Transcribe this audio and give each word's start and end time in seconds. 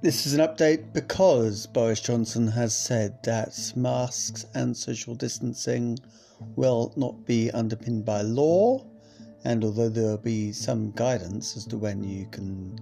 This 0.00 0.26
is 0.26 0.34
an 0.34 0.40
update 0.40 0.92
because 0.92 1.66
Boris 1.66 2.00
Johnson 2.00 2.46
has 2.46 2.72
said 2.72 3.20
that 3.24 3.72
masks 3.74 4.46
and 4.54 4.76
social 4.76 5.16
distancing 5.16 5.98
will 6.54 6.92
not 6.96 7.26
be 7.26 7.50
underpinned 7.50 8.04
by 8.04 8.20
law, 8.20 8.86
and 9.42 9.64
although 9.64 9.88
there 9.88 10.04
will 10.04 10.16
be 10.16 10.52
some 10.52 10.92
guidance 10.92 11.56
as 11.56 11.66
to 11.66 11.78
when 11.78 12.04
you 12.04 12.28
can 12.30 12.78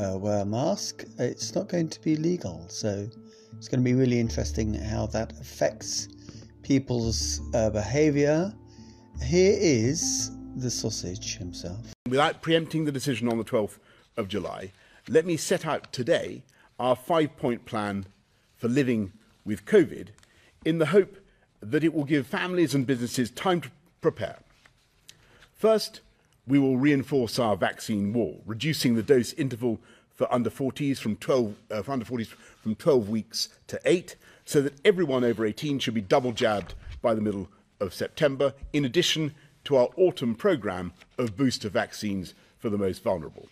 uh, 0.00 0.18
wear 0.18 0.40
a 0.40 0.44
mask, 0.44 1.04
it's 1.20 1.54
not 1.54 1.68
going 1.68 1.88
to 1.90 2.00
be 2.00 2.16
legal. 2.16 2.66
So 2.68 3.08
it's 3.56 3.68
going 3.68 3.78
to 3.78 3.84
be 3.84 3.94
really 3.94 4.18
interesting 4.18 4.74
how 4.74 5.06
that 5.06 5.38
affects 5.40 6.08
people's 6.64 7.40
uh, 7.54 7.70
behaviour. 7.70 8.52
Here 9.22 9.56
is 9.60 10.32
the 10.56 10.72
sausage 10.72 11.38
himself. 11.38 11.94
Without 12.08 12.42
preempting 12.42 12.84
the 12.84 12.90
decision 12.90 13.28
on 13.28 13.38
the 13.38 13.44
12th 13.44 13.78
of 14.16 14.26
July, 14.26 14.72
let 15.08 15.26
me 15.26 15.36
set 15.36 15.66
out 15.66 15.92
today 15.92 16.42
our 16.78 16.94
five 16.94 17.36
point 17.36 17.64
plan 17.64 18.06
for 18.56 18.68
living 18.68 19.12
with 19.44 19.64
COVID 19.64 20.08
in 20.64 20.78
the 20.78 20.86
hope 20.86 21.16
that 21.60 21.84
it 21.84 21.94
will 21.94 22.04
give 22.04 22.26
families 22.26 22.74
and 22.74 22.86
businesses 22.86 23.30
time 23.30 23.60
to 23.60 23.70
prepare. 24.00 24.38
First, 25.54 26.00
we 26.46 26.58
will 26.58 26.76
reinforce 26.76 27.38
our 27.38 27.56
vaccine 27.56 28.12
wall, 28.12 28.42
reducing 28.46 28.94
the 28.94 29.02
dose 29.02 29.32
interval 29.34 29.80
for 30.14 30.32
under 30.32 30.50
40s 30.50 30.98
from 30.98 31.16
12 31.16 31.54
uh, 31.70 31.82
for 31.82 31.92
under 31.92 32.04
40s 32.04 32.28
from 32.62 32.74
12 32.74 33.08
weeks 33.08 33.48
to 33.68 33.80
8 33.84 34.16
so 34.44 34.60
that 34.60 34.74
everyone 34.84 35.24
over 35.24 35.44
18 35.44 35.78
should 35.78 35.94
be 35.94 36.00
double 36.00 36.32
jabbed 36.32 36.74
by 37.02 37.14
the 37.14 37.20
middle 37.20 37.48
of 37.80 37.94
September 37.94 38.54
in 38.72 38.84
addition 38.84 39.34
to 39.64 39.76
our 39.76 39.88
autumn 39.96 40.34
program 40.34 40.92
of 41.18 41.36
booster 41.36 41.68
vaccines 41.68 42.34
for 42.58 42.70
the 42.70 42.78
most 42.78 43.02
vulnerable. 43.02 43.48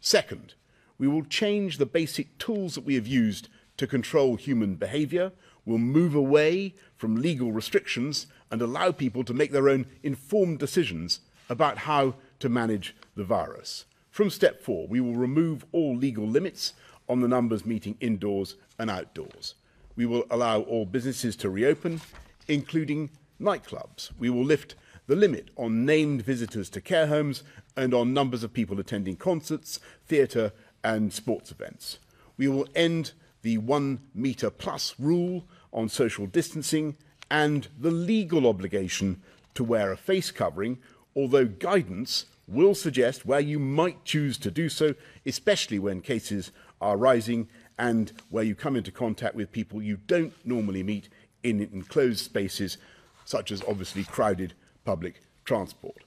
Second, 0.00 0.54
we 0.98 1.08
will 1.08 1.24
change 1.24 1.78
the 1.78 1.86
basic 1.86 2.38
tools 2.38 2.74
that 2.74 2.84
we 2.84 2.94
have 2.94 3.06
used 3.06 3.48
to 3.76 3.86
control 3.86 4.36
human 4.36 4.74
behavior. 4.74 5.32
We'll 5.64 5.78
move 5.78 6.14
away 6.14 6.74
from 6.96 7.16
legal 7.16 7.52
restrictions 7.52 8.26
and 8.50 8.60
allow 8.60 8.92
people 8.92 9.24
to 9.24 9.34
make 9.34 9.52
their 9.52 9.68
own 9.68 9.86
informed 10.02 10.58
decisions 10.58 11.20
about 11.48 11.78
how 11.78 12.14
to 12.40 12.48
manage 12.48 12.94
the 13.16 13.24
virus. 13.24 13.84
From 14.10 14.30
step 14.30 14.60
four, 14.62 14.86
we 14.86 15.00
will 15.00 15.16
remove 15.16 15.64
all 15.72 15.96
legal 15.96 16.26
limits 16.26 16.74
on 17.08 17.20
the 17.20 17.28
numbers 17.28 17.64
meeting 17.64 17.96
indoors 18.00 18.56
and 18.78 18.90
outdoors. 18.90 19.54
We 19.96 20.06
will 20.06 20.24
allow 20.30 20.60
all 20.60 20.86
businesses 20.86 21.36
to 21.36 21.50
reopen, 21.50 22.00
including 22.48 23.10
nightclubs. 23.40 24.10
We 24.18 24.30
will 24.30 24.44
lift 24.44 24.74
the 25.06 25.16
limit 25.16 25.50
on 25.56 25.84
named 25.84 26.22
visitors 26.22 26.70
to 26.70 26.80
care 26.80 27.06
homes 27.06 27.42
and 27.76 27.92
on 27.92 28.14
numbers 28.14 28.44
of 28.44 28.52
people 28.52 28.78
attending 28.78 29.16
concerts, 29.16 29.80
theatre, 30.06 30.52
and 30.84 31.12
sports 31.12 31.50
events. 31.50 31.98
We 32.36 32.48
will 32.48 32.66
end 32.74 33.12
the 33.42 33.58
one 33.58 34.00
metre 34.14 34.50
plus 34.50 34.94
rule 34.98 35.44
on 35.72 35.88
social 35.88 36.26
distancing 36.26 36.96
and 37.30 37.68
the 37.78 37.90
legal 37.90 38.46
obligation 38.46 39.22
to 39.54 39.64
wear 39.64 39.92
a 39.92 39.96
face 39.96 40.30
covering, 40.30 40.78
although 41.16 41.46
guidance 41.46 42.26
will 42.46 42.74
suggest 42.74 43.24
where 43.24 43.40
you 43.40 43.58
might 43.58 44.04
choose 44.04 44.36
to 44.38 44.50
do 44.50 44.68
so, 44.68 44.94
especially 45.24 45.78
when 45.78 46.00
cases 46.00 46.52
are 46.80 46.96
rising 46.96 47.48
and 47.78 48.12
where 48.30 48.44
you 48.44 48.54
come 48.54 48.76
into 48.76 48.92
contact 48.92 49.34
with 49.34 49.52
people 49.52 49.82
you 49.82 49.96
don't 50.06 50.34
normally 50.44 50.82
meet 50.82 51.08
in 51.42 51.60
enclosed 51.60 52.20
spaces, 52.20 52.76
such 53.24 53.50
as 53.50 53.62
obviously 53.66 54.04
crowded 54.04 54.52
public 54.84 55.22
transport. 55.44 56.04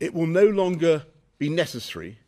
It 0.00 0.14
will 0.14 0.26
no 0.26 0.46
longer 0.46 1.04
be 1.38 1.48
necessary 1.48 2.18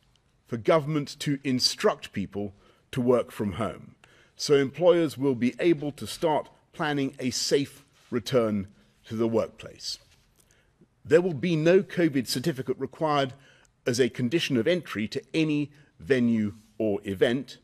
for 0.51 0.57
government 0.57 1.17
to 1.21 1.39
instruct 1.45 2.13
people 2.13 2.53
to 2.91 3.01
work 3.01 3.31
from 3.31 3.53
home. 3.53 3.95
So 4.35 4.55
employers 4.55 5.17
will 5.17 5.37
be 5.37 5.55
able 5.61 5.93
to 5.93 6.09
start 6.09 6.49
planning 6.73 7.15
a 7.21 7.31
safe 7.31 7.85
return 8.11 8.67
to 9.05 9.15
the 9.15 9.29
workplace. 9.29 10.01
There 11.05 11.21
will 11.21 11.35
be 11.35 11.55
no 11.55 11.85
COVID 11.85 12.27
certificate 12.27 12.77
required 12.81 13.33
as 13.87 14.01
a 14.01 14.09
condition 14.09 14.57
of 14.57 14.67
entry 14.67 15.07
to 15.07 15.23
any 15.33 15.71
venue 16.01 16.55
or 16.79 16.99
event, 17.05 17.59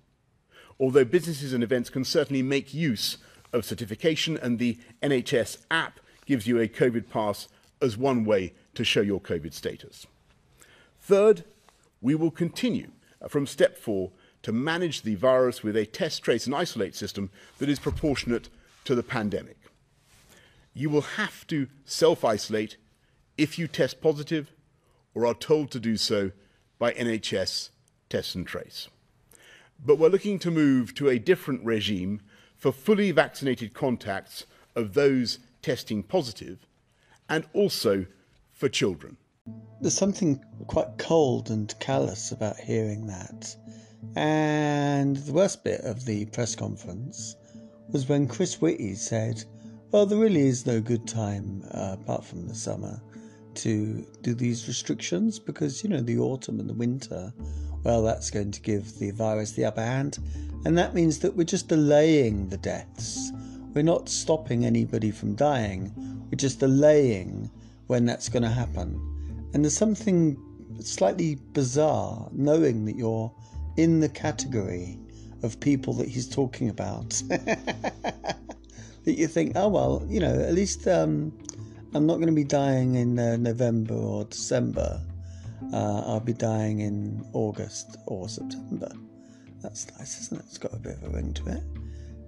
although 0.78 1.04
businesses 1.04 1.52
and 1.52 1.64
events 1.64 1.90
can 1.90 2.04
certainly 2.04 2.40
make 2.40 2.72
use 2.72 3.18
of 3.52 3.64
certification, 3.64 4.36
and 4.36 4.60
the 4.60 4.78
NHS 5.02 5.58
app 5.72 5.98
gives 6.24 6.46
you 6.46 6.60
a 6.60 6.68
COVID 6.68 7.10
pass 7.10 7.48
as 7.82 7.96
one 7.96 8.24
way 8.24 8.52
to 8.74 8.84
show 8.84 9.00
your 9.00 9.20
COVID 9.20 9.52
status. 9.52 10.06
Third, 11.00 11.42
we 12.00 12.14
will 12.14 12.30
continue 12.30 12.90
uh, 13.20 13.28
from 13.28 13.46
step 13.46 13.76
four 13.76 14.10
to 14.42 14.52
manage 14.52 15.02
the 15.02 15.14
virus 15.14 15.62
with 15.62 15.76
a 15.76 15.86
test, 15.86 16.22
trace, 16.22 16.46
and 16.46 16.54
isolate 16.54 16.94
system 16.94 17.30
that 17.58 17.68
is 17.68 17.78
proportionate 17.78 18.48
to 18.84 18.94
the 18.94 19.02
pandemic. 19.02 19.56
You 20.72 20.90
will 20.90 21.02
have 21.02 21.46
to 21.48 21.68
self 21.84 22.24
isolate 22.24 22.76
if 23.36 23.58
you 23.58 23.66
test 23.66 24.00
positive 24.00 24.52
or 25.14 25.26
are 25.26 25.34
told 25.34 25.70
to 25.70 25.80
do 25.80 25.96
so 25.96 26.30
by 26.78 26.92
NHS 26.92 27.70
Test 28.08 28.34
and 28.34 28.46
Trace. 28.46 28.88
But 29.84 29.98
we're 29.98 30.08
looking 30.08 30.38
to 30.40 30.50
move 30.50 30.94
to 30.94 31.08
a 31.08 31.18
different 31.18 31.64
regime 31.64 32.20
for 32.56 32.72
fully 32.72 33.10
vaccinated 33.10 33.74
contacts 33.74 34.46
of 34.74 34.94
those 34.94 35.38
testing 35.62 36.02
positive 36.02 36.66
and 37.28 37.46
also 37.52 38.06
for 38.52 38.68
children. 38.68 39.16
There's 39.80 39.94
something 39.94 40.42
quite 40.66 40.98
cold 40.98 41.50
and 41.50 41.74
callous 41.80 42.32
about 42.32 42.58
hearing 42.58 43.06
that. 43.06 43.54
And 44.14 45.16
the 45.16 45.32
worst 45.32 45.64
bit 45.64 45.80
of 45.82 46.04
the 46.04 46.26
press 46.26 46.54
conference 46.54 47.36
was 47.88 48.08
when 48.08 48.26
Chris 48.26 48.60
Whitty 48.60 48.94
said, 48.94 49.44
Well, 49.90 50.06
there 50.06 50.18
really 50.18 50.46
is 50.46 50.66
no 50.66 50.80
good 50.80 51.06
time, 51.06 51.62
uh, 51.72 51.96
apart 52.00 52.24
from 52.24 52.46
the 52.48 52.54
summer, 52.54 53.00
to 53.56 54.06
do 54.22 54.34
these 54.34 54.68
restrictions 54.68 55.38
because, 55.38 55.82
you 55.82 55.90
know, 55.90 56.00
the 56.00 56.18
autumn 56.18 56.60
and 56.60 56.68
the 56.68 56.74
winter, 56.74 57.32
well, 57.82 58.02
that's 58.02 58.30
going 58.30 58.50
to 58.52 58.60
give 58.60 58.98
the 58.98 59.10
virus 59.12 59.52
the 59.52 59.64
upper 59.64 59.82
hand. 59.82 60.18
And 60.64 60.76
that 60.76 60.94
means 60.94 61.18
that 61.20 61.36
we're 61.36 61.44
just 61.44 61.68
delaying 61.68 62.48
the 62.48 62.56
deaths. 62.56 63.30
We're 63.74 63.82
not 63.82 64.08
stopping 64.08 64.64
anybody 64.64 65.10
from 65.10 65.34
dying, 65.34 65.92
we're 66.30 66.36
just 66.36 66.60
delaying 66.60 67.50
when 67.86 68.04
that's 68.04 68.28
going 68.28 68.42
to 68.42 68.48
happen. 68.48 69.15
And 69.52 69.64
there's 69.64 69.76
something 69.76 70.36
slightly 70.80 71.36
bizarre 71.52 72.28
knowing 72.32 72.84
that 72.86 72.96
you're 72.96 73.32
in 73.76 74.00
the 74.00 74.08
category 74.08 74.98
of 75.42 75.60
people 75.60 75.92
that 75.94 76.08
he's 76.08 76.28
talking 76.28 76.68
about. 76.68 77.10
that 77.28 78.34
you 79.06 79.26
think, 79.26 79.52
oh, 79.54 79.68
well, 79.68 80.04
you 80.08 80.20
know, 80.20 80.34
at 80.40 80.54
least 80.54 80.86
um, 80.88 81.32
I'm 81.94 82.06
not 82.06 82.16
going 82.16 82.26
to 82.26 82.32
be 82.32 82.44
dying 82.44 82.96
in 82.96 83.18
uh, 83.18 83.36
November 83.36 83.94
or 83.94 84.24
December. 84.24 85.00
Uh, 85.72 86.02
I'll 86.06 86.20
be 86.20 86.32
dying 86.32 86.80
in 86.80 87.24
August 87.32 87.96
or 88.06 88.28
September. 88.28 88.90
That's 89.62 89.90
nice, 89.98 90.20
isn't 90.20 90.40
it? 90.40 90.44
It's 90.46 90.58
got 90.58 90.72
a 90.74 90.78
bit 90.78 90.96
of 90.96 91.04
a 91.04 91.08
ring 91.08 91.32
to 91.34 91.46
it. 91.48 91.62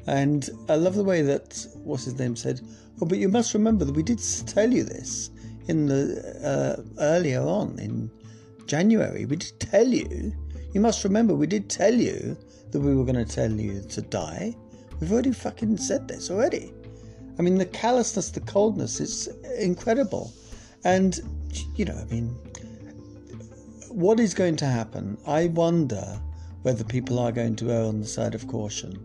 And 0.06 0.48
I 0.68 0.76
love 0.76 0.94
the 0.94 1.04
way 1.04 1.20
that, 1.22 1.66
what's 1.84 2.04
his 2.04 2.18
name, 2.18 2.34
said, 2.34 2.60
Oh, 3.00 3.06
but 3.06 3.18
you 3.18 3.28
must 3.28 3.54
remember 3.54 3.84
that 3.84 3.94
we 3.94 4.02
did 4.02 4.20
tell 4.46 4.72
you 4.72 4.82
this 4.82 5.30
in 5.68 5.86
the 5.86 6.00
uh, 6.44 6.82
earlier 7.00 7.42
on 7.42 7.78
in 7.78 8.10
January. 8.66 9.24
We 9.24 9.36
did 9.36 9.60
tell 9.60 9.86
you. 9.86 10.32
You 10.74 10.80
must 10.80 11.04
remember, 11.04 11.34
we 11.34 11.46
did 11.46 11.70
tell 11.70 11.94
you 11.94 12.36
that 12.70 12.80
we 12.80 12.94
were 12.94 13.04
going 13.04 13.24
to 13.24 13.24
tell 13.24 13.50
you 13.50 13.80
to 13.82 14.02
die. 14.02 14.54
We've 15.00 15.12
already 15.12 15.32
fucking 15.32 15.78
said 15.78 16.08
this 16.08 16.30
already. 16.30 16.72
I 17.38 17.42
mean, 17.42 17.56
the 17.56 17.66
callousness, 17.66 18.30
the 18.30 18.40
coldness 18.40 19.00
is 19.00 19.28
incredible. 19.58 20.32
And, 20.84 21.18
you 21.76 21.84
know, 21.84 21.96
I 21.96 22.04
mean, 22.12 22.28
what 23.88 24.20
is 24.20 24.34
going 24.34 24.56
to 24.56 24.66
happen? 24.66 25.16
I 25.26 25.46
wonder 25.46 26.20
whether 26.62 26.84
people 26.84 27.18
are 27.18 27.32
going 27.32 27.56
to 27.56 27.70
err 27.70 27.84
on 27.84 28.00
the 28.00 28.06
side 28.06 28.34
of 28.34 28.46
caution. 28.48 28.98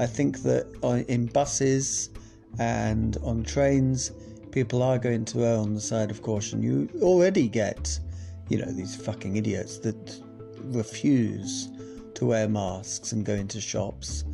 I 0.00 0.06
think 0.06 0.42
that 0.42 0.66
uh, 0.82 1.02
in 1.08 1.26
buses 1.26 2.10
and 2.58 3.16
on 3.22 3.44
trains, 3.44 4.12
people 4.50 4.82
are 4.82 4.98
going 4.98 5.24
to 5.26 5.44
err 5.44 5.58
on 5.58 5.74
the 5.74 5.80
side 5.80 6.10
of 6.10 6.22
caution. 6.22 6.62
You 6.62 6.88
already 7.02 7.48
get, 7.48 7.98
you 8.48 8.58
know, 8.58 8.70
these 8.70 8.96
fucking 8.96 9.36
idiots 9.36 9.78
that 9.78 10.20
refuse 10.64 11.68
to 12.14 12.26
wear 12.26 12.48
masks 12.48 13.12
and 13.12 13.24
go 13.24 13.34
into 13.34 13.60
shops. 13.60 14.24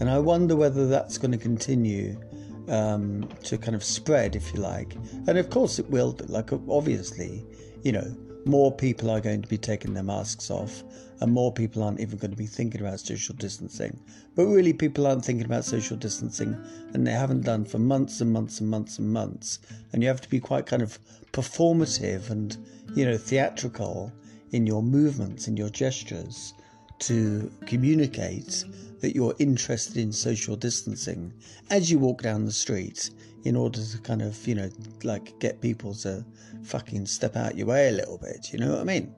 And 0.00 0.10
I 0.10 0.18
wonder 0.18 0.56
whether 0.56 0.86
that's 0.88 1.18
going 1.18 1.32
to 1.32 1.38
continue 1.38 2.20
um, 2.68 3.28
to 3.44 3.58
kind 3.58 3.74
of 3.74 3.84
spread, 3.84 4.34
if 4.34 4.52
you 4.54 4.60
like. 4.60 4.94
And 5.26 5.38
of 5.38 5.50
course 5.50 5.78
it 5.78 5.88
will, 5.90 6.16
like, 6.28 6.50
obviously, 6.68 7.44
you 7.82 7.92
know, 7.92 8.16
more 8.46 8.72
people 8.72 9.10
are 9.10 9.20
going 9.20 9.42
to 9.42 9.48
be 9.48 9.58
taking 9.58 9.94
their 9.94 10.02
masks 10.02 10.50
off, 10.50 10.82
and 11.20 11.32
more 11.32 11.52
people 11.52 11.82
aren't 11.82 12.00
even 12.00 12.18
going 12.18 12.30
to 12.30 12.36
be 12.36 12.46
thinking 12.46 12.80
about 12.80 13.00
social 13.00 13.34
distancing. 13.34 13.98
But 14.34 14.46
really, 14.46 14.72
people 14.72 15.06
aren't 15.06 15.24
thinking 15.24 15.46
about 15.46 15.64
social 15.64 15.96
distancing, 15.96 16.56
and 16.92 17.06
they 17.06 17.12
haven't 17.12 17.42
done 17.42 17.64
for 17.64 17.78
months 17.78 18.20
and 18.20 18.32
months 18.32 18.60
and 18.60 18.68
months 18.68 18.98
and 18.98 19.12
months. 19.12 19.60
And 19.92 20.02
you 20.02 20.08
have 20.08 20.20
to 20.20 20.28
be 20.28 20.40
quite 20.40 20.66
kind 20.66 20.82
of 20.82 20.98
performative 21.32 22.30
and, 22.30 22.56
you 22.94 23.04
know, 23.04 23.16
theatrical 23.16 24.12
in 24.52 24.66
your 24.66 24.82
movements, 24.82 25.48
in 25.48 25.56
your 25.56 25.70
gestures, 25.70 26.54
to 27.00 27.50
communicate 27.66 28.64
that 29.00 29.14
you're 29.14 29.34
interested 29.38 29.96
in 29.96 30.12
social 30.12 30.56
distancing 30.56 31.32
as 31.70 31.90
you 31.90 31.98
walk 31.98 32.22
down 32.22 32.44
the 32.44 32.52
street 32.52 33.10
in 33.44 33.56
order 33.56 33.84
to 33.84 33.98
kind 33.98 34.22
of, 34.22 34.46
you 34.48 34.54
know, 34.54 34.70
like 35.02 35.38
get 35.38 35.60
people 35.60 35.94
to 35.94 36.24
fucking 36.62 37.04
step 37.04 37.36
out 37.36 37.56
your 37.56 37.66
way 37.66 37.88
a 37.88 37.92
little 37.92 38.16
bit. 38.18 38.52
You 38.52 38.58
know 38.58 38.70
what 38.70 38.80
I 38.80 38.84
mean? 38.84 39.14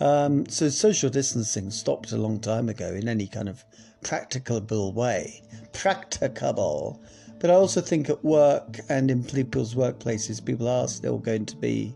Um, 0.00 0.46
so 0.46 0.68
social 0.68 1.10
distancing 1.10 1.70
stopped 1.70 2.12
a 2.12 2.16
long 2.16 2.40
time 2.40 2.68
ago 2.68 2.88
in 2.88 3.08
any 3.08 3.26
kind 3.26 3.48
of 3.48 3.64
practicable 4.02 4.92
way. 4.92 5.42
Practicable. 5.72 7.02
But 7.38 7.50
I 7.50 7.54
also 7.54 7.80
think 7.80 8.08
at 8.08 8.24
work 8.24 8.78
and 8.88 9.10
in 9.10 9.24
people's 9.24 9.74
workplaces, 9.74 10.44
people 10.44 10.68
are 10.68 10.88
still 10.88 11.18
going 11.18 11.46
to 11.46 11.56
be, 11.56 11.94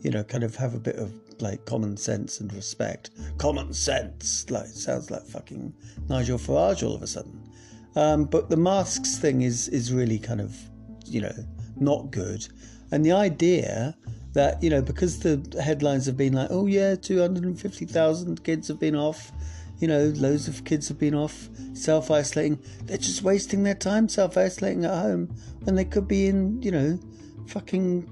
you 0.00 0.10
know, 0.10 0.24
kind 0.24 0.44
of 0.44 0.56
have 0.56 0.74
a 0.74 0.80
bit 0.80 0.96
of 0.96 1.12
like 1.40 1.64
common 1.64 1.96
sense 1.96 2.40
and 2.40 2.52
respect. 2.52 3.10
Common 3.38 3.72
sense, 3.72 4.48
like 4.50 4.66
sounds 4.66 5.10
like 5.10 5.24
fucking 5.26 5.74
Nigel 6.08 6.38
Farage 6.38 6.86
all 6.86 6.94
of 6.94 7.02
a 7.02 7.06
sudden. 7.06 7.48
Um, 7.94 8.24
but 8.24 8.48
the 8.48 8.56
masks 8.56 9.18
thing 9.18 9.42
is 9.42 9.68
is 9.68 9.92
really 9.92 10.18
kind 10.18 10.40
of, 10.40 10.56
you 11.04 11.20
know, 11.20 11.34
not 11.76 12.10
good. 12.10 12.46
And 12.90 13.04
the 13.04 13.12
idea 13.12 13.96
that 14.32 14.62
you 14.62 14.70
know 14.70 14.82
because 14.82 15.20
the 15.20 15.62
headlines 15.62 16.06
have 16.06 16.16
been 16.16 16.32
like, 16.32 16.48
oh 16.50 16.66
yeah, 16.66 16.94
two 16.94 17.20
hundred 17.20 17.44
and 17.44 17.58
fifty 17.58 17.84
thousand 17.84 18.42
kids 18.44 18.68
have 18.68 18.78
been 18.78 18.96
off. 18.96 19.32
You 19.78 19.88
know, 19.88 20.12
loads 20.16 20.46
of 20.46 20.64
kids 20.64 20.88
have 20.88 20.98
been 20.98 21.14
off 21.14 21.48
self 21.72 22.10
isolating. 22.10 22.58
They're 22.84 22.98
just 22.98 23.22
wasting 23.22 23.64
their 23.64 23.74
time 23.74 24.08
self 24.08 24.36
isolating 24.36 24.84
at 24.84 24.94
home 24.94 25.34
when 25.64 25.74
they 25.74 25.84
could 25.84 26.06
be 26.06 26.26
in, 26.26 26.62
you 26.62 26.70
know, 26.70 26.98
fucking 27.48 28.08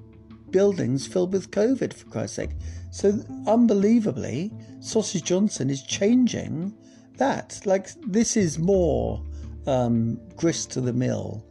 buildings 0.51 1.07
filled 1.07 1.33
with 1.33 1.51
COVID, 1.51 1.93
for 1.93 2.07
Christ's 2.07 2.37
sake. 2.37 2.51
So, 2.91 3.21
unbelievably, 3.47 4.53
Sausage 4.81 5.23
Johnson 5.23 5.71
is 5.71 5.83
changing 5.83 6.75
that. 7.19 7.61
Like, 7.65 7.89
this 8.07 8.37
is 8.37 8.59
more 8.59 9.23
um, 9.67 10.21
grist 10.37 10.73
to 10.73 10.81
the 10.81 10.93
mill 10.93 11.45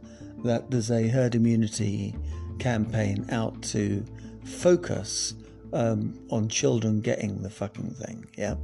that 0.44 0.70
there's 0.70 0.90
a 0.90 1.08
herd 1.08 1.34
immunity 1.34 2.14
campaign 2.58 3.24
out 3.30 3.62
to 3.62 4.04
focus 4.50 5.34
um, 5.72 6.18
on 6.30 6.48
children 6.48 7.00
getting 7.00 7.42
the 7.42 7.50
fucking 7.50 7.90
thing. 7.90 8.26
Yeah. 8.36 8.56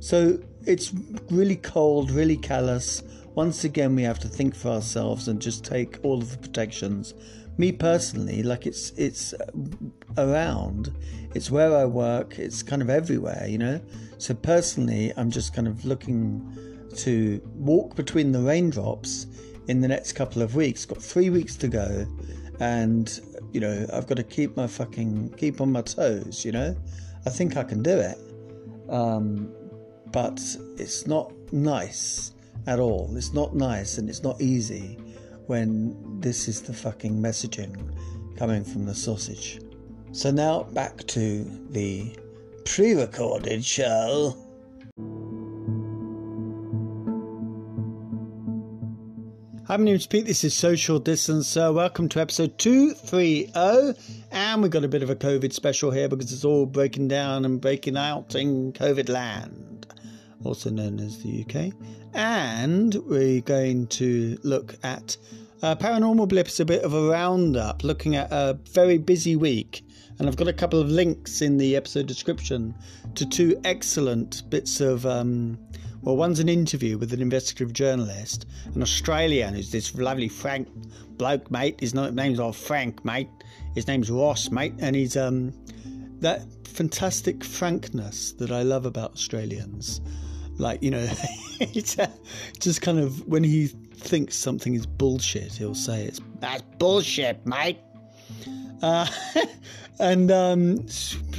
So 0.00 0.38
it's 0.66 0.92
really 1.30 1.56
cold, 1.56 2.10
really 2.10 2.36
callous. 2.36 3.02
Once 3.34 3.64
again, 3.64 3.96
we 3.96 4.02
have 4.02 4.18
to 4.20 4.28
think 4.28 4.54
for 4.54 4.68
ourselves 4.68 5.28
and 5.28 5.40
just 5.40 5.64
take 5.64 5.98
all 6.04 6.18
of 6.18 6.30
the 6.30 6.38
protections 6.38 7.14
me 7.56 7.72
personally, 7.72 8.42
like 8.42 8.66
it's 8.66 8.90
it's 8.90 9.34
around, 10.16 10.92
it's 11.34 11.50
where 11.50 11.76
I 11.76 11.84
work, 11.84 12.38
it's 12.38 12.62
kind 12.62 12.82
of 12.82 12.90
everywhere, 12.90 13.46
you 13.48 13.58
know. 13.58 13.80
So 14.18 14.34
personally, 14.34 15.12
I'm 15.16 15.30
just 15.30 15.54
kind 15.54 15.68
of 15.68 15.84
looking 15.84 16.88
to 16.96 17.40
walk 17.54 17.96
between 17.96 18.32
the 18.32 18.40
raindrops 18.40 19.26
in 19.68 19.80
the 19.80 19.88
next 19.88 20.12
couple 20.12 20.42
of 20.42 20.54
weeks. 20.54 20.84
Got 20.84 21.02
three 21.02 21.30
weeks 21.30 21.56
to 21.56 21.68
go, 21.68 22.06
and 22.58 23.20
you 23.54 23.60
know 23.60 23.86
I've 23.92 24.06
got 24.06 24.16
to 24.16 24.24
keep 24.24 24.56
my 24.56 24.66
fucking 24.66 25.34
keep 25.38 25.60
on 25.60 25.72
my 25.72 25.82
toes. 25.82 26.44
You 26.44 26.52
know, 26.52 26.76
I 27.24 27.30
think 27.30 27.56
I 27.56 27.62
can 27.62 27.82
do 27.82 27.96
it, 27.96 28.18
um, 28.90 29.54
but 30.12 30.40
it's 30.76 31.06
not 31.06 31.32
nice 31.52 32.32
at 32.66 32.80
all. 32.80 33.16
It's 33.16 33.32
not 33.32 33.54
nice, 33.54 33.96
and 33.96 34.10
it's 34.10 34.22
not 34.22 34.40
easy 34.40 34.98
when 35.46 35.96
this 36.20 36.48
is 36.48 36.62
the 36.62 36.74
fucking 36.74 37.14
messaging 37.14 37.76
coming 38.36 38.64
from 38.64 38.84
the 38.84 38.94
sausage. 38.94 39.60
So 40.12 40.30
now 40.30 40.64
back 40.64 40.98
to 41.08 41.44
the 41.70 42.16
pre 42.64 42.94
recorded 42.94 43.64
show. 43.64 44.36
Hi, 49.66 49.78
my 49.78 49.84
name's 49.84 50.06
Pete. 50.06 50.26
This 50.26 50.44
is 50.44 50.52
Social 50.52 50.98
Distance. 50.98 51.48
So, 51.48 51.72
welcome 51.72 52.06
to 52.10 52.20
episode 52.20 52.58
230. 52.58 53.94
And 54.30 54.60
we've 54.60 54.70
got 54.70 54.84
a 54.84 54.88
bit 54.88 55.02
of 55.02 55.08
a 55.08 55.16
COVID 55.16 55.54
special 55.54 55.90
here 55.90 56.06
because 56.06 56.30
it's 56.34 56.44
all 56.44 56.66
breaking 56.66 57.08
down 57.08 57.46
and 57.46 57.62
breaking 57.62 57.96
out 57.96 58.34
in 58.34 58.74
COVID 58.74 59.08
land, 59.08 59.86
also 60.44 60.68
known 60.68 61.00
as 61.00 61.22
the 61.22 61.46
UK. 61.46 61.72
And 62.12 62.94
we're 63.06 63.40
going 63.40 63.86
to 63.86 64.36
look 64.42 64.74
at 64.82 65.16
uh, 65.62 65.74
Paranormal 65.76 66.28
Blips, 66.28 66.60
a 66.60 66.66
bit 66.66 66.82
of 66.82 66.92
a 66.92 67.08
roundup, 67.08 67.82
looking 67.82 68.16
at 68.16 68.30
a 68.30 68.58
very 68.74 68.98
busy 68.98 69.34
week. 69.34 69.82
And 70.18 70.28
I've 70.28 70.36
got 70.36 70.46
a 70.46 70.52
couple 70.52 70.78
of 70.78 70.90
links 70.90 71.40
in 71.40 71.56
the 71.56 71.74
episode 71.74 72.06
description 72.06 72.74
to 73.14 73.24
two 73.24 73.58
excellent 73.64 74.42
bits 74.50 74.82
of. 74.82 75.06
Um, 75.06 75.58
well, 76.04 76.16
one's 76.16 76.38
an 76.38 76.50
interview 76.50 76.98
with 76.98 77.14
an 77.14 77.22
investigative 77.22 77.72
journalist, 77.72 78.44
an 78.74 78.82
Australian 78.82 79.54
who's 79.54 79.72
this 79.72 79.94
lovely 79.94 80.28
Frank 80.28 80.68
bloke, 81.16 81.50
mate. 81.50 81.80
His 81.80 81.94
name's 81.94 82.38
all 82.38 82.52
Frank, 82.52 83.02
mate. 83.06 83.30
His 83.74 83.86
name's 83.86 84.10
Ross, 84.10 84.50
mate, 84.50 84.74
and 84.80 84.94
he's 84.94 85.16
um, 85.16 85.52
that 86.20 86.42
fantastic 86.64 87.42
frankness 87.42 88.32
that 88.32 88.50
I 88.52 88.62
love 88.62 88.84
about 88.84 89.12
Australians. 89.12 90.02
Like 90.58 90.82
you 90.82 90.90
know, 90.90 91.08
it's 91.60 91.96
just 92.60 92.82
kind 92.82 92.98
of 92.98 93.26
when 93.26 93.42
he 93.42 93.68
thinks 93.68 94.36
something 94.36 94.74
is 94.74 94.84
bullshit, 94.84 95.52
he'll 95.52 95.74
say 95.74 96.04
it's 96.04 96.20
that's 96.40 96.62
bullshit, 96.78 97.46
mate. 97.46 97.78
Uh, 98.82 99.06
and 99.98 100.30
um, 100.30 100.86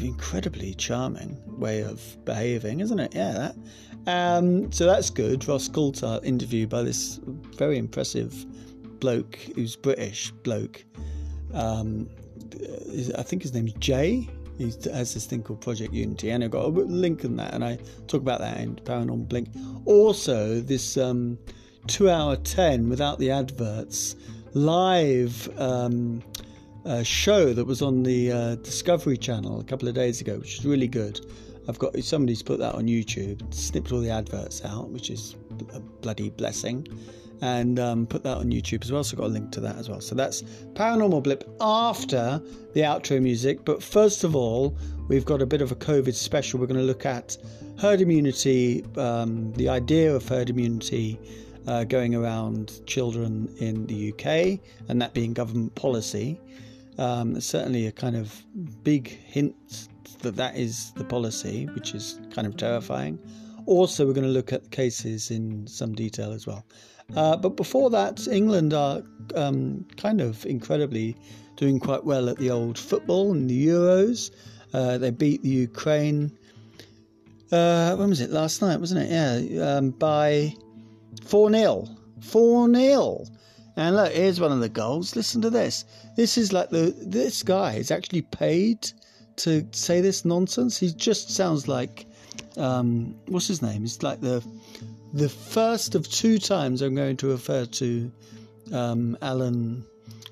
incredibly 0.02 0.74
charming 0.74 1.38
way 1.60 1.82
of 1.82 2.18
behaving, 2.26 2.80
isn't 2.80 3.00
it? 3.00 3.14
Yeah, 3.14 3.32
that. 3.34 3.56
Um, 4.08 4.72
so 4.72 4.86
that's 4.86 5.10
good. 5.10 5.48
Ross 5.48 5.68
Coulthart 5.68 6.24
interviewed 6.24 6.70
by 6.70 6.84
this 6.84 7.20
very 7.58 7.78
impressive 7.78 8.46
bloke 9.00 9.36
who's 9.56 9.76
British 9.76 10.32
bloke. 10.32 10.84
Um, 11.54 12.10
I 13.18 13.24
think 13.24 13.42
his 13.42 13.54
name's 13.54 13.74
Jay. 13.74 14.30
He 14.58 14.66
has 14.66 15.14
this 15.14 15.26
thing 15.26 15.44
called 15.44 15.60
Project 15.60 15.94
Unity, 15.94 16.30
and 16.32 16.44
I've 16.44 16.52
got 16.52 16.66
a 16.66 16.70
link 16.70 17.26
in 17.26 17.36
that, 17.38 17.54
and 17.54 17.64
I 17.64 17.78
talk 18.08 18.22
about 18.22 18.40
that 18.40 18.60
in 18.60 18.76
Paranormal 18.78 19.28
Blip. 19.28 19.48
Also, 19.86 20.62
this 20.62 20.96
um, 20.98 21.38
two 21.88 22.10
hour 22.10 22.38
10 22.38 22.88
without 22.88 23.20
the 23.20 23.32
adverts 23.32 24.16
live 24.54 25.50
um, 25.60 26.24
show 27.04 27.54
that 27.54 27.66
was 27.66 27.82
on 27.82 28.04
the 28.04 28.32
uh, 28.32 28.56
Discovery 28.56 29.18
Channel 29.18 29.60
a 29.60 29.64
couple 29.64 29.90
of 29.90 29.96
days 29.96 30.22
ago, 30.22 30.38
which 30.38 30.60
is 30.60 30.66
really 30.66 30.88
good. 30.88 31.20
I've 31.68 31.80
got 31.80 31.98
somebody's 32.04 32.44
put 32.44 32.60
that 32.60 32.76
on 32.76 32.86
YouTube, 32.86 33.54
snipped 33.54 33.92
all 33.92 34.00
the 34.00 34.10
adverts 34.10 34.64
out, 34.64 34.90
which 34.90 35.10
is 35.10 35.36
a 35.74 35.80
bloody 35.80 36.30
blessing, 36.30 36.88
and 37.42 37.80
um, 37.80 38.06
put 38.06 38.24
that 38.24 38.38
on 38.38 38.52
YouTube 38.52 38.84
as 38.84 38.92
well. 38.92 39.04
So 39.04 39.16
I've 39.16 39.20
got 39.20 39.28
a 39.28 39.34
link 39.34 39.52
to 39.54 39.60
that 39.62 39.78
as 39.78 39.90
well. 39.90 40.02
So 40.02 40.16
that's 40.16 40.44
Paranormal 40.74 41.24
Blip 41.24 41.44
after 41.60 42.42
the 42.74 42.82
outro 42.82 43.22
music. 43.22 43.66
But 43.66 43.82
first 43.82 44.24
of 44.24 44.36
all, 44.36 44.78
we've 45.08 45.26
got 45.26 45.42
a 45.42 45.46
bit 45.46 45.62
of 45.62 45.72
a 45.72 45.76
COVID 45.76 46.14
special. 46.14 46.60
We're 46.60 46.68
going 46.68 46.80
to 46.80 46.86
look 46.86 47.06
at 47.06 47.38
herd 47.80 48.02
immunity, 48.02 48.86
um, 48.98 49.52
the 49.54 49.70
idea 49.70 50.16
of 50.16 50.28
herd 50.28 50.50
immunity 50.50 51.20
uh, 51.68 51.84
going 51.84 52.16
around 52.16 52.82
children 52.86 53.54
in 53.60 53.88
the 53.88 54.12
UK, 54.12 54.60
and 54.88 55.02
that 55.02 55.14
being 55.14 55.34
government 55.34 55.74
policy. 55.76 56.40
Um, 56.98 57.42
certainly 57.42 57.88
a 57.88 57.92
kind 57.92 58.16
of 58.16 58.44
big 58.84 59.08
hint 59.08 59.90
that 60.26 60.36
that 60.36 60.56
is 60.56 60.92
the 60.94 61.04
policy, 61.04 61.66
which 61.74 61.96
is 61.96 62.20
kind 62.34 62.46
of 62.48 62.58
terrifying. 62.58 63.18
Also, 63.66 64.06
we're 64.06 64.14
going 64.14 64.28
to 64.28 64.34
look 64.34 64.54
at 64.54 64.64
the 64.64 64.70
cases 64.70 65.32
in 65.32 65.66
some 65.66 65.94
detail 65.94 66.32
as 66.32 66.46
well. 66.46 66.66
Uh, 67.16 67.38
but 67.38 67.56
before 67.56 67.90
that, 67.90 68.28
England 68.28 68.74
are 68.74 69.02
um, 69.36 69.86
kind 69.98 70.22
of 70.22 70.46
incredibly 70.46 71.16
doing 71.56 71.80
quite 71.80 72.04
well 72.04 72.30
at 72.30 72.38
the 72.38 72.50
old 72.50 72.78
football 72.78 73.32
and 73.32 73.50
the 73.50 73.68
Euros. 73.68 74.32
Uh, 74.74 74.98
they 74.98 75.12
beat 75.12 75.42
the 75.42 75.50
Ukraine. 75.50 76.32
Uh, 77.52 77.96
when 77.96 78.10
was 78.10 78.22
it? 78.22 78.32
Last 78.32 78.62
night, 78.62 78.80
wasn't 78.80 79.02
it? 79.02 79.10
Yeah, 79.12 79.78
um, 79.78 79.92
by 79.92 80.54
4 81.24 81.52
0. 81.52 81.88
4 82.22 82.74
0. 82.74 83.26
And 83.78 83.96
look, 83.96 84.12
here's 84.12 84.40
one 84.40 84.52
of 84.52 84.60
the 84.60 84.70
goals. 84.70 85.16
Listen 85.16 85.42
to 85.42 85.50
this. 85.50 85.86
This 86.16 86.38
is 86.38 86.54
like 86.54 86.70
the 86.70 86.96
this 86.98 87.44
guy 87.44 87.74
is 87.76 87.92
actually 87.92 88.22
paid 88.22 88.92
to 89.38 89.68
say 89.72 90.02
this 90.02 90.26
nonsense. 90.26 90.78
He 90.78 90.92
just 90.92 91.30
sounds 91.32 91.68
like 91.68 92.06
um, 92.58 93.16
what's 93.28 93.48
his 93.48 93.62
name? 93.62 93.84
It's 93.84 94.04
like 94.04 94.22
the 94.22 94.44
the 95.14 95.30
first 95.30 95.96
of 95.96 96.10
two 96.10 96.40
times 96.40 96.82
I'm 96.82 96.96
going 96.96 97.18
to 97.18 97.28
refer 97.28 97.66
to 97.66 98.12
um, 98.74 99.18
Alan. 99.22 99.86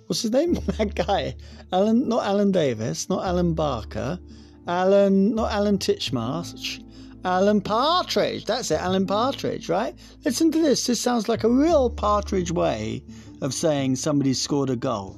What's 0.08 0.22
his 0.22 0.32
name? 0.32 0.54
that 0.78 0.96
guy. 0.96 1.36
Alan, 1.72 2.08
not 2.08 2.26
Alan 2.26 2.52
Davies, 2.52 3.10
not 3.10 3.26
Alan 3.26 3.54
Barker, 3.54 4.20
Alan, 4.68 5.34
not 5.34 5.52
Alan 5.52 5.78
Titchmarsh, 5.78 6.84
Alan 7.26 7.62
Partridge. 7.62 8.46
That's 8.46 8.72
it, 8.72 8.80
Alan 8.80 9.08
Partridge, 9.08 9.70
right? 9.70 9.96
Listen 10.24 10.52
to 10.52 10.62
this. 10.62 10.86
This 10.86 11.02
sounds 11.02 11.28
like 11.30 11.44
a 11.44 11.50
real 11.50 11.90
Partridge 11.90 12.52
way 12.52 13.04
of 13.42 13.54
saying 13.54 13.96
somebody 13.96 14.34
scored 14.34 14.70
a 14.70 14.76
goal. 14.76 15.18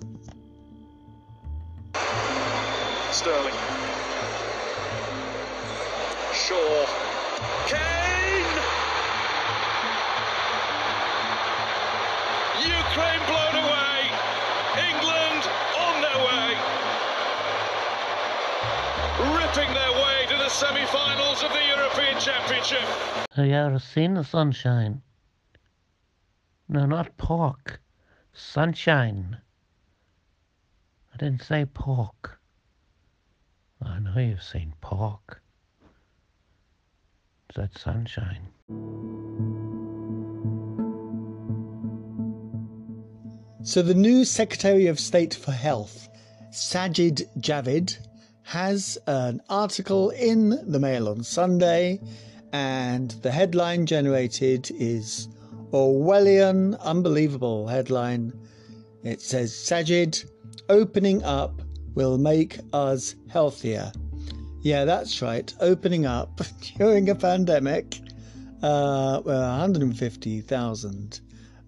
Sterling. 3.16 3.54
Shaw. 6.34 6.86
Kane! 7.66 8.56
Ukraine 12.60 13.24
blown 13.26 13.56
away. 13.64 14.12
England 14.92 15.44
on 15.80 16.02
their 16.02 16.20
way. 16.28 16.50
Ripping 19.40 19.74
their 19.74 19.94
way 19.94 20.26
to 20.28 20.36
the 20.36 20.50
semi 20.50 20.86
finals 20.88 21.42
of 21.42 21.54
the 21.54 21.66
European 21.74 22.20
Championship. 22.20 22.84
Have 23.32 23.46
you 23.46 23.54
ever 23.54 23.80
seen 23.80 24.16
the 24.16 24.26
sunshine? 24.26 25.02
No, 26.68 26.86
not 26.86 27.16
pork. 27.16 27.80
Sunshine. 28.34 29.38
I 31.14 31.18
didn't 31.18 31.44
say 31.44 31.64
pork. 31.64 32.42
I 33.82 34.00
know 34.00 34.20
you've 34.20 34.44
seen 34.44 34.74
Park. 34.82 35.42
It's 37.50 37.58
that 37.58 37.78
sunshine. 37.78 38.48
So, 43.64 43.82
the 43.82 43.96
new 43.96 44.26
Secretary 44.26 44.88
of 44.88 45.00
State 45.00 45.34
for 45.34 45.52
Health, 45.52 46.08
Sajid 46.52 47.28
Javid, 47.40 47.98
has 48.44 48.98
an 49.08 49.42
article 49.50 50.12
in 50.12 50.50
the 50.72 50.80
Mail 50.80 51.10
on 51.10 51.24
Sunday, 51.24 52.00
and 52.54 53.12
the 53.24 53.32
headline 53.32 53.88
generated 53.88 54.70
is 54.72 55.28
Orwellian, 55.72 56.80
unbelievable 56.80 57.68
headline. 57.68 58.34
It 59.04 59.20
says 59.20 59.52
Sajid, 59.52 60.30
opening 60.70 61.24
up 61.24 61.62
will 61.96 62.18
make 62.18 62.60
us 62.74 63.16
healthier. 63.30 63.92
Yeah, 64.62 64.86
that's 64.86 65.22
right. 65.22 65.54
Opening 65.60 66.06
up 66.06 66.42
during 66.78 67.10
a 67.10 67.16
pandemic, 67.16 68.00
uh, 68.62 69.22
where 69.22 69.40
150,000 69.40 71.22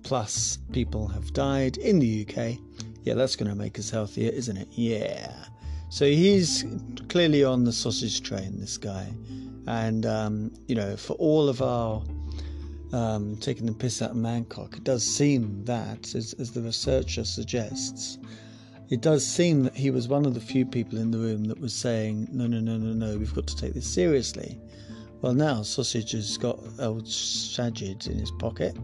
plus 0.04 0.58
people 0.72 1.08
have 1.08 1.34
died 1.34 1.78
in 1.78 2.00
the 2.00 2.26
UK. 2.28 2.58
Yeah, 3.04 3.14
that's 3.14 3.36
going 3.36 3.50
to 3.50 3.56
make 3.56 3.80
us 3.80 3.90
healthier, 3.90 4.32
isn't 4.32 4.58
it? 4.58 4.68
Yeah. 4.72 5.34
So 5.90 6.06
he's 6.06 6.66
clearly 7.08 7.44
on 7.44 7.64
the 7.64 7.72
sausage 7.72 8.22
train, 8.22 8.60
this 8.60 8.78
guy. 8.78 9.08
And, 9.68 10.06
um, 10.06 10.54
you 10.68 10.76
know, 10.76 10.98
for 10.98 11.14
all 11.14 11.50
of 11.50 11.62
our 11.62 12.02
um, 12.94 13.38
taking 13.38 13.66
the 13.66 13.74
piss 13.74 14.02
out 14.02 14.12
of 14.12 14.18
Mancock, 14.18 14.78
it 14.78 14.84
does 14.84 15.06
seem 15.06 15.64
that, 15.66 16.16
as, 16.16 16.34
as 16.34 16.52
the 16.52 16.62
researcher 16.62 17.24
suggests, 17.24 18.18
it 18.90 19.02
does 19.02 19.26
seem 19.26 19.64
that 19.64 19.76
he 19.76 19.92
was 19.92 20.08
one 20.08 20.26
of 20.26 20.34
the 20.34 20.40
few 20.40 20.66
people 20.66 20.98
in 20.98 21.12
the 21.12 21.18
room 21.18 21.46
that 21.46 21.60
was 21.60 21.74
saying, 21.74 22.28
no, 22.32 22.48
no, 22.48 22.60
no, 22.60 22.78
no, 22.78 22.94
no, 22.94 23.18
we've 23.18 23.34
got 23.34 23.48
to 23.48 23.56
take 23.56 23.74
this 23.74 23.88
seriously. 23.88 24.58
Well, 25.22 25.34
now 25.34 25.62
Sausage 25.64 26.12
has 26.12 26.38
got 26.38 26.60
old 26.80 27.06
Sajid 27.06 28.08
in 28.08 28.18
his 28.18 28.32
pocket, 28.32 28.78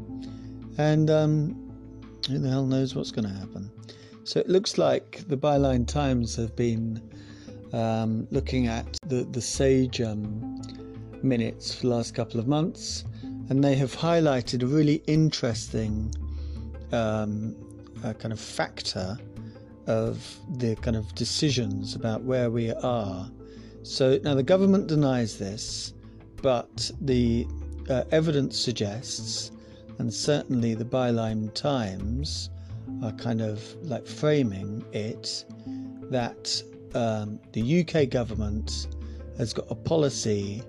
and 0.77 1.09
um, 1.09 1.71
who 2.27 2.39
the 2.39 2.49
hell 2.49 2.65
knows 2.65 2.95
what's 2.95 3.11
going 3.11 3.27
to 3.27 3.33
happen. 3.33 3.71
So 4.25 4.39
it 4.39 4.49
looks 4.49 4.77
like 4.77 5.23
the 5.27 5.37
Byline 5.37 5.87
Times 5.87 6.35
have 6.35 6.55
been 6.55 7.01
um, 7.71 8.27
looking 8.31 8.67
at 8.67 8.97
the, 9.07 9.23
the 9.23 9.41
Sage 9.41 10.01
um, 10.01 10.61
minutes 11.21 11.73
for 11.75 11.83
the 11.83 11.95
last 11.95 12.13
couple 12.13 12.39
of 12.39 12.47
months, 12.47 13.05
and 13.49 13.63
they 13.63 13.75
have 13.75 13.95
highlighted 13.95 14.63
a 14.63 14.65
really 14.65 15.01
interesting 15.07 16.13
uh, 16.91 17.25
kind 18.19 18.33
of 18.33 18.39
factor 18.39 19.17
of 19.87 20.37
the 20.57 20.75
kind 20.77 20.95
of 20.95 21.13
decisions 21.15 21.95
about 21.95 22.23
where 22.23 22.49
we 22.49 22.71
are. 22.71 23.29
So 23.83 24.19
now 24.23 24.33
the 24.35 24.43
government 24.43 24.87
denies 24.87 25.37
this, 25.37 25.93
but 26.41 26.89
the 27.01 27.47
uh, 27.89 28.03
evidence 28.11 28.57
suggests, 28.57 29.51
and 29.99 30.13
certainly 30.13 30.73
the 30.73 30.85
Byline 30.85 31.53
Times 31.53 32.49
are 33.03 33.11
kind 33.13 33.41
of 33.41 33.61
like 33.83 34.07
framing 34.07 34.83
it, 34.93 35.45
that 36.09 36.61
um, 36.95 37.39
the 37.51 37.81
UK 37.81 38.09
government 38.09 38.87
has 39.37 39.53
got 39.53 39.65
a 39.69 39.75
policy 39.75 40.63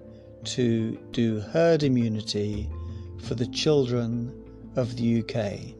to 0.45 0.99
do 1.13 1.41
herd 1.41 1.83
immunity 1.83 2.69
for 3.23 3.35
the 3.35 3.47
children 3.47 4.33
of 4.77 4.97
the 4.97 5.23
UK. 5.23 5.75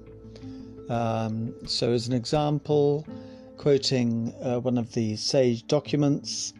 Um, 0.91 1.55
so, 1.67 1.93
as 1.93 2.09
an 2.09 2.15
example, 2.15 3.07
quoting 3.57 4.35
uh, 4.43 4.61
one 4.61 4.79
of 4.79 4.93
the 4.93 5.17
SAGE 5.17 5.67
documents, 5.67 6.53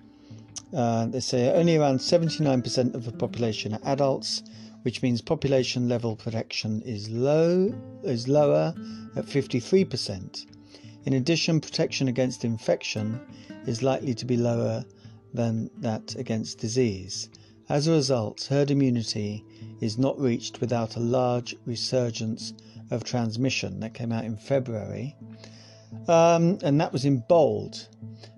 uh, 0.75 1.07
they 1.07 1.21
say 1.21 1.53
only 1.53 1.77
around 1.77 1.99
79% 1.99 2.95
of 2.95 3.05
the 3.05 3.13
population 3.13 3.75
are 3.75 3.81
adults, 3.85 4.43
which 4.83 5.03
means 5.03 5.21
population 5.21 5.89
level 5.89 6.17
protection 6.17 6.83
is 6.83 7.09
low, 7.11 7.75
is 8.03 8.29
lower 8.29 8.75
at 9.17 9.27
53%. 9.27 10.47
In 11.05 11.13
addition, 11.13 11.61
protection 11.61 12.09
against 12.09 12.45
infection 12.45 13.21
is 13.67 13.83
likely 13.83 14.15
to 14.15 14.25
be 14.25 14.37
lower 14.37 14.85
than 15.33 15.71
that 15.79 16.15
against 16.17 16.59
disease. 16.59 17.29
As 17.69 17.87
a 17.87 17.93
result, 17.93 18.47
herd 18.51 18.71
immunity 18.71 19.45
is 19.81 19.97
not 19.97 20.21
reached 20.21 20.61
without 20.61 20.97
a 20.97 21.01
large 21.01 21.57
resurgence 21.65 22.53
of 22.91 23.05
transmission 23.05 23.81
that 23.81 23.95
came 23.95 24.13
out 24.13 24.25
in 24.25 24.37
February. 24.37 25.17
Um, 26.09 26.59
and 26.63 26.81
that 26.81 26.93
was 26.93 27.05
in 27.05 27.25
bold. 27.29 27.89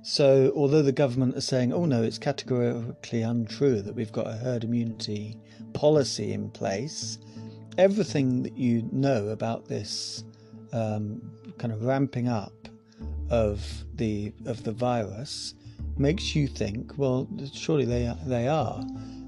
So, 0.03 0.53
although 0.55 0.83
the 0.83 0.93
government 0.93 1.37
are 1.37 1.41
saying, 1.41 1.73
oh 1.73 1.85
no, 1.85 2.03
it's 2.03 2.19
categorically 2.19 3.23
untrue 3.23 3.83
that 3.83 3.95
we've 3.95 4.13
got 4.13 4.29
a 4.29 4.35
herd 4.35 4.63
immunity 4.63 5.37
policy 5.73 6.33
in 6.33 6.51
place, 6.51 7.19
everything 7.77 8.43
that 8.45 8.57
you 8.57 8.89
know 8.93 9.29
about 9.29 9.67
this 9.67 10.25
um, 10.73 11.21
kind 11.59 11.73
of 11.73 11.83
ramping 11.83 12.29
up 12.29 12.53
of 13.31 13.85
the 13.97 14.33
of 14.45 14.63
the 14.63 14.73
virus 14.73 15.55
makes 15.99 16.37
you 16.37 16.47
think, 16.47 16.93
well, 16.97 17.29
surely 17.53 17.85
they 17.85 18.13
they 18.27 18.49
are. 18.49 18.85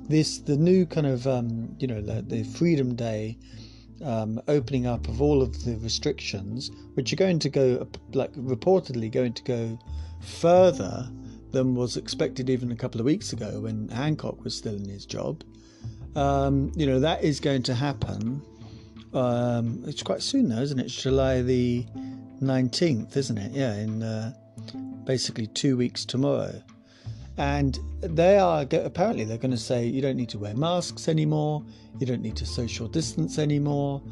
This 0.08 0.38
the 0.38 0.56
new 0.56 0.86
kind 0.86 1.06
of 1.06 1.26
um, 1.26 1.74
you 1.78 1.86
know 1.86 2.00
the, 2.00 2.22
the 2.22 2.44
Freedom 2.44 2.94
Day 2.94 3.36
um, 4.04 4.40
opening 4.48 4.86
up 4.86 5.08
of 5.08 5.20
all 5.20 5.42
of 5.42 5.64
the 5.64 5.76
restrictions, 5.78 6.70
which 6.94 7.12
are 7.12 7.16
going 7.16 7.38
to 7.40 7.48
go 7.48 7.86
like 8.12 8.32
reportedly 8.34 9.10
going 9.10 9.32
to 9.34 9.42
go 9.42 9.78
further 10.20 11.10
than 11.50 11.74
was 11.74 11.96
expected 11.96 12.50
even 12.50 12.70
a 12.72 12.76
couple 12.76 13.00
of 13.00 13.06
weeks 13.06 13.32
ago 13.32 13.60
when 13.60 13.88
Hancock 13.88 14.44
was 14.44 14.56
still 14.56 14.74
in 14.74 14.88
his 14.88 15.06
job. 15.06 15.42
Um, 16.14 16.72
you 16.76 16.86
know 16.86 17.00
that 17.00 17.22
is 17.22 17.40
going 17.40 17.62
to 17.64 17.74
happen. 17.74 18.42
Um, 19.14 19.82
it's 19.86 20.02
quite 20.02 20.22
soon 20.22 20.48
now, 20.48 20.60
isn't 20.60 20.78
it? 20.78 20.86
It's 20.86 21.02
July 21.02 21.42
the 21.42 21.86
nineteenth, 22.40 23.16
isn't 23.16 23.38
it? 23.38 23.52
Yeah, 23.52 23.74
in 23.74 24.02
uh, 24.02 24.34
basically 25.04 25.46
two 25.46 25.76
weeks 25.76 26.04
tomorrow. 26.04 26.62
And 27.38 27.78
they 28.00 28.36
are 28.36 28.66
apparently 28.72 29.24
they're 29.24 29.38
going 29.38 29.52
to 29.52 29.56
say 29.56 29.86
you 29.86 30.02
don't 30.02 30.16
need 30.16 30.28
to 30.30 30.38
wear 30.38 30.54
masks 30.54 31.06
anymore, 31.08 31.64
you 31.98 32.06
don't 32.06 32.22
need 32.22 32.36
to 32.36 32.46
social 32.46 32.88
distance 32.88 33.38
anymore, 33.38 34.02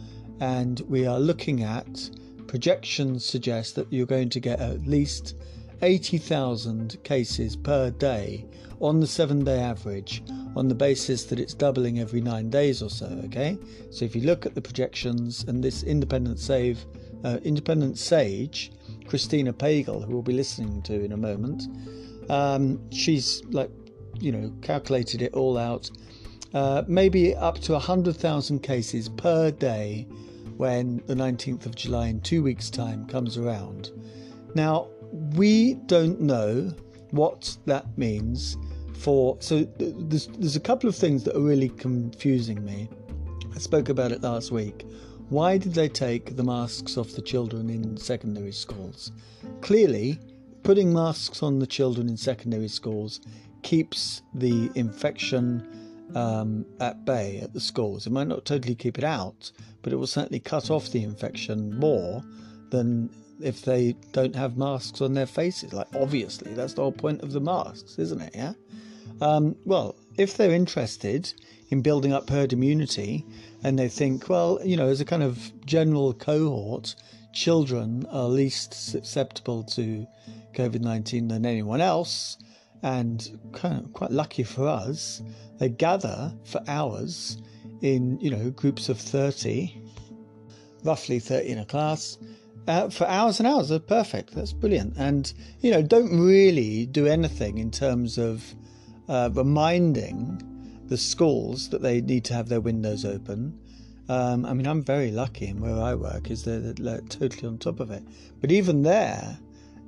and 0.40 0.80
we 0.88 1.06
are 1.06 1.18
looking 1.18 1.62
at 1.62 2.10
projections 2.46 3.24
suggest 3.24 3.74
that 3.74 3.92
you're 3.92 4.06
going 4.06 4.28
to 4.30 4.40
get 4.40 4.60
at 4.60 4.86
least 4.86 5.34
80,000 5.82 6.96
cases 7.04 7.56
per 7.56 7.90
day 7.90 8.46
on 8.80 9.00
the 9.00 9.06
seven 9.06 9.44
day 9.44 9.58
average 9.58 10.22
on 10.54 10.68
the 10.68 10.74
basis 10.74 11.24
that 11.24 11.38
it's 11.38 11.54
doubling 11.54 11.98
every 11.98 12.20
nine 12.20 12.50
days 12.50 12.82
or 12.82 12.90
so. 12.90 13.06
Okay, 13.24 13.58
so 13.90 14.04
if 14.04 14.16
you 14.16 14.22
look 14.22 14.46
at 14.46 14.54
the 14.54 14.62
projections 14.62 15.44
and 15.44 15.62
this 15.62 15.82
independent 15.82 16.38
save, 16.38 16.84
uh, 17.24 17.38
independent 17.42 17.98
sage, 17.98 18.72
Christina 19.06 19.52
Pagel, 19.52 20.04
who 20.04 20.12
we'll 20.12 20.22
be 20.22 20.32
listening 20.32 20.82
to 20.82 21.04
in 21.04 21.12
a 21.12 21.16
moment, 21.16 21.64
um, 22.30 22.80
she's 22.90 23.44
like, 23.46 23.70
you 24.18 24.32
know, 24.32 24.52
calculated 24.62 25.22
it 25.22 25.34
all 25.34 25.58
out. 25.58 25.90
Uh, 26.54 26.82
maybe 26.86 27.34
up 27.34 27.58
to 27.58 27.72
100,000 27.72 28.60
cases 28.60 29.08
per 29.08 29.50
day 29.50 30.06
when 30.56 31.02
the 31.06 31.14
19th 31.14 31.66
of 31.66 31.74
July 31.74 32.06
in 32.08 32.20
two 32.20 32.42
weeks' 32.42 32.70
time 32.70 33.06
comes 33.06 33.36
around. 33.36 33.90
Now, 34.54 34.88
we 35.34 35.74
don't 35.86 36.20
know 36.20 36.72
what 37.10 37.56
that 37.66 37.98
means 37.98 38.56
for. 38.94 39.36
So, 39.40 39.64
there's, 39.78 40.28
there's 40.28 40.56
a 40.56 40.60
couple 40.60 40.88
of 40.88 40.96
things 40.96 41.24
that 41.24 41.36
are 41.36 41.40
really 41.40 41.68
confusing 41.68 42.64
me. 42.64 42.88
I 43.54 43.58
spoke 43.58 43.88
about 43.88 44.12
it 44.12 44.22
last 44.22 44.50
week. 44.50 44.86
Why 45.28 45.58
did 45.58 45.74
they 45.74 45.88
take 45.88 46.36
the 46.36 46.44
masks 46.44 46.96
off 46.96 47.12
the 47.12 47.22
children 47.22 47.68
in 47.68 47.96
secondary 47.96 48.52
schools? 48.52 49.12
Clearly, 49.60 50.20
putting 50.62 50.92
masks 50.92 51.42
on 51.42 51.58
the 51.58 51.66
children 51.66 52.08
in 52.08 52.16
secondary 52.16 52.68
schools 52.68 53.20
keeps 53.62 54.22
the 54.34 54.70
infection 54.74 55.85
um, 56.14 56.64
at 56.80 57.04
bay 57.04 57.40
at 57.40 57.52
the 57.52 57.60
schools. 57.60 58.06
It 58.06 58.12
might 58.12 58.28
not 58.28 58.44
totally 58.44 58.74
keep 58.74 58.98
it 58.98 59.04
out, 59.04 59.50
but 59.82 59.92
it 59.92 59.96
will 59.96 60.06
certainly 60.06 60.40
cut 60.40 60.70
off 60.70 60.90
the 60.90 61.02
infection 61.02 61.78
more 61.78 62.22
than 62.70 63.10
if 63.40 63.62
they 63.62 63.94
don't 64.12 64.34
have 64.34 64.56
masks 64.56 65.00
on 65.00 65.14
their 65.14 65.26
faces. 65.26 65.72
Like, 65.72 65.88
obviously, 65.94 66.54
that's 66.54 66.74
the 66.74 66.82
whole 66.82 66.92
point 66.92 67.22
of 67.22 67.32
the 67.32 67.40
masks, 67.40 67.98
isn't 67.98 68.20
it? 68.20 68.30
Yeah. 68.34 68.54
Um, 69.20 69.56
well, 69.64 69.96
if 70.16 70.36
they're 70.36 70.52
interested 70.52 71.32
in 71.68 71.82
building 71.82 72.12
up 72.12 72.28
herd 72.28 72.52
immunity 72.52 73.24
and 73.62 73.78
they 73.78 73.88
think, 73.88 74.28
well, 74.28 74.60
you 74.64 74.76
know, 74.76 74.88
as 74.88 75.00
a 75.00 75.04
kind 75.04 75.22
of 75.22 75.52
general 75.66 76.12
cohort, 76.14 76.94
children 77.32 78.06
are 78.10 78.28
least 78.28 78.72
susceptible 78.72 79.62
to 79.64 80.06
COVID 80.54 80.80
19 80.80 81.28
than 81.28 81.44
anyone 81.44 81.80
else. 81.80 82.38
And 82.82 83.38
kind 83.52 83.84
of 83.84 83.92
quite 83.92 84.10
lucky 84.10 84.42
for 84.42 84.68
us, 84.68 85.22
they 85.58 85.68
gather 85.68 86.34
for 86.44 86.62
hours 86.68 87.38
in 87.82 88.18
you 88.20 88.30
know 88.30 88.50
groups 88.50 88.88
of 88.88 88.98
thirty, 88.98 89.80
roughly 90.84 91.18
thirty 91.18 91.48
in 91.48 91.58
a 91.58 91.64
class, 91.64 92.18
uh, 92.68 92.88
for 92.88 93.06
hours 93.06 93.40
and 93.40 93.46
hours. 93.46 93.68
They're 93.68 93.78
perfect. 93.78 94.34
That's 94.34 94.52
brilliant. 94.52 94.96
And 94.96 95.32
you 95.60 95.70
know 95.70 95.82
don't 95.82 96.18
really 96.18 96.86
do 96.86 97.06
anything 97.06 97.58
in 97.58 97.70
terms 97.70 98.18
of 98.18 98.54
uh, 99.08 99.30
reminding 99.32 100.42
the 100.86 100.96
schools 100.96 101.68
that 101.70 101.82
they 101.82 102.00
need 102.00 102.24
to 102.24 102.34
have 102.34 102.48
their 102.48 102.60
windows 102.60 103.04
open. 103.04 103.58
Um, 104.08 104.46
I 104.46 104.54
mean, 104.54 104.66
I'm 104.66 104.84
very 104.84 105.10
lucky 105.10 105.46
in 105.46 105.60
where 105.60 105.74
I 105.74 105.94
work 105.94 106.30
is 106.30 106.44
they're, 106.44 106.60
they're 106.60 107.00
totally 107.08 107.48
on 107.48 107.58
top 107.58 107.80
of 107.80 107.90
it. 107.90 108.04
But 108.40 108.52
even 108.52 108.82
there, 108.82 109.36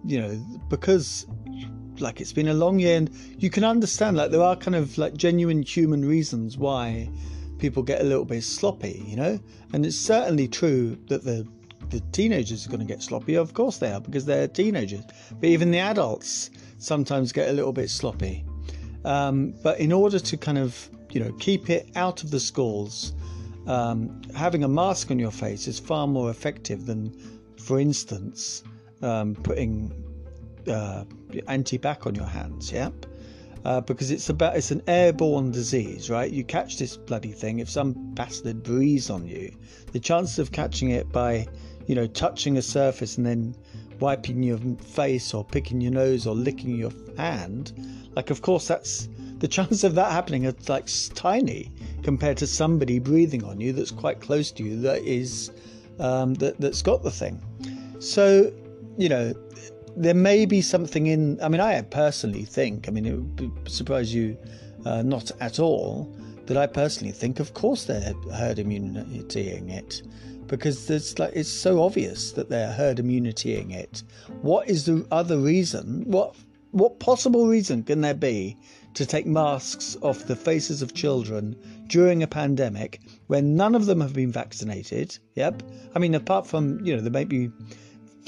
you 0.04 0.20
know, 0.20 0.44
because 0.68 1.26
like 2.00 2.20
it's 2.20 2.32
been 2.32 2.48
a 2.48 2.54
long 2.54 2.78
year, 2.78 2.96
and 2.96 3.10
you 3.38 3.50
can 3.50 3.64
understand 3.64 4.16
like 4.16 4.30
there 4.30 4.42
are 4.42 4.56
kind 4.56 4.74
of 4.74 4.98
like 4.98 5.14
genuine 5.14 5.62
human 5.62 6.04
reasons 6.04 6.56
why 6.56 7.08
people 7.58 7.82
get 7.82 8.00
a 8.00 8.04
little 8.04 8.24
bit 8.24 8.42
sloppy, 8.42 9.04
you 9.06 9.16
know, 9.16 9.38
and 9.72 9.84
it's 9.84 9.96
certainly 9.96 10.48
true 10.48 10.96
that 11.08 11.24
the 11.24 11.46
the 11.90 12.00
teenagers 12.12 12.66
are 12.66 12.70
going 12.70 12.80
to 12.80 12.86
get 12.86 13.02
sloppy. 13.02 13.34
Of 13.34 13.54
course 13.54 13.78
they 13.78 13.92
are 13.92 14.00
because 14.00 14.26
they're 14.26 14.48
teenagers. 14.48 15.04
But 15.40 15.48
even 15.48 15.70
the 15.70 15.78
adults 15.78 16.50
sometimes 16.78 17.32
get 17.32 17.48
a 17.48 17.52
little 17.52 17.72
bit 17.72 17.88
sloppy. 17.88 18.44
Um, 19.04 19.54
but 19.62 19.80
in 19.80 19.92
order 19.92 20.18
to 20.18 20.36
kind 20.36 20.58
of 20.58 20.90
you 21.10 21.20
know 21.20 21.32
keep 21.38 21.70
it 21.70 21.90
out 21.96 22.22
of 22.22 22.30
the 22.30 22.40
schools, 22.40 23.14
um, 23.66 24.20
having 24.34 24.64
a 24.64 24.68
mask 24.68 25.10
on 25.10 25.18
your 25.18 25.30
face 25.30 25.68
is 25.68 25.78
far 25.78 26.06
more 26.06 26.30
effective 26.30 26.86
than, 26.86 27.12
for 27.58 27.78
instance, 27.78 28.64
um, 29.02 29.34
putting 29.34 29.92
uh, 30.68 31.04
antibac 31.48 32.06
on 32.06 32.14
your 32.14 32.26
hands. 32.26 32.72
Yep. 32.72 33.06
Uh, 33.64 33.80
because 33.80 34.10
it's 34.10 34.28
about 34.28 34.56
it's 34.56 34.70
an 34.70 34.82
airborne 34.86 35.50
disease, 35.50 36.08
right? 36.08 36.30
You 36.30 36.44
catch 36.44 36.78
this 36.78 36.96
bloody 36.96 37.32
thing 37.32 37.58
if 37.58 37.68
some 37.68 37.92
bastard 38.14 38.62
breathes 38.62 39.10
on 39.10 39.26
you. 39.26 39.52
The 39.92 40.00
chances 40.00 40.38
of 40.38 40.52
catching 40.52 40.90
it 40.90 41.10
by, 41.10 41.46
you 41.86 41.94
know, 41.94 42.06
touching 42.06 42.56
a 42.56 42.62
surface 42.62 43.18
and 43.18 43.26
then 43.26 43.56
wiping 43.98 44.42
your 44.42 44.58
face 44.78 45.34
or 45.34 45.44
picking 45.44 45.80
your 45.80 45.92
nose 45.92 46.26
or 46.26 46.34
licking 46.34 46.76
your 46.76 46.92
hand, 47.16 47.72
like 48.14 48.30
of 48.30 48.42
course 48.42 48.68
that's 48.68 49.08
the 49.38 49.48
chance 49.48 49.84
of 49.84 49.94
that 49.94 50.12
happening 50.12 50.46
are 50.46 50.54
like 50.68 50.88
tiny 51.14 51.70
compared 52.02 52.36
to 52.36 52.46
somebody 52.46 52.98
breathing 52.98 53.44
on 53.44 53.60
you 53.60 53.72
that's 53.72 53.90
quite 53.90 54.20
close 54.20 54.50
to 54.50 54.62
you 54.62 54.80
that 54.80 55.02
is 55.02 55.50
um, 56.00 56.34
that 56.34 56.60
that's 56.60 56.82
got 56.82 57.02
the 57.02 57.10
thing. 57.10 57.40
So, 57.98 58.52
you 58.96 59.08
know, 59.08 59.34
there 59.98 60.14
may 60.14 60.46
be 60.46 60.62
something 60.62 61.06
in. 61.06 61.38
I 61.42 61.48
mean, 61.48 61.60
I 61.60 61.80
personally 61.82 62.44
think. 62.44 62.88
I 62.88 62.90
mean, 62.92 63.06
it 63.06 63.16
would 63.16 63.68
surprise 63.68 64.14
you 64.14 64.36
uh, 64.84 65.02
not 65.02 65.30
at 65.40 65.58
all 65.58 66.14
that 66.46 66.56
I 66.56 66.66
personally 66.66 67.12
think. 67.12 67.40
Of 67.40 67.54
course, 67.54 67.84
they're 67.84 68.14
herd 68.32 68.58
immunitying 68.58 69.70
it 69.70 70.02
because 70.46 70.88
it's 70.88 71.18
like 71.18 71.32
it's 71.34 71.48
so 71.48 71.82
obvious 71.82 72.32
that 72.32 72.48
they're 72.48 72.72
herd 72.72 72.98
immunitying 72.98 73.72
it. 73.74 74.02
What 74.42 74.68
is 74.68 74.86
the 74.86 75.06
other 75.10 75.38
reason? 75.38 76.04
What 76.06 76.34
what 76.70 77.00
possible 77.00 77.46
reason 77.46 77.82
can 77.82 78.00
there 78.02 78.14
be 78.14 78.56
to 78.94 79.06
take 79.06 79.26
masks 79.26 79.96
off 80.02 80.26
the 80.26 80.36
faces 80.36 80.82
of 80.82 80.94
children 80.94 81.56
during 81.86 82.22
a 82.22 82.26
pandemic 82.26 83.00
when 83.26 83.56
none 83.56 83.74
of 83.74 83.86
them 83.86 84.00
have 84.00 84.12
been 84.12 84.32
vaccinated? 84.32 85.18
Yep. 85.34 85.62
I 85.94 85.98
mean, 85.98 86.14
apart 86.14 86.46
from 86.46 86.84
you 86.84 86.94
know, 86.94 87.02
there 87.02 87.10
may 87.10 87.24
be 87.24 87.50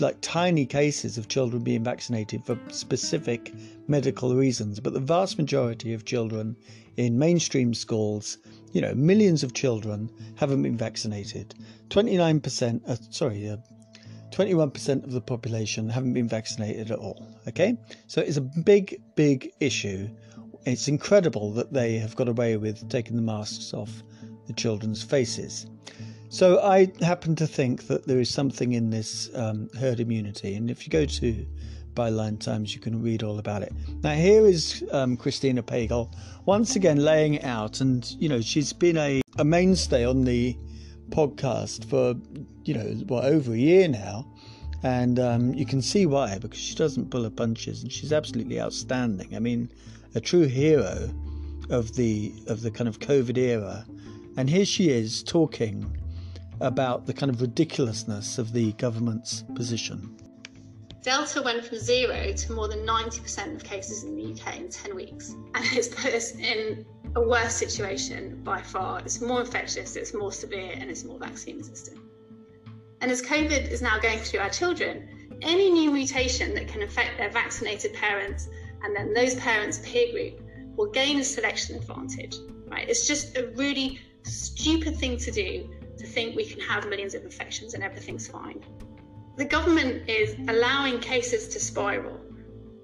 like 0.01 0.17
tiny 0.21 0.67
cases 0.67 1.19
of 1.19 1.29
children 1.29 1.63
being 1.63 1.85
vaccinated 1.85 2.45
for 2.45 2.59
specific 2.69 3.53
medical 3.89 4.35
reasons, 4.35 4.81
but 4.81 4.93
the 4.93 5.01
vast 5.01 5.39
majority 5.39 5.93
of 5.93 6.05
children 6.05 6.57
in 6.97 7.19
mainstream 7.19 7.75
schools, 7.75 8.39
you 8.73 8.81
know, 8.81 8.95
millions 8.95 9.43
of 9.43 9.55
children 9.55 10.11
haven't 10.37 10.63
been 10.63 10.77
vaccinated. 10.77 11.55
29%, 11.89 12.89
uh, 12.89 12.97
sorry, 13.11 13.49
uh, 13.49 13.57
21% 14.31 15.05
of 15.05 15.13
the 15.13 15.21
population 15.21 15.89
haven't 15.89 16.13
been 16.13 16.29
vaccinated 16.29 16.91
at 16.91 16.99
all. 16.99 17.27
Okay, 17.49 17.77
so 18.07 18.21
it's 18.21 18.37
a 18.37 18.41
big, 18.65 19.01
big 19.17 19.53
issue. 19.61 20.09
It's 20.67 20.89
incredible 20.89 21.53
that 21.53 21.73
they 21.73 21.99
have 21.99 22.15
got 22.17 22.29
away 22.29 22.57
with 22.57 22.89
taking 22.89 23.17
the 23.17 23.23
masks 23.23 23.75
off 23.75 24.03
the 24.47 24.53
children's 24.53 25.03
faces. 25.03 25.67
So 26.33 26.61
I 26.61 26.93
happen 27.01 27.35
to 27.37 27.47
think 27.49 27.89
that 27.89 28.07
there 28.07 28.21
is 28.21 28.31
something 28.31 28.71
in 28.71 28.91
this 28.91 29.29
um, 29.35 29.69
herd 29.81 29.99
immunity, 29.99 30.55
and 30.55 30.71
if 30.71 30.87
you 30.87 30.91
go 30.91 31.05
to 31.05 31.45
Byline 31.95 32.39
Times, 32.39 32.73
you 32.73 32.81
can 32.81 33.03
read 33.03 33.25
all 33.25 33.41
about 33.41 33.63
it. 33.63 33.73
Now 34.05 34.13
here 34.13 34.47
is 34.47 34.85
um, 34.93 35.17
Christina 35.17 35.61
Pagel 35.61 36.15
once 36.47 36.77
again 36.77 36.99
laying 36.99 37.35
it 37.35 37.45
out, 37.45 37.81
and 37.81 38.09
you 38.21 38.29
know 38.29 38.41
she's 38.41 38.73
been 38.73 38.97
a, 38.97 39.23
a 39.39 39.45
mainstay 39.45 40.05
on 40.05 40.23
the 40.23 40.57
podcast 41.09 41.91
for 41.91 42.15
you 42.65 42.75
know 42.75 42.87
what 43.09 43.25
over 43.25 43.53
a 43.53 43.59
year 43.59 43.89
now, 43.89 44.25
and 44.85 45.19
um, 45.19 45.53
you 45.55 45.67
can 45.67 45.83
see 45.83 46.07
why 46.07 46.39
because 46.39 46.61
she 46.61 46.77
doesn't 46.77 47.11
pull 47.11 47.25
her 47.25 47.31
punches, 47.31 47.83
and 47.83 47.91
she's 47.91 48.13
absolutely 48.13 48.61
outstanding. 48.61 49.35
I 49.35 49.41
mean, 49.41 49.69
a 50.15 50.21
true 50.21 50.47
hero 50.47 51.13
of 51.71 51.97
the 51.97 52.33
of 52.47 52.61
the 52.61 52.71
kind 52.71 52.87
of 52.87 53.01
COVID 53.01 53.37
era, 53.37 53.85
and 54.37 54.49
here 54.49 54.65
she 54.65 54.91
is 54.91 55.25
talking 55.25 55.97
about 56.61 57.07
the 57.07 57.13
kind 57.13 57.31
of 57.31 57.41
ridiculousness 57.41 58.39
of 58.39 58.53
the 58.53 58.73
government's 58.73 59.45
position. 59.55 60.17
Delta 61.03 61.41
went 61.41 61.65
from 61.65 61.79
zero 61.79 62.33
to 62.33 62.53
more 62.53 62.69
than 62.69 62.81
90% 62.81 63.57
of 63.57 63.65
cases 63.65 64.05
in 64.05 64.15
the 64.17 64.33
UK 64.33 64.59
in 64.59 64.69
10 64.69 64.95
weeks. 64.95 65.35
And 65.55 65.65
it's 65.73 65.89
put 65.89 66.13
us 66.13 66.35
in 66.35 66.85
a 67.17 67.21
worse 67.21 67.55
situation 67.55 68.43
by 68.45 68.61
far. 68.61 69.01
It's 69.01 69.21
more 69.21 69.41
infectious, 69.41 69.97
it's 69.97 70.13
more 70.13 70.31
severe, 70.31 70.73
and 70.75 70.91
it's 70.91 71.05
more 71.05 71.19
vaccine 71.19 71.57
resistant. 71.57 71.99
And 73.01 73.11
as 73.11 73.23
COVID 73.23 73.71
is 73.71 73.81
now 73.81 73.99
going 73.99 74.19
through 74.19 74.41
our 74.41 74.51
children, 74.51 75.39
any 75.41 75.71
new 75.71 75.91
mutation 75.91 76.55
that 76.55 76.69
can 76.69 76.83
affect 76.83 77.17
their 77.17 77.31
vaccinated 77.31 77.95
parents 77.95 78.49
and 78.83 78.95
then 78.95 79.15
those 79.15 79.35
parents' 79.37 79.81
peer 79.83 80.13
group 80.13 80.41
will 80.77 80.91
gain 80.91 81.19
a 81.19 81.25
selection 81.25 81.77
advantage. 81.77 82.37
Right? 82.67 82.89
It's 82.89 83.07
just 83.07 83.37
a 83.37 83.49
really 83.57 83.99
stupid 84.23 84.97
thing 84.97 85.17
to 85.17 85.31
do 85.31 85.69
to 86.01 86.07
think 86.07 86.37
we 86.37 86.45
can 86.45 86.61
have 86.61 86.89
millions 86.89 87.15
of 87.15 87.23
infections 87.23 87.75
and 87.75 87.83
everything's 87.83 88.27
fine. 88.27 88.61
The 89.37 89.45
government 89.45 90.09
is 90.09 90.35
allowing 90.49 90.99
cases 91.01 91.49
to 91.49 91.61
spiral 91.61 92.21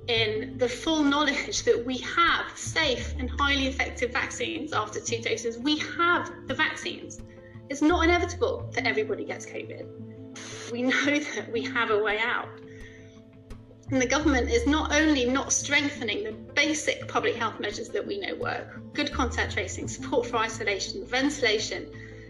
in 0.09 0.57
the 0.59 0.69
full 0.69 1.03
knowledge 1.03 1.65
that 1.65 1.85
we 1.85 1.99
have 1.99 2.57
safe 2.57 3.15
and 3.19 3.29
highly 3.29 3.67
effective 3.67 4.13
vaccines 4.13 4.73
after 4.73 5.01
two 5.01 5.21
doses. 5.21 5.59
We 5.59 5.79
have 5.99 6.31
the 6.47 6.55
vaccines. 6.55 7.21
It's 7.69 7.83
not 7.83 8.05
inevitable 8.05 8.71
that 8.75 8.87
everybody 8.87 9.25
gets 9.25 9.45
COVID. 9.47 10.71
We 10.71 10.83
know 10.83 11.05
that 11.35 11.51
we 11.53 11.63
have 11.65 11.91
a 11.91 11.99
way 11.99 12.19
out. 12.21 12.49
And 13.91 14.03
the 14.03 14.07
government 14.07 14.51
is 14.51 14.67
not 14.67 14.93
only 14.93 15.27
not 15.27 15.53
strengthening 15.53 16.25
the 16.25 16.33
basic 16.33 17.07
public 17.07 17.37
health 17.37 17.61
measures 17.61 17.89
that 17.91 18.05
we 18.05 18.19
know 18.19 18.35
work 18.35 18.81
good 18.97 19.13
contact 19.13 19.53
tracing, 19.53 19.87
support 19.87 20.27
for 20.27 20.39
isolation, 20.39 21.07
ventilation, 21.07 21.87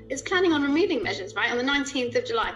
is 0.09 0.23
planning 0.23 0.53
on 0.53 0.63
removing 0.63 1.03
measures, 1.03 1.35
right? 1.35 1.51
On 1.51 1.57
the 1.57 1.65
19th 1.65 2.17
of 2.17 2.25
July, 2.25 2.55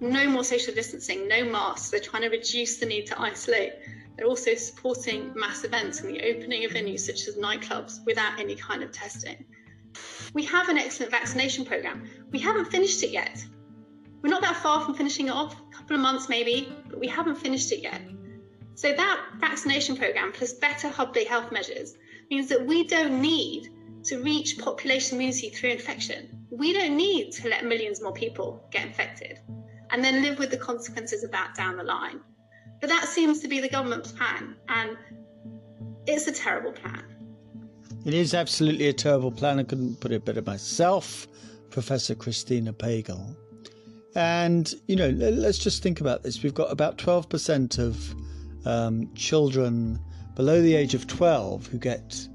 no 0.00 0.28
more 0.28 0.44
social 0.44 0.74
distancing, 0.74 1.26
no 1.28 1.44
masks. 1.44 1.90
They're 1.90 2.00
trying 2.00 2.22
to 2.22 2.28
reduce 2.28 2.78
the 2.78 2.86
need 2.86 3.06
to 3.06 3.20
isolate. 3.20 3.72
They're 4.16 4.26
also 4.26 4.54
supporting 4.54 5.32
mass 5.34 5.64
events 5.64 6.00
and 6.00 6.14
the 6.14 6.22
opening 6.22 6.64
of 6.64 6.72
venues 6.72 7.00
such 7.00 7.26
as 7.26 7.36
nightclubs 7.36 8.04
without 8.06 8.38
any 8.38 8.54
kind 8.54 8.82
of 8.82 8.92
testing. 8.92 9.44
We 10.34 10.44
have 10.44 10.68
an 10.68 10.78
excellent 10.78 11.12
vaccination 11.12 11.64
program. 11.64 12.08
We 12.30 12.38
haven't 12.38 12.66
finished 12.66 13.02
it 13.02 13.10
yet. 13.10 13.44
We're 14.22 14.30
not 14.30 14.42
that 14.42 14.56
far 14.56 14.80
from 14.80 14.94
finishing 14.94 15.28
it 15.28 15.32
off, 15.32 15.54
a 15.54 15.74
couple 15.74 15.96
of 15.96 16.02
months 16.02 16.28
maybe, 16.28 16.72
but 16.88 16.98
we 16.98 17.08
haven't 17.08 17.36
finished 17.36 17.72
it 17.72 17.82
yet. 17.82 18.00
So 18.74 18.92
that 18.92 19.20
vaccination 19.38 19.96
program 19.96 20.32
plus 20.32 20.54
better 20.54 20.90
public 20.90 21.28
health 21.28 21.52
measures 21.52 21.94
means 22.30 22.48
that 22.48 22.66
we 22.66 22.84
don't 22.84 23.20
need 23.20 23.68
to 24.04 24.22
reach 24.22 24.58
population 24.58 25.16
immunity 25.16 25.50
through 25.50 25.70
infection. 25.70 26.43
We 26.56 26.72
don't 26.72 26.96
need 26.96 27.32
to 27.32 27.48
let 27.48 27.64
millions 27.64 28.00
more 28.00 28.12
people 28.12 28.66
get 28.70 28.86
infected 28.86 29.40
and 29.90 30.04
then 30.04 30.22
live 30.22 30.38
with 30.38 30.50
the 30.50 30.56
consequences 30.56 31.24
of 31.24 31.30
that 31.32 31.54
down 31.56 31.76
the 31.76 31.84
line. 31.84 32.20
But 32.80 32.90
that 32.90 33.04
seems 33.06 33.40
to 33.40 33.48
be 33.48 33.60
the 33.60 33.68
government's 33.68 34.12
plan, 34.12 34.56
and 34.68 34.96
it's 36.06 36.26
a 36.26 36.32
terrible 36.32 36.72
plan. 36.72 37.02
It 38.04 38.14
is 38.14 38.34
absolutely 38.34 38.88
a 38.88 38.92
terrible 38.92 39.32
plan. 39.32 39.58
I 39.58 39.62
couldn't 39.62 40.00
put 40.00 40.12
it 40.12 40.24
better 40.24 40.42
myself, 40.42 41.26
Professor 41.70 42.14
Christina 42.14 42.72
Pagel. 42.72 43.36
And, 44.14 44.72
you 44.86 44.96
know, 44.96 45.08
let's 45.10 45.58
just 45.58 45.82
think 45.82 46.00
about 46.00 46.22
this. 46.22 46.42
We've 46.42 46.54
got 46.54 46.70
about 46.70 46.98
12% 46.98 47.78
of 47.78 48.14
um, 48.66 49.12
children 49.14 49.98
below 50.34 50.60
the 50.60 50.74
age 50.74 50.94
of 50.94 51.06
12 51.06 51.66
who 51.66 51.78
get 51.78 52.28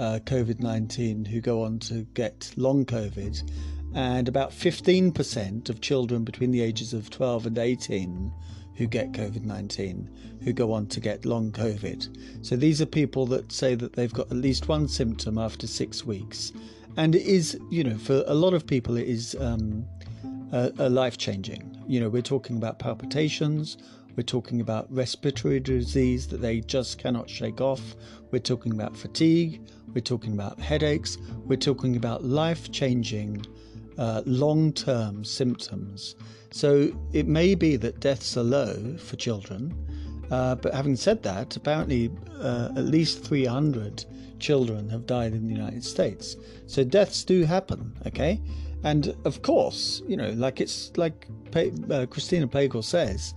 uh, 0.00 0.18
COVID 0.20 0.60
19 0.60 1.26
who 1.26 1.40
go 1.42 1.62
on 1.62 1.78
to 1.80 2.06
get 2.14 2.52
long 2.56 2.86
COVID, 2.86 3.48
and 3.94 4.28
about 4.28 4.50
15% 4.50 5.68
of 5.68 5.80
children 5.82 6.24
between 6.24 6.50
the 6.50 6.62
ages 6.62 6.94
of 6.94 7.10
12 7.10 7.46
and 7.46 7.58
18 7.58 8.32
who 8.76 8.86
get 8.86 9.12
COVID 9.12 9.42
19 9.42 10.10
who 10.42 10.54
go 10.54 10.72
on 10.72 10.86
to 10.86 11.00
get 11.00 11.26
long 11.26 11.52
COVID. 11.52 12.46
So 12.46 12.56
these 12.56 12.80
are 12.80 12.86
people 12.86 13.26
that 13.26 13.52
say 13.52 13.74
that 13.74 13.92
they've 13.92 14.12
got 14.12 14.30
at 14.30 14.38
least 14.38 14.68
one 14.68 14.88
symptom 14.88 15.36
after 15.36 15.66
six 15.66 16.02
weeks. 16.02 16.52
And 16.96 17.14
it 17.14 17.22
is, 17.22 17.60
you 17.70 17.84
know, 17.84 17.98
for 17.98 18.24
a 18.26 18.34
lot 18.34 18.54
of 18.54 18.66
people, 18.66 18.96
it 18.96 19.06
is 19.06 19.36
um, 19.38 19.84
a, 20.50 20.72
a 20.78 20.88
life 20.88 21.18
changing. 21.18 21.76
You 21.86 22.00
know, 22.00 22.08
we're 22.08 22.22
talking 22.22 22.56
about 22.56 22.78
palpitations, 22.78 23.76
we're 24.16 24.22
talking 24.22 24.62
about 24.62 24.90
respiratory 24.90 25.60
disease 25.60 26.26
that 26.28 26.40
they 26.40 26.60
just 26.60 26.98
cannot 26.98 27.28
shake 27.28 27.60
off, 27.60 27.94
we're 28.30 28.38
talking 28.38 28.72
about 28.72 28.96
fatigue, 28.96 29.60
we're 29.94 30.00
talking 30.00 30.32
about 30.32 30.58
headaches, 30.58 31.18
we're 31.44 31.56
talking 31.56 31.96
about 31.96 32.24
life 32.24 32.70
changing, 32.72 33.44
uh, 33.98 34.22
long 34.26 34.72
term 34.72 35.24
symptoms. 35.24 36.16
So 36.50 36.90
it 37.12 37.26
may 37.26 37.54
be 37.54 37.76
that 37.76 38.00
deaths 38.00 38.36
are 38.36 38.42
low 38.42 38.96
for 38.98 39.16
children, 39.16 39.74
uh, 40.30 40.56
but 40.56 40.74
having 40.74 40.96
said 40.96 41.22
that, 41.24 41.56
apparently 41.56 42.10
uh, 42.40 42.70
at 42.76 42.84
least 42.84 43.24
300 43.24 44.04
children 44.38 44.88
have 44.88 45.06
died 45.06 45.32
in 45.32 45.46
the 45.46 45.52
United 45.52 45.84
States. 45.84 46.36
So 46.66 46.82
deaths 46.82 47.24
do 47.24 47.44
happen, 47.44 47.92
okay? 48.06 48.40
And 48.82 49.14
of 49.24 49.42
course, 49.42 50.02
you 50.08 50.16
know, 50.16 50.30
like 50.30 50.60
it's 50.60 50.96
like 50.96 51.28
uh, 51.54 52.06
Christina 52.06 52.48
Pagel 52.48 52.82
says, 52.82 53.34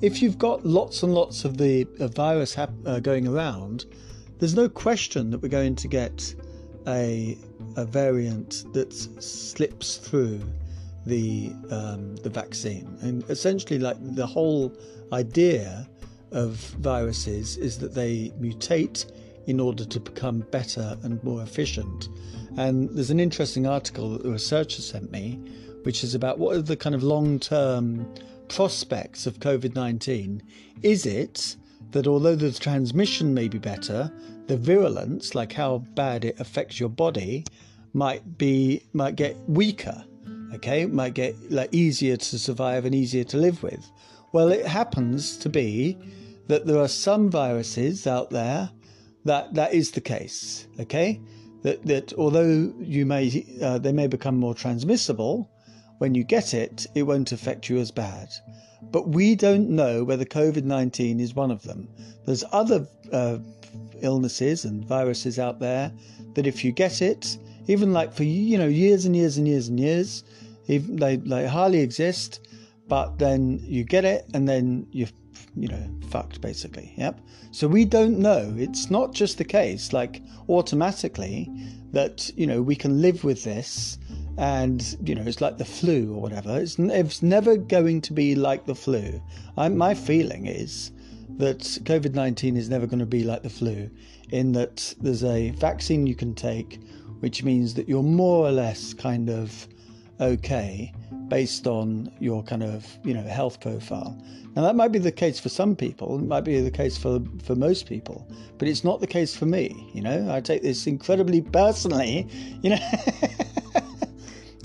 if 0.00 0.22
you've 0.22 0.38
got 0.38 0.64
lots 0.64 1.02
and 1.02 1.14
lots 1.14 1.44
of 1.44 1.58
the 1.58 1.84
virus 2.14 2.54
hap- 2.54 2.70
uh, 2.86 3.00
going 3.00 3.26
around, 3.26 3.86
there's 4.38 4.54
no 4.54 4.68
question 4.68 5.30
that 5.30 5.42
we're 5.42 5.48
going 5.48 5.76
to 5.76 5.88
get 5.88 6.34
a, 6.86 7.38
a 7.76 7.84
variant 7.84 8.64
that 8.74 8.92
slips 8.92 9.96
through 9.96 10.40
the 11.06 11.52
um, 11.70 12.16
the 12.16 12.30
vaccine. 12.30 12.96
And 13.02 13.22
essentially, 13.28 13.78
like 13.78 13.96
the 14.14 14.26
whole 14.26 14.72
idea 15.12 15.88
of 16.32 16.56
viruses 16.80 17.56
is 17.56 17.78
that 17.78 17.94
they 17.94 18.32
mutate 18.40 19.10
in 19.46 19.60
order 19.60 19.84
to 19.84 20.00
become 20.00 20.40
better 20.50 20.96
and 21.02 21.22
more 21.22 21.42
efficient. 21.42 22.08
And 22.56 22.88
there's 22.90 23.10
an 23.10 23.20
interesting 23.20 23.66
article 23.66 24.10
that 24.10 24.22
the 24.22 24.30
researcher 24.30 24.80
sent 24.80 25.10
me, 25.10 25.40
which 25.82 26.02
is 26.02 26.14
about 26.14 26.38
what 26.38 26.56
are 26.56 26.62
the 26.62 26.76
kind 26.76 26.94
of 26.94 27.02
long 27.02 27.38
term 27.38 28.12
prospects 28.48 29.26
of 29.26 29.38
COVID 29.38 29.74
19. 29.74 30.42
Is 30.82 31.06
it 31.06 31.56
that 31.94 32.08
although 32.08 32.34
the 32.34 32.50
transmission 32.50 33.32
may 33.32 33.46
be 33.46 33.56
better, 33.56 34.12
the 34.48 34.56
virulence, 34.56 35.36
like 35.36 35.52
how 35.52 35.78
bad 35.94 36.24
it 36.24 36.38
affects 36.40 36.80
your 36.80 36.88
body, 36.88 37.44
might 37.92 38.36
be 38.36 38.82
might 38.92 39.14
get 39.14 39.36
weaker. 39.46 40.04
Okay, 40.54 40.86
might 40.86 41.14
get 41.14 41.34
like 41.52 41.72
easier 41.72 42.16
to 42.16 42.38
survive 42.38 42.84
and 42.84 42.94
easier 42.96 43.22
to 43.24 43.36
live 43.36 43.62
with. 43.62 43.88
Well, 44.32 44.50
it 44.50 44.66
happens 44.66 45.36
to 45.38 45.48
be 45.48 45.96
that 46.48 46.66
there 46.66 46.78
are 46.78 46.88
some 46.88 47.30
viruses 47.30 48.08
out 48.08 48.30
there 48.30 48.70
that 49.24 49.54
that 49.54 49.72
is 49.72 49.92
the 49.92 50.00
case. 50.00 50.66
Okay, 50.80 51.20
that 51.62 51.86
that 51.86 52.12
although 52.14 52.74
you 52.80 53.06
may 53.06 53.46
uh, 53.62 53.78
they 53.78 53.92
may 53.92 54.08
become 54.08 54.36
more 54.36 54.54
transmissible, 54.54 55.48
when 55.98 56.16
you 56.16 56.24
get 56.24 56.54
it, 56.54 56.88
it 56.96 57.04
won't 57.04 57.30
affect 57.30 57.68
you 57.68 57.78
as 57.78 57.92
bad. 57.92 58.28
But 58.90 59.08
we 59.08 59.34
don't 59.34 59.70
know 59.70 60.04
whether 60.04 60.24
COVID 60.24 60.64
19 60.64 61.20
is 61.20 61.34
one 61.34 61.50
of 61.50 61.62
them. 61.62 61.88
There's 62.26 62.44
other 62.52 62.86
uh, 63.12 63.38
illnesses 64.00 64.64
and 64.64 64.84
viruses 64.84 65.38
out 65.38 65.58
there 65.60 65.92
that 66.34 66.46
if 66.46 66.64
you 66.64 66.72
get 66.72 67.02
it, 67.02 67.38
even 67.66 67.92
like 67.92 68.12
for 68.12 68.24
you 68.24 68.58
know 68.58 68.66
years 68.66 69.04
and 69.04 69.16
years 69.16 69.36
and 69.36 69.48
years 69.48 69.68
and 69.68 69.80
years, 69.80 70.24
even 70.68 70.96
they, 70.96 71.16
they 71.16 71.46
hardly 71.46 71.80
exist, 71.80 72.46
but 72.88 73.18
then 73.18 73.58
you 73.62 73.84
get 73.84 74.04
it 74.04 74.26
and 74.34 74.48
then 74.48 74.86
you 74.90 75.06
you 75.56 75.68
know 75.68 75.90
fucked 76.08 76.40
basically. 76.40 76.92
Yep. 76.96 77.20
So 77.50 77.68
we 77.68 77.84
don't 77.84 78.18
know. 78.18 78.52
It's 78.56 78.90
not 78.90 79.12
just 79.12 79.38
the 79.38 79.44
case 79.44 79.92
like 79.92 80.22
automatically 80.48 81.50
that 81.92 82.30
you 82.36 82.46
know 82.46 82.60
we 82.60 82.76
can 82.76 83.00
live 83.00 83.24
with 83.24 83.44
this 83.44 83.98
and 84.38 84.96
you 85.04 85.14
know 85.14 85.22
it's 85.22 85.40
like 85.40 85.58
the 85.58 85.64
flu 85.64 86.12
or 86.14 86.20
whatever. 86.20 86.58
It's, 86.58 86.78
it's 86.78 87.22
never 87.22 87.56
going 87.56 88.00
to 88.02 88.12
be 88.12 88.34
like 88.34 88.66
the 88.66 88.74
flu. 88.74 89.22
I, 89.56 89.68
my 89.68 89.94
feeling 89.94 90.46
is 90.46 90.92
that 91.36 91.60
COVID 91.60 92.14
19 92.14 92.56
is 92.56 92.68
never 92.68 92.86
going 92.86 92.98
to 92.98 93.06
be 93.06 93.24
like 93.24 93.42
the 93.42 93.50
flu, 93.50 93.90
in 94.30 94.52
that 94.52 94.94
there's 95.00 95.24
a 95.24 95.50
vaccine 95.50 96.06
you 96.06 96.14
can 96.14 96.34
take, 96.34 96.80
which 97.20 97.42
means 97.42 97.74
that 97.74 97.88
you're 97.88 98.02
more 98.02 98.46
or 98.46 98.50
less 98.50 98.94
kind 98.94 99.30
of 99.30 99.68
okay 100.20 100.92
based 101.28 101.66
on 101.66 102.12
your 102.20 102.42
kind 102.42 102.62
of 102.62 102.86
you 103.04 103.14
know 103.14 103.22
health 103.22 103.60
profile. 103.60 104.20
Now 104.56 104.62
that 104.62 104.76
might 104.76 104.92
be 104.92 105.00
the 105.00 105.12
case 105.12 105.40
for 105.40 105.48
some 105.48 105.74
people, 105.74 106.18
it 106.18 106.26
might 106.26 106.42
be 106.44 106.60
the 106.60 106.70
case 106.70 106.96
for 106.96 107.20
for 107.44 107.54
most 107.54 107.88
people, 107.88 108.28
but 108.58 108.68
it's 108.68 108.84
not 108.84 109.00
the 109.00 109.06
case 109.06 109.34
for 109.34 109.46
me. 109.46 109.90
You 109.92 110.02
know, 110.02 110.32
I 110.32 110.40
take 110.40 110.62
this 110.62 110.86
incredibly 110.86 111.40
personally. 111.40 112.28
You 112.62 112.70
know. 112.70 112.90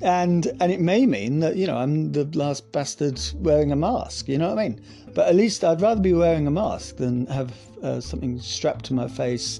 and 0.01 0.51
and 0.59 0.71
it 0.71 0.79
may 0.79 1.05
mean 1.05 1.39
that 1.39 1.55
you 1.55 1.67
know 1.67 1.77
I'm 1.77 2.11
the 2.11 2.25
last 2.37 2.71
bastard 2.71 3.19
wearing 3.35 3.71
a 3.71 3.75
mask. 3.75 4.27
You 4.27 4.37
know 4.37 4.49
what 4.49 4.59
I 4.59 4.69
mean? 4.69 4.81
But 5.13 5.27
at 5.27 5.35
least 5.35 5.63
I'd 5.63 5.81
rather 5.81 6.01
be 6.01 6.13
wearing 6.13 6.47
a 6.47 6.51
mask 6.51 6.97
than 6.97 7.25
have 7.27 7.53
uh, 7.83 7.99
something 7.99 8.39
strapped 8.39 8.85
to 8.85 8.93
my 8.93 9.07
face 9.07 9.59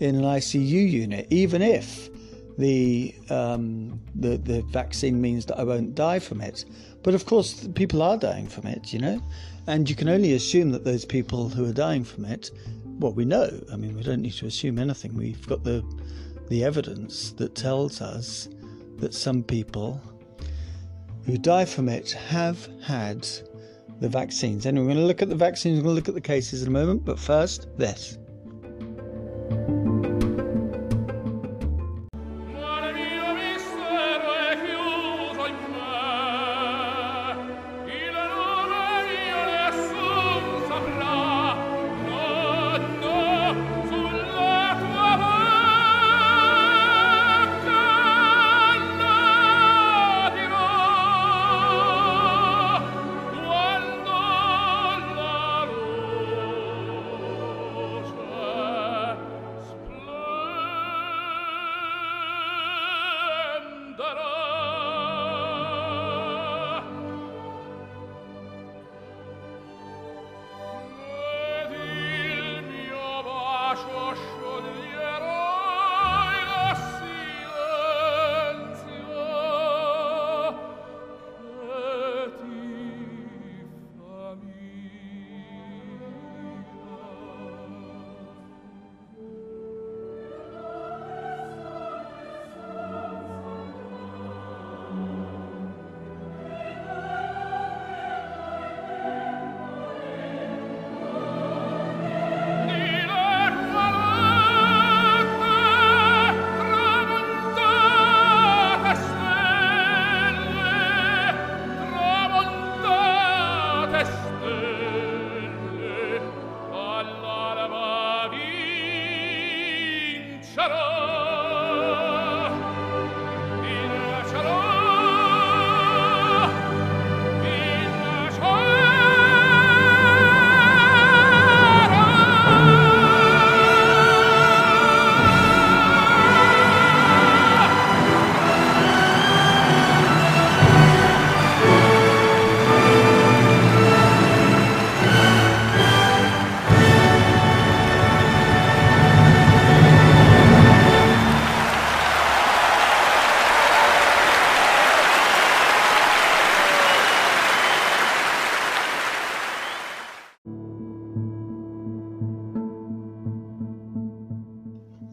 in 0.00 0.14
an 0.14 0.22
ICU 0.22 0.90
unit, 0.90 1.26
even 1.30 1.62
if 1.62 2.08
the 2.58 3.14
um, 3.30 4.00
the 4.14 4.36
the 4.38 4.62
vaccine 4.62 5.20
means 5.20 5.46
that 5.46 5.58
I 5.58 5.64
won't 5.64 5.94
die 5.94 6.18
from 6.18 6.40
it. 6.40 6.64
But 7.02 7.14
of 7.14 7.26
course, 7.26 7.68
people 7.74 8.02
are 8.02 8.16
dying 8.16 8.48
from 8.48 8.66
it. 8.66 8.92
You 8.92 8.98
know, 8.98 9.22
and 9.66 9.88
you 9.88 9.96
can 9.96 10.08
only 10.08 10.34
assume 10.34 10.70
that 10.72 10.84
those 10.84 11.04
people 11.04 11.48
who 11.48 11.68
are 11.68 11.72
dying 11.72 12.04
from 12.04 12.24
it. 12.24 12.50
Well, 12.98 13.12
we 13.12 13.24
know. 13.24 13.48
I 13.72 13.76
mean, 13.76 13.94
we 13.94 14.02
don't 14.02 14.22
need 14.22 14.32
to 14.34 14.46
assume 14.46 14.78
anything. 14.78 15.14
We've 15.14 15.46
got 15.46 15.62
the 15.62 15.84
the 16.48 16.64
evidence 16.64 17.32
that 17.32 17.54
tells 17.54 18.00
us 18.00 18.48
that 18.98 19.14
some 19.14 19.42
people 19.42 20.00
who 21.24 21.38
die 21.38 21.64
from 21.64 21.88
it 21.88 22.12
have 22.12 22.68
had 22.82 23.26
the 24.00 24.08
vaccines. 24.08 24.66
Anyway, 24.66 24.86
we're 24.86 24.92
going 24.94 25.02
to 25.02 25.06
look 25.06 25.22
at 25.22 25.28
the 25.28 25.34
vaccines, 25.34 25.78
we're 25.78 25.84
going 25.84 25.96
to 25.96 26.00
look 26.00 26.08
at 26.08 26.14
the 26.14 26.20
cases 26.20 26.62
in 26.62 26.68
a 26.68 26.70
moment, 26.70 27.04
but 27.04 27.18
first, 27.18 27.68
this. 27.76 28.18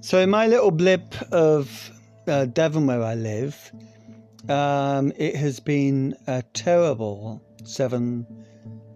So, 0.06 0.20
in 0.20 0.30
my 0.30 0.46
little 0.46 0.70
blip 0.70 1.15
of 1.32 1.89
uh, 2.28 2.46
Devon, 2.46 2.86
where 2.86 3.02
I 3.02 3.15
live, 3.15 3.72
um, 4.48 5.12
it 5.18 5.36
has 5.36 5.60
been 5.60 6.15
a 6.28 6.44
terrible 6.54 7.41
seven 7.63 8.28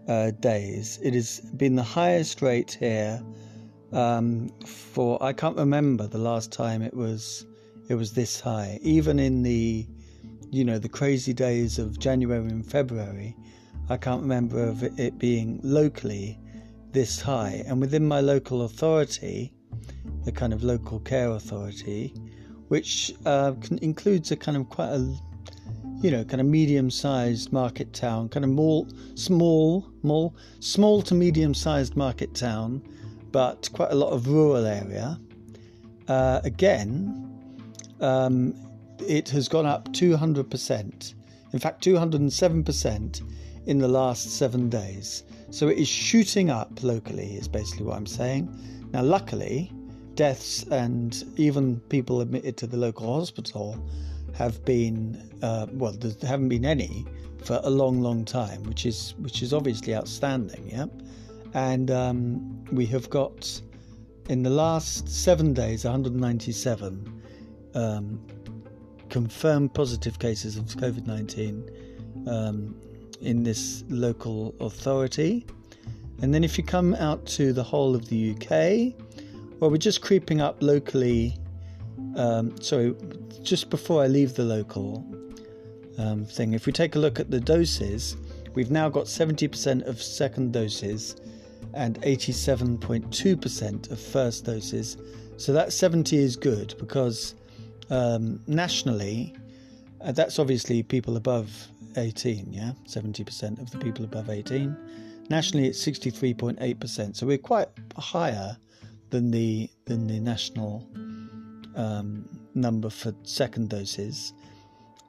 uh, 0.07 0.29
days. 0.39 0.99
It 1.01 1.15
has 1.15 1.39
been 1.39 1.75
the 1.75 1.81
highest 1.81 2.43
rate 2.43 2.77
here 2.79 3.23
um, 3.91 4.53
for 4.67 5.17
I 5.23 5.33
can't 5.33 5.57
remember 5.57 6.05
the 6.05 6.19
last 6.19 6.51
time 6.51 6.83
it 6.83 6.93
was 6.93 7.43
it 7.89 7.95
was 7.95 8.13
this 8.13 8.39
high. 8.39 8.77
Even 8.83 9.17
in 9.17 9.41
the 9.41 9.87
you 10.51 10.63
know 10.63 10.77
the 10.77 10.89
crazy 10.89 11.33
days 11.33 11.79
of 11.79 11.97
January 11.97 12.51
and 12.51 12.63
February, 12.63 13.35
I 13.89 13.97
can't 13.97 14.21
remember 14.21 14.63
of 14.63 14.83
it 14.83 15.17
being 15.17 15.59
locally 15.63 16.37
this 16.91 17.19
high. 17.19 17.63
And 17.65 17.81
within 17.81 18.07
my 18.07 18.21
local 18.21 18.61
authority, 18.61 19.53
the 20.29 20.39
kind 20.39 20.53
of 20.53 20.63
local 20.63 20.99
care 20.99 21.31
authority, 21.31 22.13
which 22.67 23.11
uh, 23.25 23.53
includes 23.81 24.29
a 24.31 24.35
kind 24.35 24.55
of 24.57 24.69
quite 24.69 24.89
a 24.89 24.99
you 26.01 26.11
know 26.11 26.23
kind 26.23 26.39
of 26.39 26.45
medium-sized 26.45 27.51
market 27.51 27.91
town, 27.93 28.29
kind 28.29 28.45
of 28.45 28.51
more 28.51 28.85
small, 29.15 29.89
small, 30.01 30.35
small 30.59 31.01
to 31.01 31.15
medium-sized 31.15 31.95
market 31.95 32.35
town, 32.35 32.79
but 33.31 33.67
quite 33.73 33.91
a 33.91 33.95
lot 33.95 34.11
of 34.11 34.27
rural 34.27 34.65
area. 34.67 35.19
Uh, 36.07 36.41
again, 36.43 36.93
um, 37.99 38.53
it 39.07 39.29
has 39.29 39.47
gone 39.47 39.65
up 39.65 39.91
200%. 39.93 41.13
In 41.53 41.59
fact, 41.59 41.83
207% 41.83 43.21
in 43.65 43.79
the 43.79 43.87
last 43.87 44.37
seven 44.37 44.69
days. 44.69 45.23
So 45.49 45.69
it 45.69 45.79
is 45.79 45.87
shooting 45.87 46.51
up 46.51 46.83
locally, 46.83 47.33
is 47.33 47.47
basically 47.47 47.85
what 47.87 47.97
I'm 47.97 48.05
saying. 48.05 48.47
Now, 48.91 49.01
luckily, 49.03 49.71
deaths 50.19 50.63
and 50.63 51.23
even 51.37 51.79
people 51.87 52.19
admitted 52.19 52.57
to 52.57 52.67
the 52.67 52.75
local 52.75 53.17
hospital 53.17 53.81
have 54.33 54.65
been 54.65 54.99
uh, 55.41 55.65
well, 55.71 55.93
there 55.93 56.29
haven't 56.29 56.49
been 56.49 56.65
any 56.65 57.05
for 57.45 57.61
a 57.63 57.69
long, 57.69 58.01
long 58.01 58.25
time, 58.25 58.61
which 58.63 58.85
is 58.85 59.13
which 59.19 59.41
is 59.41 59.53
obviously 59.53 59.95
outstanding. 59.95 60.67
Yeah, 60.67 60.87
and 61.53 61.89
um, 61.89 62.65
we 62.65 62.85
have 62.87 63.09
got 63.09 63.61
in 64.27 64.43
the 64.43 64.49
last 64.49 65.07
seven 65.07 65.53
days 65.53 65.85
197 65.85 67.21
um, 67.75 68.21
confirmed 69.09 69.73
positive 69.73 70.19
cases 70.19 70.57
of 70.57 70.65
COVID 70.65 71.07
19 71.07 72.27
um, 72.27 72.75
in 73.21 73.43
this 73.43 73.85
local 73.87 74.53
authority. 74.59 75.47
And 76.21 76.33
then 76.33 76.43
if 76.43 76.57
you 76.57 76.65
come 76.65 76.93
out 76.95 77.25
to 77.37 77.53
the 77.53 77.63
whole 77.63 77.95
of 77.95 78.09
the 78.09 78.35
UK, 78.35 78.93
well, 79.59 79.69
we're 79.69 79.77
just 79.77 80.01
creeping 80.01 80.41
up 80.41 80.61
locally. 80.61 81.35
Um, 82.15 82.59
sorry, 82.61 82.95
just 83.43 83.69
before 83.69 84.01
I 84.01 84.07
leave 84.07 84.35
the 84.35 84.43
local 84.43 85.05
um, 85.97 86.25
thing, 86.25 86.53
if 86.53 86.65
we 86.65 86.71
take 86.71 86.95
a 86.95 86.99
look 86.99 87.19
at 87.19 87.29
the 87.29 87.39
doses, 87.39 88.15
we've 88.53 88.71
now 88.71 88.89
got 88.89 89.05
70% 89.05 89.85
of 89.85 90.01
second 90.01 90.53
doses 90.53 91.17
and 91.73 92.01
87.2% 92.01 93.91
of 93.91 93.99
first 93.99 94.45
doses. 94.45 94.97
So 95.37 95.53
that 95.53 95.73
70 95.73 96.17
is 96.17 96.35
good 96.35 96.73
because 96.79 97.35
um, 97.89 98.39
nationally, 98.47 99.35
uh, 100.01 100.13
that's 100.13 100.39
obviously 100.39 100.83
people 100.83 101.17
above 101.17 101.67
18, 101.97 102.53
yeah? 102.53 102.71
70% 102.87 103.61
of 103.61 103.69
the 103.71 103.77
people 103.77 104.05
above 104.05 104.29
18. 104.29 104.75
Nationally, 105.29 105.67
it's 105.67 105.85
63.8%. 105.85 107.15
So 107.15 107.27
we're 107.27 107.37
quite 107.37 107.67
higher 107.97 108.57
than 109.09 109.31
the 109.31 109.69
than 109.85 110.07
the 110.07 110.19
national 110.19 110.87
um, 111.75 112.27
number 112.55 112.89
for 112.89 113.13
second 113.23 113.69
doses. 113.69 114.33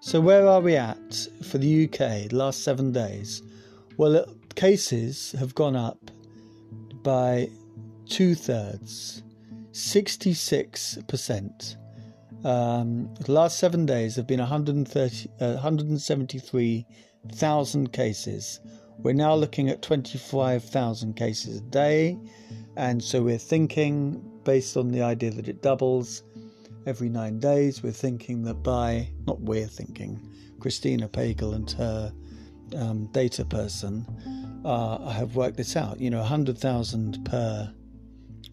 So 0.01 0.21
where 0.21 0.47
are 0.47 0.61
we 0.61 0.77
at 0.77 1.27
for 1.43 1.59
the 1.59 1.85
UK? 1.85 2.29
The 2.29 2.37
last 2.37 2.63
seven 2.65 2.93
days. 2.93 3.43
Well, 3.97 4.27
cases 4.55 5.33
have 5.33 5.55
gone 5.55 5.77
up 5.77 6.11
by 7.03 7.49
two 8.09 8.35
thirds, 8.35 9.23
66%. 9.73 11.77
Um, 12.43 13.13
the 13.21 13.33
last 13.33 13.59
seven 13.59 13.85
days 13.85 14.17
have 14.17 14.27
been 14.27 14.41
130, 14.41 15.29
uh, 15.41 15.53
173,000 15.55 17.93
cases. 17.93 18.61
We're 18.99 19.13
now 19.13 19.35
looking 19.35 19.69
at 19.69 19.83
25,000 19.83 21.15
cases 21.15 21.59
a 21.59 21.61
day, 21.61 22.19
and 22.81 23.05
so 23.05 23.23
we're 23.23 23.37
thinking, 23.37 24.23
based 24.43 24.75
on 24.79 24.90
the 24.90 25.03
idea 25.03 25.31
that 25.33 25.49
it 25.49 25.61
doubles 25.61 26.23
every 26.87 27.11
nine 27.11 27.38
days, 27.38 27.83
we're 27.83 27.93
thinking 27.93 28.43
that 28.45 28.62
by, 28.62 29.07
not 29.27 29.38
we're 29.38 29.66
thinking, 29.66 30.19
Christina 30.61 31.07
Pagel 31.07 31.55
and 31.55 31.71
her 31.73 32.11
um, 32.75 33.05
data 33.12 33.45
person 33.45 34.07
uh, 34.64 35.11
have 35.11 35.37
worked 35.37 35.59
this 35.59 35.77
out. 35.77 36.01
You 36.01 36.09
know, 36.09 36.21
100,000 36.21 37.23
per 37.27 37.71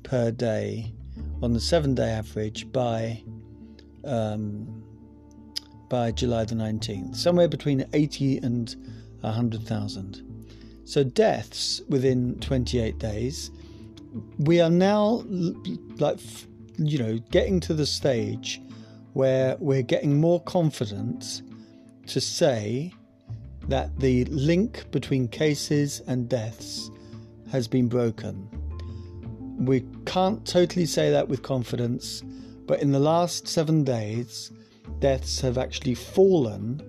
per 0.04 0.32
day 0.32 0.94
on 1.42 1.54
the 1.54 1.62
seven 1.62 1.96
day 1.96 2.10
average 2.10 2.70
by 2.74 3.24
um, 4.04 4.84
by 5.88 6.12
July 6.12 6.44
the 6.44 6.56
19th, 6.56 7.16
somewhere 7.16 7.48
between 7.48 7.86
80 7.94 8.40
and 8.40 8.76
100,000. 9.22 10.22
So 10.84 11.06
deaths 11.06 11.82
within 11.88 12.38
28 12.42 12.98
days. 13.00 13.52
We 14.40 14.62
are 14.62 14.70
now 14.70 15.24
like 15.98 16.20
you 16.78 16.98
know 16.98 17.18
getting 17.32 17.60
to 17.62 17.74
the 17.74 17.86
stage 17.86 18.62
where 19.14 19.58
we're 19.60 19.82
getting 19.82 20.20
more 20.20 20.42
confident 20.44 21.42
to 22.08 22.22
say 22.22 22.94
that 23.68 24.00
the 24.00 24.26
link 24.26 24.90
between 24.92 25.28
cases 25.28 26.02
and 26.08 26.30
deaths 26.30 26.90
has 27.52 27.68
been 27.68 27.88
broken. 27.88 28.48
We 29.60 29.84
can't 30.06 30.46
totally 30.46 30.86
say 30.86 31.10
that 31.12 31.28
with 31.28 31.42
confidence 31.42 32.24
but 32.68 32.82
in 32.82 32.92
the 32.92 33.00
last 33.00 33.48
seven 33.48 33.86
days, 33.86 34.52
deaths 35.00 35.40
have 35.40 35.58
actually 35.58 35.96
fallen 35.96 36.82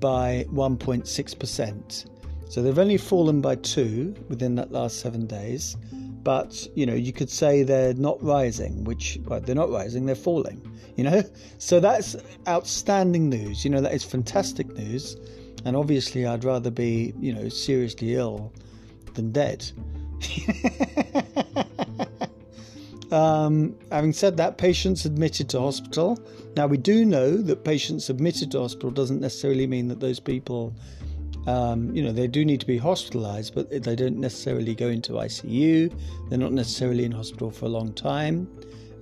by 0.00 0.44
1.6%. 0.52 2.10
So 2.50 2.62
they've 2.62 2.78
only 2.78 2.98
fallen 2.98 3.40
by 3.40 3.54
two 3.56 4.14
within 4.28 4.56
that 4.56 4.72
last 4.72 4.98
seven 4.98 5.26
days. 5.26 5.76
But, 6.24 6.66
you 6.74 6.86
know, 6.86 6.94
you 6.94 7.12
could 7.12 7.30
say 7.30 7.62
they're 7.62 7.94
not 7.94 8.22
rising, 8.22 8.84
which, 8.84 9.18
well, 9.26 9.40
they're 9.40 9.54
not 9.54 9.70
rising, 9.70 10.06
they're 10.06 10.14
falling, 10.14 10.60
you 10.96 11.04
know? 11.04 11.22
So 11.58 11.80
that's 11.80 12.16
outstanding 12.48 13.28
news. 13.28 13.64
You 13.64 13.70
know, 13.70 13.80
that 13.80 13.92
is 13.92 14.02
fantastic 14.02 14.68
news. 14.74 15.16
And 15.64 15.76
obviously, 15.76 16.26
I'd 16.26 16.44
rather 16.44 16.70
be, 16.70 17.14
you 17.20 17.32
know, 17.32 17.48
seriously 17.48 18.14
ill 18.14 18.52
than 19.14 19.30
dead. 19.32 19.70
Um, 23.14 23.76
having 23.92 24.12
said 24.12 24.36
that, 24.38 24.58
patients 24.58 25.04
admitted 25.04 25.48
to 25.50 25.60
hospital. 25.60 26.18
Now, 26.56 26.66
we 26.66 26.76
do 26.76 27.04
know 27.04 27.36
that 27.36 27.62
patients 27.62 28.10
admitted 28.10 28.50
to 28.52 28.60
hospital 28.60 28.90
doesn't 28.90 29.20
necessarily 29.20 29.68
mean 29.68 29.86
that 29.86 30.00
those 30.00 30.18
people, 30.18 30.74
um, 31.46 31.94
you 31.94 32.02
know, 32.02 32.12
they 32.12 32.26
do 32.26 32.44
need 32.44 32.60
to 32.60 32.66
be 32.66 32.78
hospitalized, 32.78 33.54
but 33.54 33.70
they 33.70 33.96
don't 33.96 34.18
necessarily 34.18 34.74
go 34.74 34.88
into 34.88 35.12
ICU. 35.12 35.92
They're 36.28 36.38
not 36.38 36.52
necessarily 36.52 37.04
in 37.04 37.12
hospital 37.12 37.50
for 37.50 37.66
a 37.66 37.68
long 37.68 37.92
time, 37.92 38.48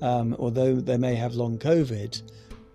um, 0.01 0.35
although 0.39 0.77
they 0.77 0.97
may 0.97 1.15
have 1.15 1.35
long 1.35 1.59
COVID, 1.59 2.23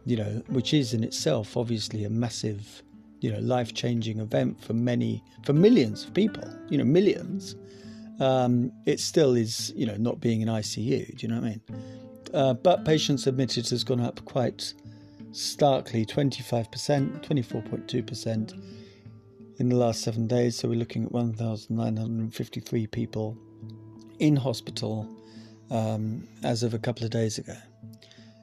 you 0.05 0.17
know, 0.17 0.41
which 0.47 0.73
is 0.73 0.93
in 0.93 1.03
itself 1.03 1.57
obviously 1.57 2.05
a 2.05 2.09
massive, 2.09 2.83
you 3.19 3.31
know, 3.31 3.39
life 3.39 3.73
changing 3.73 4.19
event 4.19 4.63
for 4.63 4.73
many, 4.73 5.23
for 5.43 5.53
millions 5.53 6.05
of 6.05 6.13
people, 6.13 6.47
you 6.69 6.77
know, 6.77 6.85
millions 6.85 7.55
um, 8.19 8.71
it 8.85 8.99
still 8.99 9.35
is, 9.35 9.71
you 9.75 9.85
know, 9.85 9.95
not 9.97 10.19
being 10.19 10.41
in 10.41 10.47
ICU. 10.47 11.17
Do 11.17 11.27
you 11.27 11.27
know 11.27 11.41
what 11.41 11.45
I 11.45 11.49
mean? 11.49 11.61
Uh, 12.33 12.53
but 12.53 12.83
patients 12.85 13.27
admitted 13.27 13.69
has 13.69 13.83
gone 13.83 13.99
up 13.99 14.23
quite 14.25 14.73
starkly 15.31 16.05
25%, 16.05 17.25
24.2% 17.25 18.76
in 19.57 19.69
the 19.69 19.75
last 19.75 20.01
seven 20.01 20.27
days. 20.27 20.55
So 20.55 20.67
we're 20.67 20.79
looking 20.79 21.05
at 21.05 21.11
1,953 21.11 22.87
people 22.87 23.37
in 24.19 24.35
hospital 24.35 25.07
um, 25.69 26.27
as 26.43 26.63
of 26.63 26.73
a 26.73 26.79
couple 26.79 27.03
of 27.03 27.11
days 27.11 27.37
ago. 27.37 27.55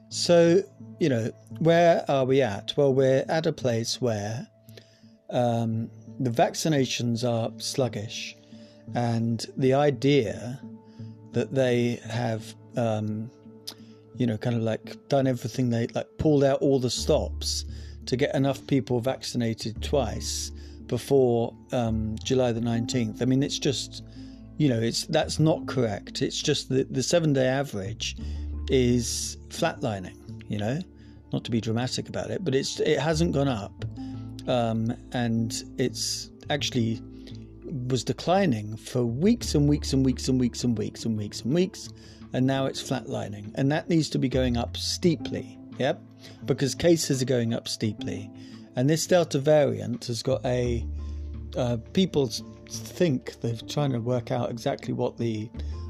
So, 0.09 0.61
you 0.99 1.09
know, 1.09 1.31
where 1.59 2.05
are 2.09 2.25
we 2.25 2.41
at? 2.41 2.73
Well, 2.77 2.93
we're 2.93 3.25
at 3.27 3.45
a 3.45 3.53
place 3.53 3.99
where 3.99 4.47
um, 5.29 5.89
the 6.19 6.29
vaccinations 6.29 7.27
are 7.27 7.51
sluggish 7.59 8.35
and 8.93 9.45
the 9.57 9.73
idea 9.73 10.59
that 11.31 11.53
they 11.53 11.99
have 12.07 12.53
um, 12.77 13.29
you 14.17 14.25
know 14.25 14.37
kind 14.37 14.55
of 14.55 14.61
like 14.61 14.95
done 15.09 15.27
everything 15.27 15.69
they 15.69 15.87
like 15.87 16.07
pulled 16.17 16.43
out 16.43 16.61
all 16.61 16.79
the 16.79 16.89
stops 16.89 17.65
to 18.05 18.15
get 18.15 18.33
enough 18.35 18.65
people 18.67 18.99
vaccinated 18.99 19.81
twice 19.81 20.51
before 20.87 21.53
um, 21.71 22.15
July 22.23 22.51
the 22.51 22.61
19th 22.61 23.21
I 23.21 23.25
mean 23.25 23.43
it's 23.43 23.59
just 23.59 24.03
you 24.57 24.69
know 24.69 24.79
it's 24.79 25.05
that's 25.07 25.39
not 25.39 25.65
correct. 25.67 26.21
It's 26.21 26.41
just 26.41 26.69
that 26.69 26.93
the 26.93 27.03
seven 27.03 27.33
day 27.33 27.47
average 27.47 28.15
is 28.69 29.37
flatlining. 29.49 30.17
You 30.47 30.59
know, 30.59 30.79
not 31.33 31.43
to 31.45 31.51
be 31.51 31.59
dramatic 31.59 32.09
about 32.09 32.29
it, 32.31 32.43
but 32.43 32.55
it's 32.55 32.79
it 32.79 32.99
hasn't 32.99 33.33
gone 33.33 33.47
up, 33.47 33.85
um, 34.47 34.95
and 35.11 35.63
it's 35.77 36.29
actually 36.49 37.01
was 37.87 38.03
declining 38.03 38.77
for 38.77 39.03
weeks 39.03 39.55
and 39.55 39.67
weeks 39.67 39.91
and 39.91 40.05
weeks 40.05 40.27
and 40.29 40.39
weeks 40.39 40.63
and 40.63 40.77
weeks 40.77 41.05
and 41.05 41.17
weeks 41.17 41.41
and 41.41 41.53
weeks, 41.53 41.89
and 42.33 42.45
now 42.45 42.65
it's 42.65 42.81
flatlining, 42.81 43.51
and 43.55 43.71
that 43.71 43.89
needs 43.89 44.09
to 44.09 44.19
be 44.19 44.29
going 44.29 44.57
up 44.57 44.77
steeply. 44.77 45.59
Yep, 45.79 46.01
because 46.45 46.73
cases 46.73 47.21
are 47.21 47.25
going 47.25 47.53
up 47.53 47.67
steeply, 47.67 48.31
and 48.75 48.89
this 48.89 49.07
Delta 49.07 49.39
variant 49.39 50.05
has 50.05 50.21
got 50.21 50.45
a 50.45 50.85
uh, 51.55 51.77
people 51.93 52.29
think 52.69 53.39
they're 53.41 53.55
trying 53.67 53.91
to 53.91 53.99
work 53.99 54.31
out 54.31 54.49
exactly 54.49 54.93
what 54.93 55.17
the 55.17 55.49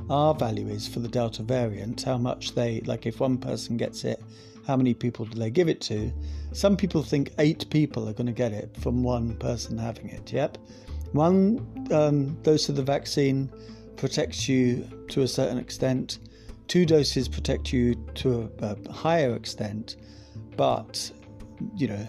R 0.09 0.35
value 0.35 0.67
is 0.67 0.87
for 0.87 0.99
the 0.99 1.07
Delta 1.07 1.41
variant, 1.41 2.03
how 2.03 2.17
much 2.17 2.53
they 2.53 2.81
like 2.81 3.05
if 3.05 3.19
one 3.19 3.37
person 3.37 3.77
gets 3.77 4.03
it, 4.03 4.21
how 4.67 4.75
many 4.75 4.93
people 4.93 5.25
do 5.25 5.39
they 5.39 5.49
give 5.49 5.67
it 5.67 5.81
to? 5.81 6.11
Some 6.53 6.77
people 6.77 7.01
think 7.01 7.31
eight 7.39 7.69
people 7.69 8.07
are 8.07 8.13
going 8.13 8.27
to 8.27 8.33
get 8.33 8.51
it 8.51 8.75
from 8.79 9.03
one 9.03 9.35
person 9.37 9.77
having 9.77 10.09
it. 10.09 10.31
Yep. 10.31 10.57
One 11.13 11.87
um, 11.91 12.35
dose 12.43 12.69
of 12.69 12.75
the 12.75 12.83
vaccine 12.83 13.49
protects 13.95 14.47
you 14.47 14.87
to 15.09 15.21
a 15.21 15.27
certain 15.27 15.57
extent, 15.57 16.19
two 16.67 16.85
doses 16.85 17.27
protect 17.27 17.71
you 17.71 17.95
to 18.15 18.51
a, 18.59 18.75
a 18.87 18.91
higher 18.91 19.35
extent, 19.35 19.95
but 20.55 21.11
you 21.75 21.87
know, 21.87 22.07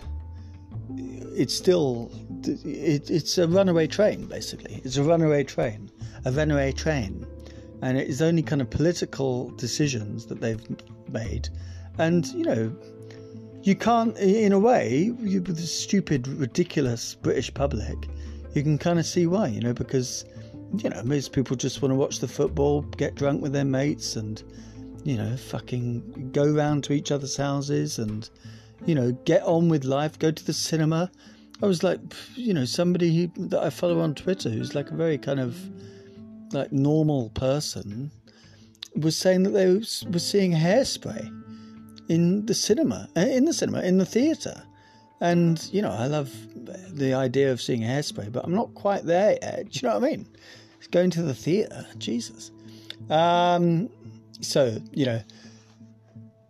it's 0.95 1.55
still 1.55 2.11
it, 2.45 3.11
it's 3.11 3.39
a 3.39 3.49
runaway 3.49 3.87
train 3.87 4.27
basically. 4.27 4.81
It's 4.85 4.97
a 4.97 5.03
runaway 5.03 5.45
train 5.45 5.91
a 6.27 6.33
runaway 6.33 6.73
train. 6.73 7.25
And 7.83 7.97
it 7.97 8.09
is 8.09 8.21
only 8.21 8.43
kind 8.43 8.61
of 8.61 8.69
political 8.69 9.51
decisions 9.51 10.27
that 10.27 10.41
they've 10.41 10.63
made. 11.09 11.49
And 11.99 12.27
you 12.27 12.45
know 12.45 12.77
you 13.63 13.75
can't 13.75 14.17
in 14.19 14.53
a 14.53 14.59
way 14.59 15.13
you, 15.21 15.43
with 15.43 15.57
the 15.57 15.67
stupid 15.67 16.29
ridiculous 16.29 17.17
british 17.17 17.53
public 17.53 17.97
you 18.55 18.63
can 18.63 18.79
kind 18.79 19.01
of 19.01 19.05
see 19.05 19.27
why 19.27 19.49
you 19.49 19.61
know 19.61 19.73
because 19.73 20.25
you 20.77 20.89
know 20.89 21.03
most 21.03 21.33
people 21.33 21.57
just 21.57 21.83
want 21.83 21.91
to 21.91 21.97
watch 21.97 22.21
the 22.21 22.29
football 22.29 22.83
get 22.83 23.17
drunk 23.17 23.43
with 23.43 23.53
their 23.53 23.65
mates 23.65 24.15
and 24.15 24.45
you 25.05 25.17
know 25.17 25.37
fucking 25.37 26.31
go 26.33 26.49
round 26.49 26.85
to 26.85 26.93
each 26.93 27.11
other's 27.11 27.37
houses 27.37 27.99
and 27.99 28.31
you 28.85 28.95
know 28.95 29.13
get 29.25 29.43
on 29.43 29.69
with 29.69 29.85
life 29.85 30.19
go 30.19 30.31
to 30.31 30.45
the 30.45 30.53
cinema 30.53 31.11
i 31.63 31.67
was 31.67 31.83
like 31.83 32.01
you 32.35 32.53
know 32.53 32.65
somebody 32.65 33.31
that 33.37 33.63
i 33.63 33.71
follow 33.71 34.01
on 34.01 34.15
twitter 34.15 34.51
who's 34.51 34.75
like 34.75 34.91
a 34.91 34.95
very 34.95 35.19
kind 35.19 35.41
of 35.41 35.57
like 36.53 36.71
normal 36.73 37.31
person 37.31 38.11
was 38.95 39.17
saying 39.17 39.43
that 39.43 39.51
they 39.51 39.73
were 40.11 40.19
seeing 40.19 40.53
hairspray 40.53 41.31
in 42.09 42.47
the 42.47 42.55
cinema, 42.55 43.09
uh, 43.17 43.21
in 43.21 43.45
the 43.45 43.53
cinema, 43.53 43.83
in 43.83 43.99
the 43.99 44.07
theatre. 44.07 44.63
And, 45.21 45.63
you 45.73 45.83
know, 45.83 45.91
I 45.91 46.07
love 46.07 46.33
the 46.95 47.15
idea 47.15 47.53
of 47.53 47.61
seeing 47.61 47.81
hairspray, 47.81 48.33
but 48.33 48.45
I'm 48.45 48.55
not 48.55 48.75
quite 48.75 49.05
there 49.05 49.39
yet. 49.43 49.71
Do 49.71 49.81
you 49.81 49.89
know 49.89 49.99
what 49.99 50.07
I 50.07 50.11
mean? 50.11 50.27
Going 50.91 51.11
to 51.11 51.23
the 51.23 51.35
theatre, 51.35 51.87
Jesus. 51.99 52.51
Um, 53.11 53.89
so, 54.41 54.79
you 54.93 55.07
know, 55.07 55.23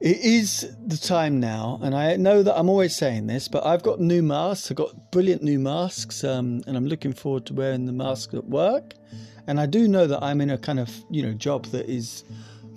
it 0.00 0.18
is 0.18 0.76
the 0.87 0.96
time 0.96 1.40
now, 1.40 1.80
and 1.82 1.94
I 1.94 2.16
know 2.16 2.42
that 2.42 2.59
I'm 2.59 2.68
always 2.68 2.94
saying 2.94 3.26
this, 3.26 3.48
but 3.48 3.64
I've 3.64 3.82
got 3.82 4.00
new 4.00 4.22
masks. 4.22 4.70
I've 4.70 4.76
got 4.76 5.11
brilliant 5.11 5.42
new 5.42 5.59
masks, 5.59 6.22
um, 6.22 6.62
and 6.66 6.76
I'm 6.76 6.87
looking 6.87 7.12
forward 7.12 7.46
to 7.46 7.54
wearing 7.54 7.87
the 7.87 7.92
mask 7.92 8.35
at 8.35 8.44
work. 8.44 8.94
And 9.46 9.61
I 9.61 9.66
do 9.66 9.88
know 9.88 10.06
that 10.06 10.22
I'm 10.22 10.40
in 10.40 10.50
a 10.50 10.59
kind 10.59 10.80
of, 10.80 10.90
you 11.11 11.22
know, 11.22 11.32
job 11.32 11.66
that 11.66 11.88
is 11.88 12.24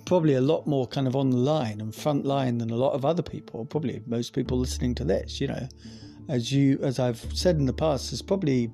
probably 0.06 0.36
a 0.36 0.42
lot 0.42 0.66
more 0.66 0.88
kind 0.88 1.08
of 1.08 1.16
on 1.16 1.30
the 1.30 1.38
line 1.38 1.82
and 1.82 1.94
front 1.94 2.26
line 2.26 2.58
than 2.58 2.70
a 2.70 2.76
lot 2.76 2.94
of 2.94 3.06
other 3.06 3.24
people, 3.24 3.66
probably 3.66 4.02
most 4.06 4.34
people 4.34 4.58
listening 4.58 4.96
to 4.96 5.04
this, 5.04 5.42
you 5.42 5.48
know. 5.48 5.68
As 6.30 6.52
you 6.52 6.80
as 6.84 7.00
I've 7.00 7.26
said 7.36 7.58
in 7.58 7.66
the 7.66 7.74
past, 7.74 8.12
there's 8.12 8.22
probably 8.22 8.72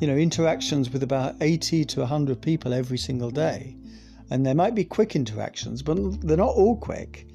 you 0.00 0.06
know, 0.06 0.16
interactions 0.16 0.90
with 0.90 1.02
about 1.02 1.34
80 1.40 1.84
to 1.86 2.00
100 2.00 2.40
people 2.40 2.72
every 2.72 2.98
single 2.98 3.30
day. 3.30 3.76
And 4.30 4.44
there 4.44 4.54
might 4.54 4.74
be 4.74 4.84
quick 4.84 5.16
interactions, 5.16 5.82
but 5.82 5.96
they're 6.20 6.36
not 6.36 6.54
all 6.54 6.76
quick. 6.76 7.26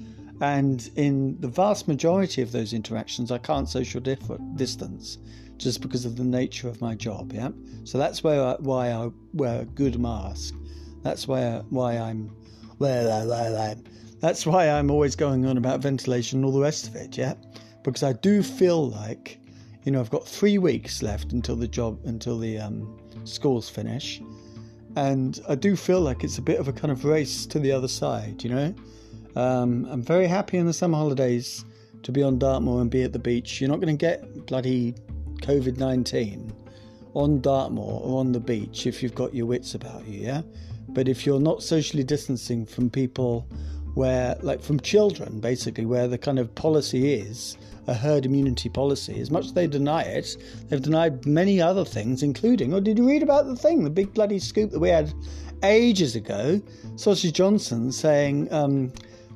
And 0.41 0.89
in 0.95 1.39
the 1.39 1.47
vast 1.47 1.87
majority 1.87 2.41
of 2.41 2.51
those 2.51 2.73
interactions, 2.73 3.31
I 3.31 3.37
can't 3.37 3.69
social 3.69 4.01
distance 4.01 5.17
just 5.57 5.81
because 5.81 6.05
of 6.05 6.17
the 6.17 6.23
nature 6.23 6.67
of 6.67 6.81
my 6.81 6.95
job. 6.95 7.33
Yeah, 7.33 7.49
so 7.83 7.97
that's 7.97 8.23
where 8.23 8.43
I, 8.43 8.55
why 8.59 8.91
I 8.91 9.09
wear 9.33 9.61
a 9.61 9.65
good 9.65 9.99
mask. 9.99 10.55
That's 11.03 11.27
why 11.27 11.61
why 11.69 11.97
I'm 11.97 12.29
where. 12.77 13.75
That's 14.19 14.45
why 14.45 14.69
I'm 14.69 14.89
always 14.89 15.15
going 15.15 15.45
on 15.45 15.57
about 15.57 15.81
ventilation 15.81 16.39
and 16.39 16.45
all 16.45 16.51
the 16.51 16.61
rest 16.61 16.87
of 16.87 16.95
it. 16.95 17.17
Yeah, 17.17 17.33
because 17.83 18.03
I 18.03 18.13
do 18.13 18.41
feel 18.41 18.89
like 18.89 19.39
you 19.83 19.91
know 19.91 19.99
I've 19.99 20.09
got 20.09 20.27
three 20.27 20.57
weeks 20.57 21.03
left 21.03 21.31
until 21.31 21.55
the 21.55 21.67
job 21.67 21.99
until 22.05 22.39
the 22.39 22.57
um, 22.57 22.97
schools 23.23 23.69
finish, 23.69 24.21
and 24.95 25.39
I 25.47 25.55
do 25.55 25.75
feel 25.75 26.01
like 26.01 26.23
it's 26.23 26.37
a 26.37 26.41
bit 26.41 26.59
of 26.59 26.67
a 26.67 26.73
kind 26.73 26.91
of 26.91 27.05
race 27.05 27.45
to 27.47 27.59
the 27.59 27.71
other 27.71 27.87
side. 27.87 28.43
You 28.43 28.49
know, 28.49 28.75
um, 29.35 29.85
I'm 29.89 30.01
very 30.01 30.27
happy 30.27 30.57
in 30.57 30.65
the 30.65 30.73
summer 30.73 30.97
holidays 30.97 31.65
to 32.03 32.11
be 32.11 32.21
on 32.21 32.37
Dartmoor 32.37 32.81
and 32.81 32.91
be 32.91 33.03
at 33.03 33.13
the 33.13 33.19
beach. 33.19 33.59
You're 33.59 33.69
not 33.69 33.79
going 33.79 33.97
to 33.97 33.99
get 33.99 34.45
bloody 34.45 34.93
COVID 35.41 35.77
19 35.77 36.53
on 37.13 37.41
Dartmoor 37.41 38.01
or 38.03 38.19
on 38.19 38.31
the 38.31 38.39
beach 38.39 38.87
if 38.87 39.01
you've 39.01 39.15
got 39.15 39.33
your 39.33 39.45
wits 39.45 39.75
about 39.75 40.05
you, 40.07 40.21
yeah? 40.21 40.41
But 40.89 41.07
if 41.07 41.25
you're 41.25 41.39
not 41.39 41.63
socially 41.63 42.03
distancing 42.03 42.65
from 42.65 42.89
people 42.89 43.47
where, 43.93 44.35
like 44.41 44.61
from 44.61 44.79
children, 44.79 45.39
basically, 45.39 45.85
where 45.85 46.07
the 46.07 46.17
kind 46.17 46.39
of 46.39 46.53
policy 46.55 47.13
is 47.13 47.57
a 47.87 47.93
herd 47.93 48.25
immunity 48.25 48.69
policy, 48.69 49.19
as 49.19 49.29
much 49.29 49.45
as 49.45 49.53
they 49.53 49.67
deny 49.67 50.01
it, 50.03 50.37
they've 50.69 50.81
denied 50.81 51.25
many 51.25 51.61
other 51.61 51.85
things, 51.85 52.23
including, 52.23 52.73
or 52.73 52.77
oh, 52.77 52.79
did 52.79 52.97
you 52.97 53.07
read 53.07 53.23
about 53.23 53.45
the 53.45 53.55
thing, 53.55 53.83
the 53.83 53.89
big 53.89 54.13
bloody 54.13 54.39
scoop 54.39 54.71
that 54.71 54.79
we 54.79 54.89
had 54.89 55.13
ages 55.63 56.15
ago? 56.15 56.61
Sausage 56.95 57.33
Johnson 57.33 57.91
saying, 57.91 58.51
um, 58.51 58.91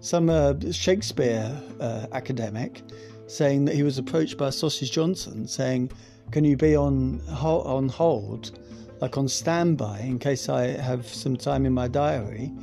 some 0.07 0.29
uh, 0.29 0.53
Shakespeare 0.71 1.51
uh, 1.81 2.05
academic 2.13 2.81
saying 3.27 3.65
that 3.65 3.75
he 3.75 3.83
was 3.83 3.97
approached 3.97 4.37
by 4.37 4.49
Sausage 4.49 4.89
Johnson 4.89 5.45
saying, 5.47 5.91
"Can 6.31 6.45
you 6.45 6.55
be 6.55 6.77
on 6.77 7.21
on 7.27 7.89
hold, 7.89 8.57
like 9.01 9.17
on 9.17 9.27
standby, 9.27 9.99
in 9.99 10.17
case 10.17 10.47
I 10.47 10.67
have 10.67 11.05
some 11.05 11.35
time 11.35 11.65
in 11.65 11.73
my 11.73 11.89
diary, 11.89 12.53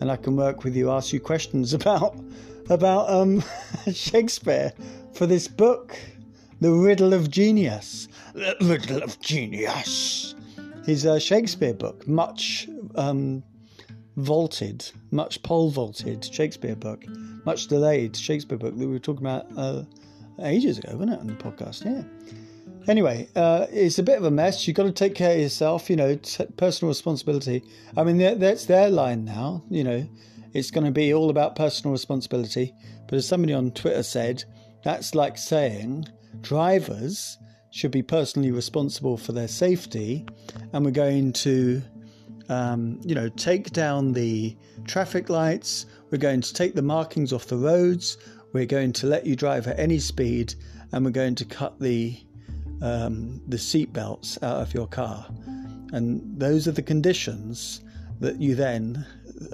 and 0.00 0.10
I 0.10 0.16
can 0.16 0.36
work 0.36 0.62
with 0.62 0.76
you, 0.76 0.90
ask 0.90 1.14
you 1.14 1.20
questions 1.20 1.72
about 1.80 2.22
about 2.68 3.08
um, 3.08 3.42
Shakespeare 3.92 4.70
for 5.14 5.26
this 5.26 5.48
book, 5.48 5.98
The 6.60 6.70
Riddle 6.70 7.14
of 7.14 7.30
Genius, 7.30 8.08
The 8.34 8.56
Riddle 8.60 9.02
of 9.02 9.18
Genius." 9.20 10.34
His 10.84 11.06
uh, 11.06 11.18
Shakespeare 11.18 11.74
book, 11.74 12.06
much 12.08 12.68
um, 12.94 13.42
vaulted, 14.20 14.90
much 15.10 15.42
pole 15.42 15.70
vaulted 15.70 16.24
Shakespeare 16.24 16.76
book, 16.76 17.04
much 17.44 17.66
delayed 17.66 18.16
Shakespeare 18.16 18.58
book 18.58 18.76
that 18.76 18.78
we 18.78 18.86
were 18.86 18.98
talking 18.98 19.26
about 19.26 19.46
uh, 19.56 19.82
ages 20.42 20.78
ago, 20.78 20.96
wasn't 20.96 21.12
it, 21.12 21.20
on 21.20 21.26
the 21.26 21.34
podcast? 21.34 21.84
Yeah. 21.84 22.04
Anyway, 22.88 23.28
uh, 23.36 23.66
it's 23.70 23.98
a 23.98 24.02
bit 24.02 24.16
of 24.16 24.24
a 24.24 24.30
mess. 24.30 24.66
You've 24.66 24.76
got 24.76 24.84
to 24.84 24.92
take 24.92 25.14
care 25.14 25.34
of 25.34 25.40
yourself, 25.40 25.90
you 25.90 25.96
know, 25.96 26.16
t- 26.16 26.46
personal 26.56 26.90
responsibility. 26.90 27.62
I 27.96 28.04
mean, 28.04 28.16
that's 28.38 28.64
their 28.64 28.88
line 28.90 29.24
now, 29.24 29.62
you 29.70 29.84
know, 29.84 30.08
it's 30.54 30.70
going 30.70 30.86
to 30.86 30.90
be 30.90 31.12
all 31.12 31.30
about 31.30 31.56
personal 31.56 31.92
responsibility. 31.92 32.74
But 33.06 33.16
as 33.16 33.28
somebody 33.28 33.52
on 33.52 33.70
Twitter 33.72 34.02
said, 34.02 34.44
that's 34.82 35.14
like 35.14 35.36
saying 35.36 36.08
drivers 36.40 37.38
should 37.70 37.90
be 37.90 38.02
personally 38.02 38.50
responsible 38.50 39.16
for 39.16 39.32
their 39.32 39.48
safety, 39.48 40.26
and 40.72 40.84
we're 40.84 40.90
going 40.90 41.32
to, 41.34 41.82
um, 42.50 43.00
you 43.02 43.14
know, 43.14 43.28
take 43.30 43.70
down 43.70 44.12
the 44.12 44.56
traffic 44.84 45.30
lights, 45.30 45.86
we're 46.10 46.18
going 46.18 46.40
to 46.40 46.52
take 46.52 46.74
the 46.74 46.82
markings 46.82 47.32
off 47.32 47.46
the 47.46 47.56
roads, 47.56 48.18
we're 48.52 48.66
going 48.66 48.92
to 48.94 49.06
let 49.06 49.24
you 49.24 49.36
drive 49.36 49.68
at 49.68 49.78
any 49.78 50.00
speed, 50.00 50.54
and 50.92 51.04
we're 51.04 51.12
going 51.12 51.36
to 51.36 51.44
cut 51.44 51.78
the 51.80 52.18
um, 52.82 53.40
the 53.46 53.58
seat 53.58 53.92
belts 53.92 54.42
out 54.42 54.60
of 54.60 54.74
your 54.74 54.88
car. 54.88 55.24
And 55.92 56.20
those 56.38 56.66
are 56.66 56.72
the 56.72 56.82
conditions 56.82 57.82
that 58.20 58.40
you 58.40 58.54
then 58.54 59.06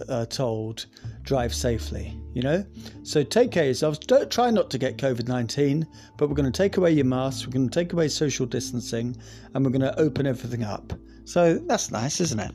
are 0.09 0.27
told 0.27 0.87
drive 1.23 1.55
safely. 1.55 2.19
You 2.35 2.43
know, 2.43 2.67
so 3.03 3.23
take 3.23 3.51
care 3.51 3.65
of 3.65 3.69
yourselves. 3.69 3.99
Don't 3.99 4.31
try 4.31 4.51
not 4.51 4.71
to 4.71 4.79
get 4.79 4.97
COVID 4.97 5.29
nineteen, 5.29 5.87
but 6.17 6.29
we're 6.29 6.35
going 6.35 6.51
to 6.51 6.63
take 6.63 6.79
away 6.79 6.93
your 6.93 7.05
masks. 7.05 7.47
We're 7.47 7.53
going 7.53 7.69
to 7.69 7.79
take 7.79 7.93
away 7.93 8.09
social 8.09 8.47
distancing, 8.47 9.17
and 9.53 9.65
we're 9.65 9.73
going 9.73 9.83
to 9.83 10.01
open 10.01 10.27
everything 10.27 10.65
up. 10.65 10.95
So 11.25 11.59
that's 11.67 11.91
nice, 11.91 12.21
isn't 12.21 12.41
it? 12.41 12.53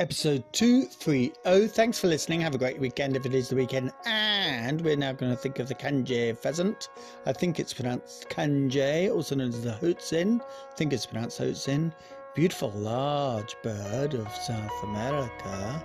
Episode 0.00 0.42
230. 0.54 1.68
Thanks 1.68 1.98
for 1.98 2.06
listening. 2.06 2.40
Have 2.40 2.54
a 2.54 2.58
great 2.58 2.80
weekend 2.80 3.16
if 3.16 3.26
it 3.26 3.34
is 3.34 3.50
the 3.50 3.54
weekend. 3.54 3.92
And 4.06 4.80
we're 4.80 4.96
now 4.96 5.12
going 5.12 5.30
to 5.30 5.36
think 5.36 5.58
of 5.58 5.68
the 5.68 5.74
Canje 5.74 6.34
pheasant. 6.38 6.88
I 7.26 7.34
think 7.34 7.60
it's 7.60 7.74
pronounced 7.74 8.26
Canje, 8.30 9.14
also 9.14 9.34
known 9.34 9.50
as 9.50 9.62
the 9.62 9.72
Hoatzin. 9.72 10.40
I 10.40 10.74
think 10.74 10.94
it's 10.94 11.04
pronounced 11.04 11.38
Hoatzin. 11.38 11.92
beautiful 12.34 12.70
large 12.70 13.56
bird 13.62 14.14
of 14.14 14.32
South 14.36 14.84
America, 14.84 15.82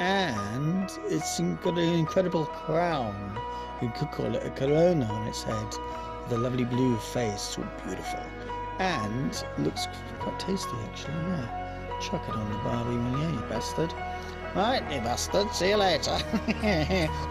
and 0.00 0.88
it's 1.06 1.40
got 1.40 1.76
an 1.78 1.94
incredible 1.94 2.46
crown. 2.46 3.38
You 3.80 3.92
could 3.96 4.10
call 4.10 4.34
it 4.34 4.46
a 4.46 4.50
corona 4.50 5.04
on 5.06 5.26
its 5.28 5.42
head, 5.42 5.74
with 6.22 6.32
a 6.32 6.38
lovely 6.38 6.64
blue 6.64 6.96
face, 6.96 7.42
so 7.42 7.66
beautiful, 7.84 8.20
and 8.78 9.44
looks 9.58 9.88
quite 10.20 10.38
tasty 10.38 10.76
actually. 10.84 11.14
Yeah, 11.14 11.61
chuck 12.02 12.28
it 12.28 12.34
on 12.34 12.50
the 12.50 12.58
barbie, 12.58 12.96
will 12.96 13.32
you, 13.32 13.40
bastard? 13.48 13.94
Right, 14.54 14.82
you 14.92 15.00
bastard. 15.00 15.50
See 15.54 15.70
you 15.70 15.76
later. 15.76 16.10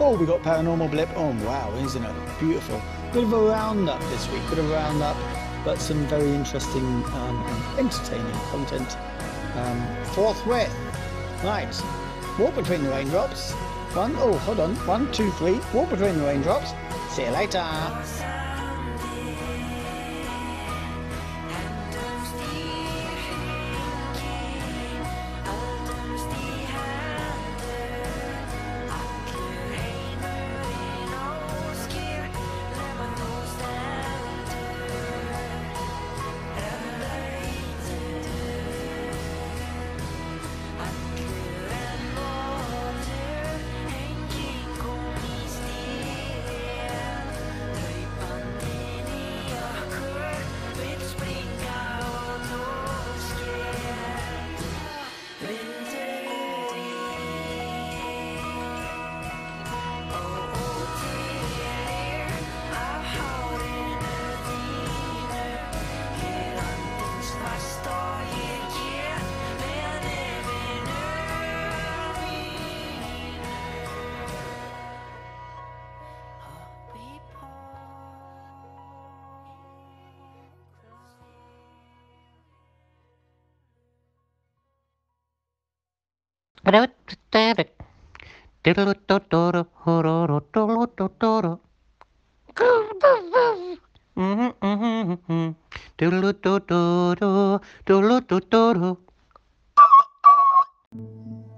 oh, 0.00 0.16
we 0.18 0.26
got 0.26 0.42
paranormal 0.42 0.90
blip. 0.90 1.10
Oh, 1.14 1.30
wow, 1.44 1.72
isn't 1.76 2.02
it 2.02 2.14
beautiful? 2.40 2.80
Bit 3.12 3.24
of 3.24 3.32
a 3.32 3.38
roundup 3.38 4.00
this 4.10 4.28
week. 4.32 4.42
Bit 4.48 4.58
of 4.58 4.70
a 4.70 4.74
roundup, 4.74 5.16
but 5.64 5.78
some 5.78 6.06
very 6.06 6.30
interesting 6.30 6.84
um, 6.84 7.44
and 7.46 7.80
entertaining 7.80 8.32
content 8.50 8.96
um, 9.56 10.04
forthwith. 10.06 10.74
Right, 11.44 11.70
walk 12.38 12.54
between 12.54 12.82
the 12.82 12.90
raindrops. 12.90 13.52
One, 13.94 14.16
oh, 14.16 14.32
hold 14.38 14.58
on. 14.58 14.74
One, 14.86 15.12
two, 15.12 15.30
three. 15.32 15.60
Walk 15.74 15.90
between 15.90 16.16
the 16.16 16.24
raindrops. 16.24 16.72
See 17.10 17.24
you 17.24 17.30
later. 17.30 18.41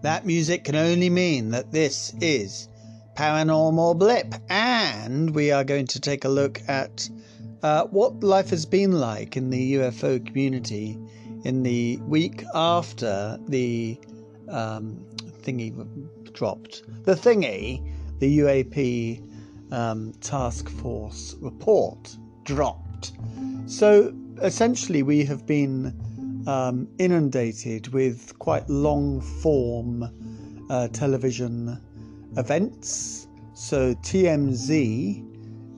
That 0.03 0.27
music 0.27 0.65
can 0.65 0.75
only 0.75 1.11
mean 1.11 1.51
that 1.51 1.71
this 1.71 2.13
is 2.21 2.69
Paranormal 3.17 3.97
Blip, 3.97 4.35
and 4.51 5.33
we 5.33 5.53
are 5.53 5.63
going 5.63 5.87
to 5.87 6.01
take 6.01 6.25
a 6.25 6.29
look 6.29 6.61
at 6.67 7.09
uh, 7.63 7.85
what 7.85 8.25
life 8.25 8.51
has 8.51 8.67
been 8.67 8.91
like 8.99 9.37
in 9.37 9.51
the 9.51 9.75
UFO 9.75 10.27
community 10.27 10.99
in 11.45 11.63
the 11.63 11.99
week 11.99 12.43
after 12.53 13.39
the 13.47 13.97
um, 14.49 15.05
thingy 15.43 15.73
dropped. 16.33 16.83
The 17.05 17.15
thingy, 17.15 17.83
the 18.19 18.39
UAP 18.39 19.73
um, 19.73 20.13
task 20.21 20.69
force 20.69 21.37
report 21.41 22.17
dropped. 22.45 23.13
So 23.67 24.15
essentially, 24.43 25.03
we 25.03 25.25
have 25.25 25.47
been 25.47 26.45
um, 26.47 26.89
inundated 26.99 27.89
with 27.89 28.39
quite 28.39 28.69
long 28.69 29.21
form 29.21 30.67
uh, 30.71 30.89
television 30.89 31.81
events. 32.37 33.29
So 33.55 33.95
TMZ 33.95 35.31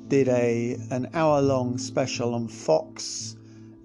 did 0.09 0.29
a 0.29 0.77
an 0.91 1.09
hour 1.15 1.43
long 1.43 1.79
special 1.79 2.35
on 2.35 2.49
Fox 2.49 3.37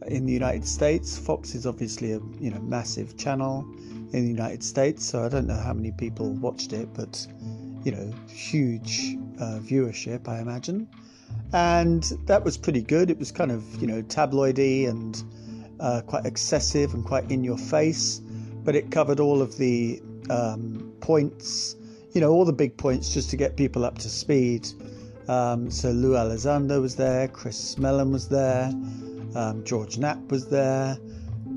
in 0.07 0.25
the 0.25 0.34
United 0.34 0.65
States. 0.65 1.17
Fox 1.17 1.55
is 1.55 1.65
obviously 1.65 2.13
a 2.13 2.19
you 2.39 2.51
know 2.51 2.59
massive 2.61 3.17
channel 3.17 3.65
in 4.14 4.24
the 4.24 4.30
United 4.30 4.64
States, 4.64 5.05
so 5.05 5.24
I 5.24 5.30
don't 5.30 5.47
know 5.47 5.59
how 5.59 5.74
many 5.74 5.91
people 5.91 6.32
watched 6.34 6.74
it, 6.74 6.89
but 6.93 7.26
you 7.84 7.91
know, 7.91 8.14
huge 8.28 9.18
uh, 9.39 9.59
viewership, 9.59 10.28
I 10.28 10.39
imagine. 10.39 10.88
And 11.53 12.03
that 12.26 12.43
was 12.43 12.57
pretty 12.57 12.82
good. 12.82 13.09
It 13.09 13.18
was 13.18 13.32
kind 13.32 13.51
of 13.51 13.82
you 13.82 13.88
know 13.88 14.01
tabloidy 14.03 14.88
and 14.88 15.24
uh, 15.80 16.01
quite 16.01 16.26
excessive 16.26 16.93
and 16.93 17.03
quite 17.03 17.30
in 17.32 17.43
your 17.43 17.57
face, 17.57 18.22
but 18.64 18.76
it 18.76 18.91
covered 18.91 19.20
all 19.20 19.41
of 19.41 19.57
the 19.57 20.01
um, 20.30 20.93
points, 20.99 21.76
you 22.14 22.22
know, 22.22 22.32
all 22.32 22.45
the 22.45 22.53
big 22.53 22.78
points 22.78 23.14
just 23.14 23.30
to 23.32 23.38
get 23.38 23.57
people 23.57 23.84
up 23.84 23.97
to 23.99 24.09
speed. 24.09 24.68
Um, 25.28 25.72
so 25.72 25.91
Lou 25.91 26.14
Elizondo 26.14 26.82
was 26.82 26.95
there, 26.95 27.28
Chris 27.28 27.78
Mellon 27.78 28.12
was 28.12 28.28
there, 28.28 28.72
um, 29.36 29.64
George 29.64 29.97
Knapp 29.97 30.20
was 30.30 30.47
there, 30.49 30.97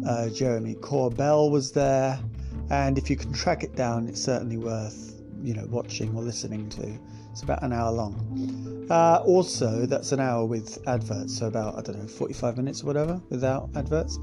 uh, 0.07 0.29
Jeremy 0.29 0.75
Corbell 0.77 1.51
was 1.51 1.73
there, 1.73 2.19
and 2.71 2.99
if 2.99 3.11
you 3.11 3.17
can 3.17 3.33
track 3.33 3.63
it 3.63 3.75
down, 3.77 4.09
it's 4.09 4.23
certainly 4.23 4.57
worth 4.57 5.15
you 5.43 5.55
know 5.55 5.67
watching 5.69 6.15
or 6.17 6.23
listening 6.23 6.69
to. 6.71 6.99
It's 7.31 7.43
about 7.43 7.63
an 7.63 7.73
hour 7.73 7.91
long. 7.91 8.87
Uh, 8.91 9.23
also, 9.25 9.87
that's 9.87 10.13
an 10.13 10.21
hour 10.21 10.45
with 10.45 10.79
adverts, 10.87 11.39
so 11.39 11.47
about 11.47 11.77
I 11.77 11.83
don't 11.83 11.99
know, 12.01 12.07
45 12.07 12.57
minutes 12.57 12.83
or 12.83 12.87
whatever 12.87 13.21
without 13.29 13.69
adverts. 13.75 14.19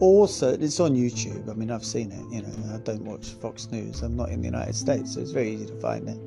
Also, 0.00 0.52
it's 0.54 0.80
on 0.80 0.94
YouTube. 0.94 1.48
I 1.50 1.54
mean, 1.54 1.70
I've 1.70 1.84
seen 1.84 2.10
it. 2.10 2.24
You 2.34 2.42
know, 2.42 2.74
I 2.74 2.78
don't 2.78 3.04
watch 3.04 3.30
Fox 3.34 3.70
News. 3.70 4.02
I'm 4.02 4.16
not 4.16 4.30
in 4.30 4.40
the 4.40 4.46
United 4.46 4.74
States, 4.74 5.14
so 5.14 5.20
it's 5.20 5.30
very 5.30 5.52
easy 5.52 5.66
to 5.66 5.80
find 5.80 6.08
it. 6.08 6.18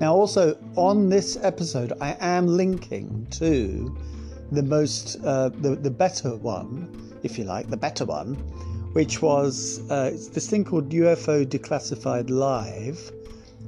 Now, 0.00 0.14
also 0.14 0.56
on 0.76 1.08
this 1.10 1.36
episode, 1.42 1.92
I 2.00 2.16
am 2.20 2.46
linking 2.46 3.26
to 3.32 3.96
the 4.52 4.62
most, 4.62 5.18
uh, 5.24 5.50
the 5.50 5.76
the 5.76 5.90
better 5.90 6.36
one, 6.36 7.18
if 7.22 7.38
you 7.38 7.44
like, 7.44 7.68
the 7.68 7.76
better 7.76 8.04
one, 8.04 8.36
which 8.92 9.22
was 9.22 9.88
uh, 9.90 10.10
this 10.32 10.50
thing 10.50 10.64
called 10.64 10.90
UFO 10.90 11.46
Declassified 11.46 12.28
Live, 12.28 13.12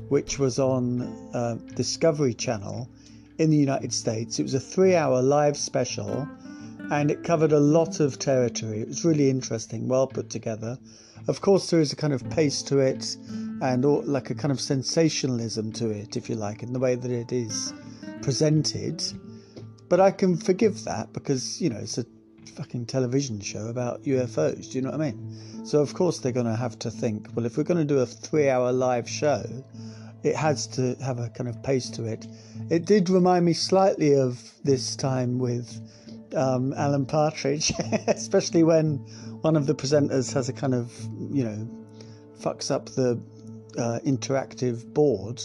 which 0.09 0.39
was 0.39 0.59
on 0.59 1.03
uh, 1.33 1.55
Discovery 1.77 2.35
Channel 2.35 2.89
in 3.39 3.51
the 3.51 3.57
United 3.57 3.93
States. 3.93 4.39
It 4.39 4.43
was 4.43 4.55
a 4.55 4.61
three-hour 4.61 5.23
live 5.23 5.57
special, 5.57 6.29
and 6.91 7.11
it 7.11 7.23
covered 7.23 7.53
a 7.53 7.61
lot 7.61 8.01
of 8.01 8.19
territory. 8.19 8.81
It 8.81 8.89
was 8.89 9.05
really 9.05 9.31
interesting, 9.31 9.87
well 9.87 10.09
put 10.09 10.29
together. 10.29 10.77
Of 11.29 11.41
course, 11.41 11.71
there 11.71 11.81
is 11.81 11.93
a 11.93 11.97
kind 11.97 12.13
of 12.13 12.29
pace 12.31 12.63
to 12.65 12.81
it, 12.81 13.17
and 13.63 13.85
all, 13.85 14.03
like 14.05 14.31
a 14.31 14.35
kind 14.35 14.51
of 14.51 14.61
sensationalism 14.61 15.73
to 15.75 15.89
it, 15.91 16.17
if 16.17 16.29
you 16.29 16.35
like, 16.35 16.65
in 16.65 16.73
the 16.73 16.81
way 16.81 16.97
that 16.97 17.11
it 17.11 17.31
is 17.31 17.73
presented. 18.23 19.01
But 19.89 20.01
I 20.01 20.11
can 20.11 20.37
forgive 20.37 20.83
that 20.85 21.13
because 21.13 21.61
you 21.61 21.71
know 21.71 21.79
it's 21.79 21.99
a 21.99 22.07
fucking 22.51 22.87
television 22.87 23.41
show 23.41 23.67
about 23.67 24.03
UFOs. 24.03 24.71
Do 24.71 24.79
you 24.79 24.83
know 24.83 24.91
what 24.91 25.01
I 25.01 25.11
mean? 25.11 25.65
So 25.65 25.81
of 25.81 25.95
course 25.95 26.19
they're 26.19 26.33
going 26.33 26.47
to 26.47 26.57
have 26.57 26.79
to 26.81 26.91
think. 26.91 27.29
Well, 27.35 27.47
if 27.47 27.57
we're 27.57 27.65
going 27.65 27.87
to 27.87 27.95
do 27.95 28.01
a 28.01 28.07
three-hour 28.07 28.73
live 28.73 29.09
show, 29.09 29.45
it 30.23 30.37
has 30.37 30.67
to 30.69 30.97
have 31.03 31.19
a 31.19 31.29
kind 31.31 31.49
of 31.49 31.63
pace 31.63 31.91
to 31.91 32.05
it. 32.05 32.27
It 32.71 32.85
did 32.85 33.11
remind 33.11 33.45
me 33.45 33.53
slightly 33.53 34.15
of 34.15 34.41
this 34.65 34.97
time 34.97 35.39
with 35.39 35.81
um, 36.37 36.73
Alan 36.75 37.07
Partridge, 37.07 37.73
especially 38.07 38.63
when 38.63 38.99
one 39.43 39.57
of 39.57 39.67
the 39.67 39.75
presenters 39.75 40.33
has 40.33 40.49
a 40.49 40.53
kind 40.53 40.75
of 40.75 40.93
you 41.31 41.45
know 41.45 41.69
fucks 42.41 42.71
up 42.71 42.87
the 42.91 43.21
uh, 43.79 43.99
interactive 44.05 44.93
board 44.93 45.43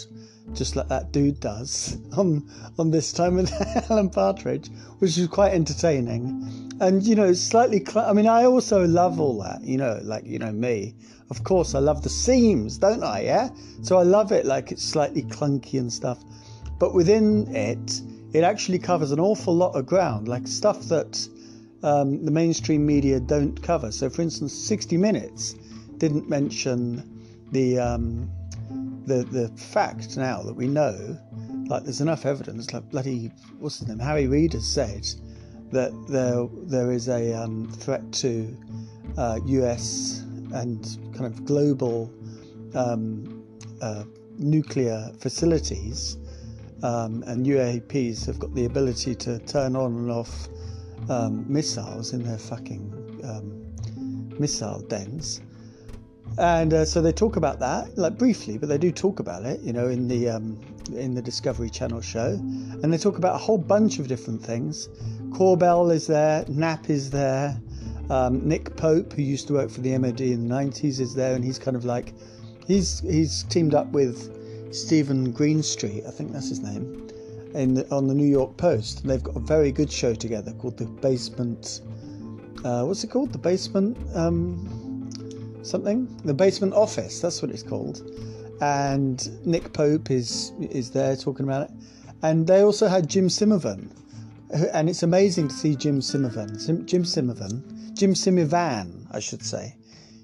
just 0.54 0.76
like 0.76 0.88
that 0.88 1.12
dude 1.12 1.40
does 1.40 1.98
on 2.16 2.48
on 2.78 2.90
this 2.90 3.12
time 3.12 3.34
with 3.34 3.52
Alan 3.90 4.10
Partridge, 4.10 4.68
which 4.98 5.16
is 5.18 5.28
quite 5.28 5.52
entertaining. 5.52 6.76
And 6.80 7.02
you 7.02 7.14
know, 7.14 7.32
slightly. 7.32 7.84
Cl- 7.84 8.08
I 8.08 8.12
mean, 8.12 8.26
I 8.26 8.44
also 8.44 8.86
love 8.86 9.20
all 9.20 9.42
that. 9.42 9.62
You 9.62 9.78
know, 9.78 10.00
like 10.02 10.24
you 10.24 10.38
know 10.38 10.52
me. 10.52 10.94
Of 11.30 11.44
course, 11.44 11.74
I 11.74 11.78
love 11.80 12.02
the 12.02 12.08
seams, 12.08 12.78
don't 12.78 13.02
I? 13.02 13.20
Yeah. 13.20 13.50
So 13.82 13.98
I 13.98 14.02
love 14.02 14.32
it. 14.32 14.46
Like 14.46 14.72
it's 14.72 14.84
slightly 14.84 15.22
clunky 15.22 15.78
and 15.78 15.92
stuff, 15.92 16.18
but 16.78 16.94
within 16.94 17.54
it, 17.54 18.00
it 18.32 18.44
actually 18.44 18.78
covers 18.78 19.12
an 19.12 19.20
awful 19.20 19.54
lot 19.54 19.74
of 19.74 19.86
ground, 19.86 20.28
like 20.28 20.46
stuff 20.46 20.82
that 20.84 21.28
um, 21.82 22.24
the 22.24 22.30
mainstream 22.30 22.84
media 22.84 23.20
don't 23.20 23.60
cover. 23.62 23.92
So, 23.92 24.10
for 24.10 24.22
instance, 24.22 24.52
60 24.52 24.96
Minutes 24.96 25.54
didn't 25.98 26.28
mention 26.28 27.02
the 27.52 27.78
um, 27.78 28.30
the 29.08 29.24
the 29.24 29.48
fact 29.56 30.16
now 30.16 30.42
that 30.42 30.54
we 30.54 30.68
know, 30.68 31.18
like 31.66 31.84
there's 31.84 32.00
enough 32.00 32.26
evidence. 32.26 32.72
Like 32.72 32.88
bloody 32.90 33.32
what's 33.58 33.78
his 33.78 33.88
name? 33.88 33.98
Harry 33.98 34.26
Reid 34.26 34.52
has 34.52 34.66
said 34.66 35.06
that 35.72 35.92
there 36.08 36.46
there 36.66 36.92
is 36.92 37.08
a 37.08 37.32
um, 37.32 37.68
threat 37.68 38.12
to 38.12 38.56
uh, 39.16 39.40
U.S. 39.46 40.24
and 40.52 40.84
kind 41.14 41.26
of 41.26 41.44
global 41.44 42.12
um, 42.74 43.44
uh, 43.80 44.04
nuclear 44.38 45.10
facilities, 45.18 46.18
um, 46.82 47.24
and 47.26 47.46
UAPs 47.46 48.26
have 48.26 48.38
got 48.38 48.54
the 48.54 48.66
ability 48.66 49.14
to 49.16 49.38
turn 49.40 49.74
on 49.74 49.94
and 49.94 50.10
off 50.10 50.48
um, 51.08 51.44
missiles 51.48 52.12
in 52.12 52.22
their 52.22 52.38
fucking 52.38 53.20
um, 53.24 54.38
missile 54.38 54.80
dens. 54.82 55.40
And 56.38 56.72
uh, 56.72 56.84
so 56.84 57.02
they 57.02 57.10
talk 57.10 57.34
about 57.34 57.58
that, 57.58 57.98
like 57.98 58.16
briefly, 58.16 58.58
but 58.58 58.68
they 58.68 58.78
do 58.78 58.92
talk 58.92 59.18
about 59.18 59.44
it, 59.44 59.60
you 59.60 59.72
know, 59.72 59.88
in 59.88 60.06
the 60.06 60.28
um, 60.28 60.56
in 60.94 61.14
the 61.14 61.20
Discovery 61.20 61.68
Channel 61.68 62.00
show, 62.00 62.28
and 62.28 62.92
they 62.92 62.98
talk 62.98 63.18
about 63.18 63.34
a 63.34 63.38
whole 63.38 63.58
bunch 63.58 63.98
of 63.98 64.06
different 64.06 64.40
things. 64.40 64.88
Corbell 65.30 65.92
is 65.92 66.06
there, 66.06 66.44
Knapp 66.46 66.90
is 66.90 67.10
there, 67.10 67.60
um, 68.08 68.46
Nick 68.48 68.76
Pope, 68.76 69.12
who 69.12 69.22
used 69.22 69.48
to 69.48 69.54
work 69.54 69.68
for 69.68 69.80
the 69.80 69.98
MOD 69.98 70.20
in 70.20 70.48
the 70.48 70.54
90s, 70.54 71.00
is 71.00 71.12
there, 71.12 71.34
and 71.34 71.44
he's 71.44 71.58
kind 71.58 71.76
of 71.76 71.84
like, 71.84 72.14
he's 72.68 73.00
he's 73.00 73.42
teamed 73.44 73.74
up 73.74 73.88
with 73.88 74.32
Steven 74.72 75.32
Greenstreet, 75.32 76.06
I 76.06 76.10
think 76.12 76.32
that's 76.32 76.50
his 76.50 76.60
name, 76.60 77.08
in 77.54 77.74
the, 77.74 77.90
on 77.90 78.06
the 78.06 78.14
New 78.14 78.28
York 78.28 78.56
Post. 78.56 79.00
And 79.00 79.10
they've 79.10 79.22
got 79.22 79.36
a 79.36 79.40
very 79.40 79.72
good 79.72 79.90
show 79.90 80.14
together 80.14 80.52
called 80.52 80.76
The 80.78 80.86
Basement. 80.86 81.80
Uh, 82.64 82.84
what's 82.84 83.02
it 83.02 83.10
called? 83.10 83.32
The 83.32 83.38
Basement 83.38 83.96
um, 84.14 84.77
something? 85.68 86.08
The 86.24 86.34
Basement 86.34 86.74
Office. 86.74 87.20
That's 87.20 87.42
what 87.42 87.50
it's 87.50 87.62
called. 87.62 88.02
And 88.60 89.46
Nick 89.46 89.72
Pope 89.72 90.10
is 90.10 90.52
is 90.60 90.90
there 90.90 91.14
talking 91.16 91.44
about 91.44 91.70
it. 91.70 91.76
And 92.22 92.46
they 92.46 92.62
also 92.62 92.88
had 92.88 93.08
Jim 93.08 93.28
Simmervan, 93.28 93.90
and 94.72 94.88
it's 94.88 95.04
amazing 95.04 95.48
to 95.48 95.54
see 95.54 95.76
Jim 95.76 96.00
Simmervan. 96.00 96.84
Jim 96.86 97.04
Simmervan, 97.04 97.94
Jim 97.94 98.14
Semivan, 98.14 99.06
I 99.12 99.20
should 99.20 99.44
say. 99.44 99.76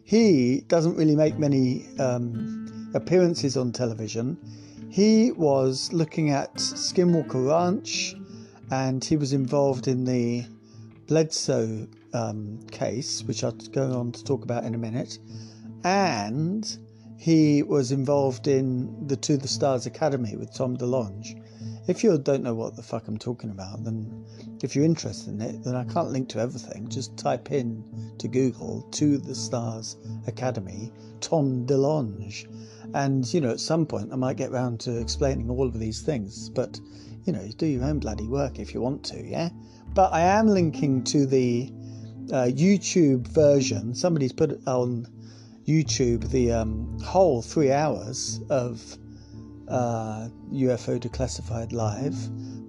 He 0.05 0.62
doesn't 0.68 0.97
really 0.97 1.14
make 1.14 1.38
many 1.38 1.86
um, 1.99 2.90
appearances 2.95 3.57
on 3.57 3.72
television. 3.72 4.36
He 4.90 5.32
was 5.32 5.92
looking 5.92 6.30
at 6.30 6.55
Skinwalker 6.57 7.49
Ranch, 7.49 8.14
and 8.70 9.05
he 9.05 9.16
was 9.16 9.32
involved 9.32 9.88
in 9.88 10.05
the 10.05 10.45
Bledsoe 11.07 11.86
um, 12.15 12.61
case, 12.71 13.23
which 13.25 13.45
I'll 13.45 13.53
go 13.53 13.99
on 13.99 14.12
to 14.12 14.25
talk 14.25 14.45
about 14.45 14.65
in 14.65 14.75
a 14.75 14.79
minute. 14.79 15.19
And 15.85 16.79
he 17.19 17.62
was 17.62 17.93
involved 17.93 18.47
in 18.47 19.07
the 19.07 19.17
To 19.17 19.37
the 19.37 19.49
Stars 19.49 19.87
Academy 19.87 20.37
with 20.37 20.55
Tom 20.55 20.77
DeLonge. 20.77 21.41
If 21.87 22.03
you 22.03 22.17
don't 22.17 22.43
know 22.43 22.55
what 22.55 22.77
the 22.77 22.83
fuck 22.83 23.09
I'm 23.09 23.19
talking 23.19 23.51
about, 23.51 23.85
then 23.85 24.25
if 24.62 24.75
you're 24.75 24.87
interested 24.87 25.35
in 25.35 25.43
it, 25.43 25.62
then 25.65 25.77
I 25.77 25.85
can't 25.85 26.11
link 26.11 26.31
to 26.31 26.39
everything. 26.39 26.89
Just 26.89 27.17
type 27.19 27.53
in 27.53 28.15
to 28.19 28.29
Google 28.29 28.83
To 28.93 29.19
the 29.19 29.35
Stars 29.35 29.97
Academy, 30.27 30.91
Tom 31.21 31.67
DeLonge. 31.67 32.47
And, 32.95 33.33
you 33.35 33.41
know, 33.41 33.51
at 33.51 33.61
some 33.61 33.85
point 33.85 34.12
I 34.12 34.17
might 34.17 34.39
get 34.39 34.51
round 34.51 34.81
to 34.81 34.99
explaining 34.99 35.51
all 35.51 35.67
of 35.67 35.79
these 35.79 36.01
things. 36.01 36.49
But, 36.49 36.81
you 37.25 37.33
know, 37.33 37.47
do 37.59 37.67
your 37.67 37.85
own 37.85 37.99
bloody 37.99 38.29
work 38.29 38.59
if 38.59 38.73
you 38.73 38.81
want 38.81 39.05
to, 39.05 39.23
yeah? 39.23 39.51
But 39.95 40.12
I 40.12 40.21
am 40.21 40.47
linking 40.47 41.05
to 41.05 41.27
the 41.27 41.71
uh, 42.33 42.47
YouTube 42.47 43.27
version. 43.29 43.95
Somebody's 43.95 44.33
put 44.33 44.61
on 44.66 45.07
YouTube 45.66 46.31
the 46.31 46.53
um, 46.53 46.99
whole 47.01 47.43
three 47.43 47.72
hours 47.72 48.41
of 48.51 48.97
uh, 49.68 50.29
UFO 50.53 51.01
Declassified 51.01 51.72
Live. 51.72 52.16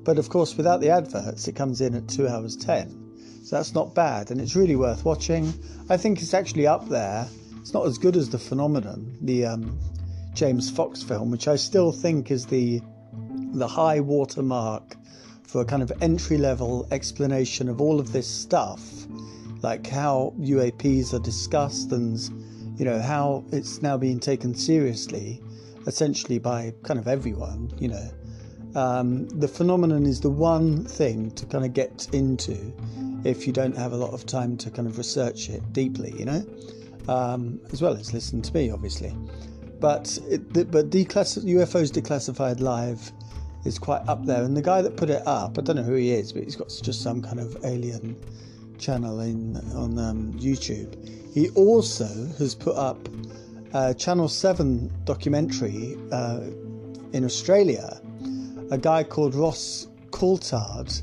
But 0.04 0.18
of 0.18 0.30
course, 0.30 0.56
without 0.56 0.82
the 0.82 0.90
adverts, 0.90 1.48
it 1.48 1.56
comes 1.56 1.82
in 1.82 1.96
at 1.96 2.08
2 2.08 2.28
hours 2.28 2.56
10. 2.56 3.44
So 3.44 3.56
that's 3.56 3.74
not 3.74 3.94
bad, 3.94 4.32
and 4.32 4.42
it's 4.42 4.56
really 4.56 4.76
worth 4.76 5.06
watching. 5.06 5.54
I 5.90 5.98
think 5.98 6.22
it's 6.22 6.34
actually 6.34 6.68
up 6.68 6.90
there. 6.90 7.28
It's 7.60 7.74
not 7.74 7.86
as 7.86 7.98
good 7.98 8.16
as 8.16 8.30
The 8.30 8.40
Phenomenon, 8.40 9.18
the 9.22 9.46
um, 9.46 9.80
James 10.34 10.70
Fox 10.70 11.02
film, 11.04 11.32
which 11.32 11.48
I 11.48 11.56
still 11.56 11.92
think 11.92 12.32
is 12.32 12.46
the 12.46 12.82
the 13.54 13.68
high 13.68 14.02
watermark 14.02 14.98
for 15.44 15.62
a 15.62 15.66
kind 15.66 15.82
of 15.82 15.92
entry 16.02 16.38
level 16.38 16.86
explanation 16.92 17.70
of 17.70 17.80
all 17.80 18.02
of 18.02 18.12
this 18.12 18.28
stuff, 18.28 18.82
like 19.66 19.88
how 19.88 20.32
UAPs 20.40 21.12
are 21.16 21.24
discussed 21.32 21.92
and 21.92 22.20
you 22.80 22.86
know 22.86 23.00
how 23.02 23.44
it's 23.52 23.82
now 23.82 23.98
being 23.98 24.20
taken 24.20 24.54
seriously 24.54 25.42
essentially 25.88 26.40
by 26.40 26.74
kind 26.84 27.00
of 27.00 27.08
everyone, 27.08 27.72
you 27.80 27.88
know. 27.88 28.10
Um, 28.76 29.28
the 29.30 29.48
phenomenon 29.48 30.06
is 30.06 30.20
the 30.20 30.30
one 30.30 30.84
thing 30.86 31.32
to 31.32 31.46
kind 31.46 31.66
of 31.66 31.74
get 31.74 32.08
into 32.14 32.56
if 33.24 33.48
you 33.48 33.54
don't 33.54 33.76
have 33.76 33.94
a 33.94 33.96
lot 33.96 34.14
of 34.14 34.26
time 34.26 34.58
to 34.58 34.70
kind 34.70 34.88
of 34.88 34.98
research 34.98 35.50
it 35.50 35.62
deeply, 35.74 36.14
you 36.18 36.26
know, 36.26 36.46
um, 37.08 37.60
as 37.72 37.82
well 37.82 37.94
as 37.94 38.14
listen 38.14 38.42
to 38.42 38.54
me, 38.54 38.70
obviously. 38.70 39.16
But 39.80 40.20
it, 40.30 40.72
but 40.72 40.90
declass- 40.90 41.44
UFOs 41.44 41.92
Declassified 41.92 42.60
Live 42.60 43.12
is 43.64 43.80
quite 43.80 44.08
up 44.08 44.26
there, 44.26 44.44
and 44.44 44.56
the 44.56 44.62
guy 44.62 44.82
that 44.82 44.96
put 44.98 45.10
it 45.10 45.24
up, 45.26 45.58
I 45.58 45.62
don't 45.62 45.78
know 45.78 45.84
who 45.84 45.96
he 45.96 46.12
is, 46.12 46.34
but 46.34 46.44
he's 46.44 46.56
got 46.56 46.70
just 46.84 47.02
some 47.02 47.22
kind 47.22 47.40
of 47.40 47.58
alien 47.64 48.16
channel 48.78 49.20
in 49.20 49.58
on 49.76 49.98
um, 49.98 50.34
YouTube. 50.34 50.94
He 51.34 51.50
also 51.50 52.06
has 52.38 52.56
put 52.56 52.76
up 52.76 53.10
a 53.74 53.94
Channel 53.94 54.30
7 54.30 54.90
documentary 55.04 55.98
uh, 56.12 56.40
in 57.12 57.26
Australia. 57.26 58.00
A 58.72 58.78
guy 58.78 59.04
called 59.04 59.36
Ross 59.36 59.88
Coulthard 60.12 61.02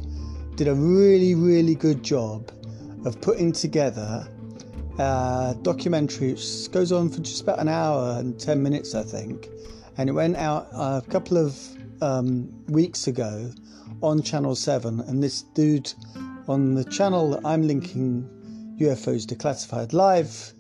did 0.57 0.69
a 0.69 0.75
really, 0.75 1.35
really 1.35 1.75
good 1.75 2.03
job 2.03 2.51
of 3.05 3.21
putting 3.21 3.53
together 3.53 4.27
a 4.99 5.57
documentary 5.63 6.33
which 6.33 6.71
goes 6.71 6.93
on 6.93 7.09
for 7.09 7.21
just 7.21 7.43
about 7.43 7.59
an 7.59 7.69
hour 7.69 8.19
and 8.19 8.39
10 8.39 8.63
minutes, 8.63 8.95
I 8.95 9.03
think. 9.03 9.49
And 9.99 10.09
it 10.09 10.13
went 10.13 10.37
out 10.37 10.69
a 10.73 11.03
couple 11.11 11.37
of 11.37 11.59
um, 12.01 12.49
weeks 12.69 13.07
ago 13.07 13.51
on 14.03 14.23
Channel 14.23 14.55
7. 14.55 15.01
And 15.01 15.23
this 15.23 15.43
dude 15.55 15.93
on 16.49 16.75
the 16.75 16.85
channel 16.85 17.31
that 17.31 17.41
I'm 17.45 17.67
linking 17.67 18.29
UFOs 18.81 19.27
Declassified 19.27 19.93
Live 19.93 20.53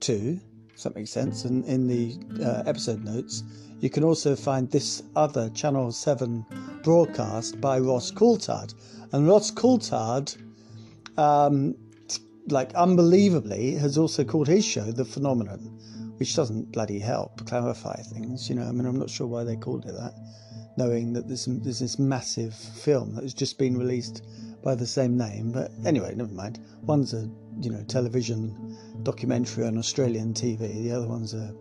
to 0.00 0.40
if 0.76 0.82
that 0.82 0.94
makes 0.94 1.10
sense. 1.10 1.44
And 1.44 1.64
in 1.64 1.86
the 1.86 2.18
uh, 2.44 2.62
episode 2.66 3.02
notes, 3.02 3.42
you 3.80 3.88
can 3.88 4.04
also 4.04 4.36
find 4.36 4.70
this 4.70 5.02
other 5.16 5.48
Channel 5.50 5.90
7 5.90 6.44
broadcast 6.82 7.60
by 7.60 7.78
Ross 7.78 8.10
Coulthard. 8.10 8.74
And 9.12 9.26
Ross 9.26 9.50
Coulthard, 9.50 10.36
um, 11.16 11.74
like 12.48 12.74
unbelievably, 12.74 13.74
has 13.76 13.96
also 13.96 14.22
called 14.22 14.48
his 14.48 14.66
show 14.66 14.84
The 14.92 15.04
Phenomenon, 15.04 16.14
which 16.18 16.36
doesn't 16.36 16.72
bloody 16.72 16.98
help 16.98 17.46
clarify 17.46 17.96
things. 18.12 18.50
You 18.50 18.56
know, 18.56 18.64
I 18.64 18.72
mean, 18.72 18.84
I'm 18.84 18.98
not 18.98 19.08
sure 19.08 19.26
why 19.26 19.44
they 19.44 19.56
called 19.56 19.86
it 19.86 19.92
that, 19.92 20.12
knowing 20.76 21.14
that 21.14 21.26
there's, 21.26 21.46
there's 21.46 21.78
this 21.78 21.98
massive 21.98 22.54
film 22.54 23.14
that 23.14 23.22
has 23.22 23.34
just 23.34 23.58
been 23.58 23.78
released 23.78 24.22
by 24.66 24.74
the 24.74 24.86
same 24.86 25.16
name. 25.16 25.52
But 25.52 25.70
anyway, 25.84 26.12
never 26.16 26.32
mind. 26.32 26.58
One's 26.82 27.14
a 27.14 27.30
you 27.60 27.70
know 27.70 27.84
television 27.84 28.76
documentary 29.04 29.64
on 29.64 29.78
Australian 29.78 30.34
TV. 30.34 30.82
The 30.82 30.90
other 30.90 31.06
one's 31.06 31.34
a 31.34 31.54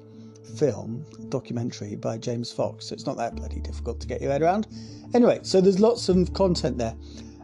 film 0.57 1.05
documentary 1.29 1.95
by 1.97 2.17
James 2.17 2.51
Fox. 2.51 2.87
So 2.87 2.93
it's 2.93 3.05
not 3.05 3.15
that 3.17 3.35
bloody 3.35 3.59
difficult 3.59 3.99
to 3.99 4.07
get 4.07 4.21
your 4.21 4.31
head 4.31 4.41
around. 4.41 4.65
Anyway, 5.13 5.39
so 5.43 5.61
there's 5.61 5.79
lots 5.79 6.09
of 6.09 6.33
content 6.33 6.79
there. 6.79 6.95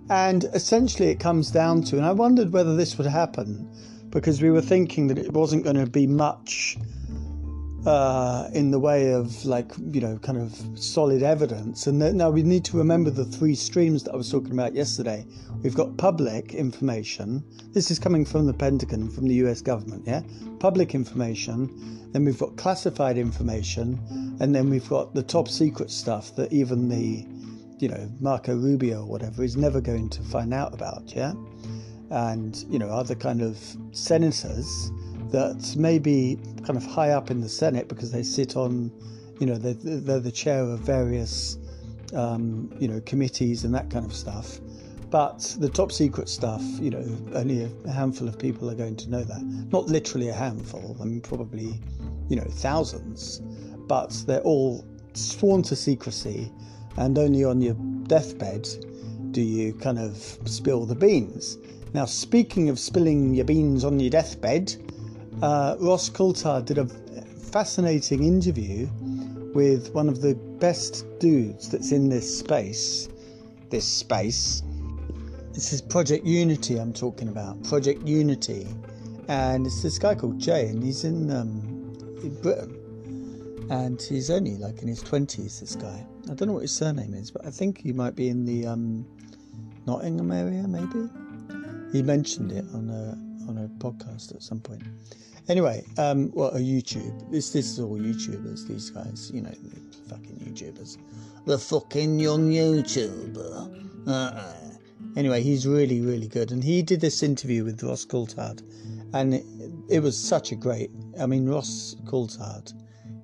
And 0.10 0.46
essentially 0.56 1.10
it 1.10 1.20
comes 1.20 1.52
down 1.52 1.84
to, 1.84 1.98
and 1.98 2.06
I 2.06 2.12
wondered 2.12 2.52
whether 2.52 2.76
this 2.76 2.98
would 2.98 3.06
happen 3.06 3.70
because 4.10 4.42
we 4.42 4.50
were 4.50 4.62
thinking 4.62 5.08
that 5.08 5.20
it 5.20 5.32
wasn't 5.32 5.64
going 5.64 5.76
to 5.76 5.86
be 5.86 6.08
much 6.08 6.78
uh, 7.86 8.48
in 8.54 8.70
the 8.70 8.80
way 8.80 9.12
of 9.14 9.44
like 9.46 9.72
you 9.92 10.02
know 10.02 10.18
kind 10.20 10.38
of 10.38 10.80
solid 10.80 11.24
evidence. 11.24 11.88
And 11.88 12.00
now 12.18 12.30
we 12.30 12.44
need 12.44 12.64
to 12.66 12.78
remember 12.78 13.10
the 13.10 13.26
three 13.26 13.56
streams 13.56 14.04
that 14.04 14.14
i 14.14 14.16
was 14.16 14.30
talking 14.30 14.52
about 14.52 14.74
yesterday. 14.74 15.26
We've 15.64 15.76
got 15.76 15.98
public 15.98 16.54
information. 16.54 17.44
This 17.74 17.90
is 17.92 18.00
coming 18.00 18.26
from 18.26 18.46
the 18.46 18.54
pentagon 18.54 19.10
from 19.10 19.28
the 19.28 19.36
us 19.36 19.62
government 19.62 20.04
yeah? 20.06 20.22
Public 20.60 20.94
information. 20.94 22.10
Then 22.12 22.26
we've 22.26 22.38
got 22.38 22.56
classified 22.58 23.18
information. 23.18 24.00
And 24.40 24.54
then 24.54 24.70
we've 24.70 24.88
got 24.90 25.14
the 25.16 25.24
top 25.24 25.48
secret 25.48 25.90
stuff 25.90 26.36
that 26.36 26.52
even 26.52 26.90
the 26.90 27.26
you 27.80 27.88
know 27.88 28.12
marco 28.20 28.56
rubio 28.56 29.02
or 29.02 29.08
whatever 29.08 29.44
is 29.44 29.58
never 29.58 29.82
going 29.82 30.08
to 30.10 30.22
find 30.22 30.54
out 30.54 30.74
about 30.74 31.16
yeah? 31.16 31.34
And 32.12 32.64
you 32.70 32.78
know 32.78 32.90
other 32.90 33.16
kind 33.16 33.42
of 33.42 33.58
senators 33.92 34.92
that 35.32 35.76
may 35.78 35.98
be 36.00 36.38
kind 36.66 36.78
of 36.78 36.86
high 36.86 37.12
up 37.12 37.32
in 37.32 37.42
the 37.42 37.50
Senate 37.50 37.88
because 37.88 38.12
they 38.12 38.24
sit 38.24 38.56
on, 38.56 38.92
you 39.40 39.48
know, 39.48 39.56
they're, 39.56 39.74
they're 39.74 40.20
the 40.20 40.32
chair 40.32 40.62
of 40.62 40.80
various, 40.80 41.58
um, 42.14 42.72
you 42.80 42.88
know, 42.88 43.02
committees 43.06 43.64
and 43.64 43.74
that 43.74 43.90
kind 43.90 44.06
of 44.06 44.14
stuff, 44.14 44.60
But 45.12 45.58
the 45.60 45.68
top 45.68 45.92
secret 45.92 46.30
stuff, 46.30 46.64
you 46.80 46.90
know, 46.90 47.06
only 47.36 47.70
a 47.86 47.92
handful 47.92 48.30
of 48.30 48.40
people 48.40 48.70
are 48.72 48.76
going 48.76 48.96
to 48.96 49.10
know 49.10 49.26
that. 49.26 49.42
Not 49.70 49.88
literally 49.88 50.30
a 50.30 50.34
handful, 50.34 50.96
I 51.02 51.04
mean, 51.04 51.20
probably, 51.20 51.82
you 52.30 52.38
know, 52.38 52.48
thousands. 52.50 53.42
But 53.88 54.12
they're 54.26 54.40
all 54.42 54.86
sworn 55.14 55.64
to 55.64 55.76
secrecy, 55.76 56.50
and 56.96 57.20
only 57.20 57.44
on 57.44 57.62
your 57.62 57.74
deathbed 58.08 58.70
do 59.32 59.42
you 59.42 59.74
kind 59.74 60.00
of 60.00 60.16
spill 60.46 60.86
the 60.86 60.96
beans. 60.96 61.58
Now, 61.94 62.06
speaking 62.06 62.70
of 62.70 62.80
spilling 62.80 63.34
your 63.36 63.44
beans 63.44 63.84
on 63.84 64.00
your 64.00 64.12
deathbed, 64.12 64.74
uh, 65.42 65.76
Ross 65.80 66.10
Coulthard 66.10 66.66
did 66.66 66.78
a 66.78 66.86
fascinating 66.86 68.24
interview 68.24 68.88
with 69.54 69.94
one 69.94 70.08
of 70.08 70.22
the 70.22 70.36
best 70.60 71.06
dudes 71.20 71.70
that's 71.70 71.92
in 71.92 72.10
this 72.10 72.40
space. 72.40 73.10
This 73.70 73.86
space. 73.86 74.64
This 75.54 75.74
is 75.74 75.82
Project 75.82 76.26
Unity 76.26 76.78
I'm 76.78 76.94
talking 76.94 77.28
about. 77.28 77.64
Project 77.64 78.08
Unity. 78.08 78.68
And 79.28 79.66
it's 79.66 79.82
this 79.82 79.98
guy 79.98 80.16
called 80.16 80.40
Jay, 80.40 80.68
and 80.68 80.84
he's 80.84 81.04
in, 81.04 81.32
um, 81.32 81.60
in 82.24 82.40
Britain. 82.42 82.78
And 83.70 84.02
he's 84.02 84.30
only 84.30 84.58
like 84.58 84.82
in 84.82 84.88
his 84.88 85.04
20s, 85.04 85.60
this 85.60 85.76
guy. 85.76 86.06
I 86.30 86.34
don't 86.34 86.48
know 86.48 86.54
what 86.54 86.64
his 86.64 86.76
surname 86.76 87.14
is, 87.14 87.32
but 87.32 87.46
I 87.46 87.50
think 87.50 87.82
he 87.82 87.94
might 87.94 88.16
be 88.16 88.30
in 88.30 88.46
the 88.46 88.68
um, 88.68 89.06
Nottingham 89.86 90.32
area, 90.32 90.68
maybe. 90.68 91.10
He 91.92 92.02
mentioned 92.02 92.52
it 92.52 92.66
on 92.74 92.90
a 92.90 93.18
on 93.50 93.58
a 93.58 93.68
podcast 93.84 94.34
at 94.34 94.42
some 94.42 94.60
point. 94.60 94.84
Anyway, 95.52 95.84
um, 95.98 96.32
well, 96.34 96.48
a 96.56 96.60
YouTube. 96.60 97.30
This 97.30 97.52
this 97.52 97.72
is 97.72 97.80
all 97.82 97.98
YouTubers. 97.98 98.66
These 98.70 98.90
guys, 98.92 99.30
you 99.34 99.42
know, 99.42 99.50
the 99.50 100.10
fucking 100.10 100.38
YouTubers. 100.38 100.98
The 101.46 101.60
fucking 101.60 102.20
young 102.20 102.50
YouTuber. 102.50 104.08
Uh-uh. 104.08 104.54
Anyway, 105.18 105.44
he's 105.44 105.68
really 105.68 106.00
really 106.00 106.30
good, 106.30 106.54
and 106.54 106.64
he 106.64 106.82
did 106.82 107.02
this 107.02 107.22
interview 107.22 107.66
with 107.66 107.84
Ross 107.84 108.06
Coulthard, 108.06 108.64
and 109.14 109.34
it, 109.34 109.46
it 109.90 110.00
was 110.00 110.18
such 110.18 110.54
a 110.54 110.56
great. 110.56 110.90
I 111.20 111.26
mean, 111.26 111.50
Ross 111.50 111.98
Coulthard, 112.06 112.72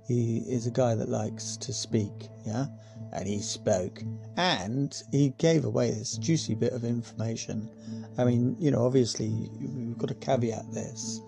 he 0.06 0.40
is 0.50 0.68
a 0.68 0.72
guy 0.72 0.96
that 0.96 1.08
likes 1.08 1.56
to 1.56 1.72
speak, 1.72 2.28
yeah, 2.46 2.66
and 3.14 3.26
he 3.26 3.40
spoke, 3.40 4.04
and 4.36 4.94
he 5.14 5.30
gave 5.38 5.64
away 5.64 5.92
this 5.92 6.18
juicy 6.18 6.56
bit 6.56 6.74
of 6.74 6.84
information. 6.84 7.70
I 8.18 8.26
mean, 8.26 8.58
you 8.60 8.70
know, 8.70 8.86
obviously 8.86 9.30
we've 9.62 9.98
got 9.98 10.10
to 10.10 10.16
caveat 10.16 10.74
this. 10.74 11.22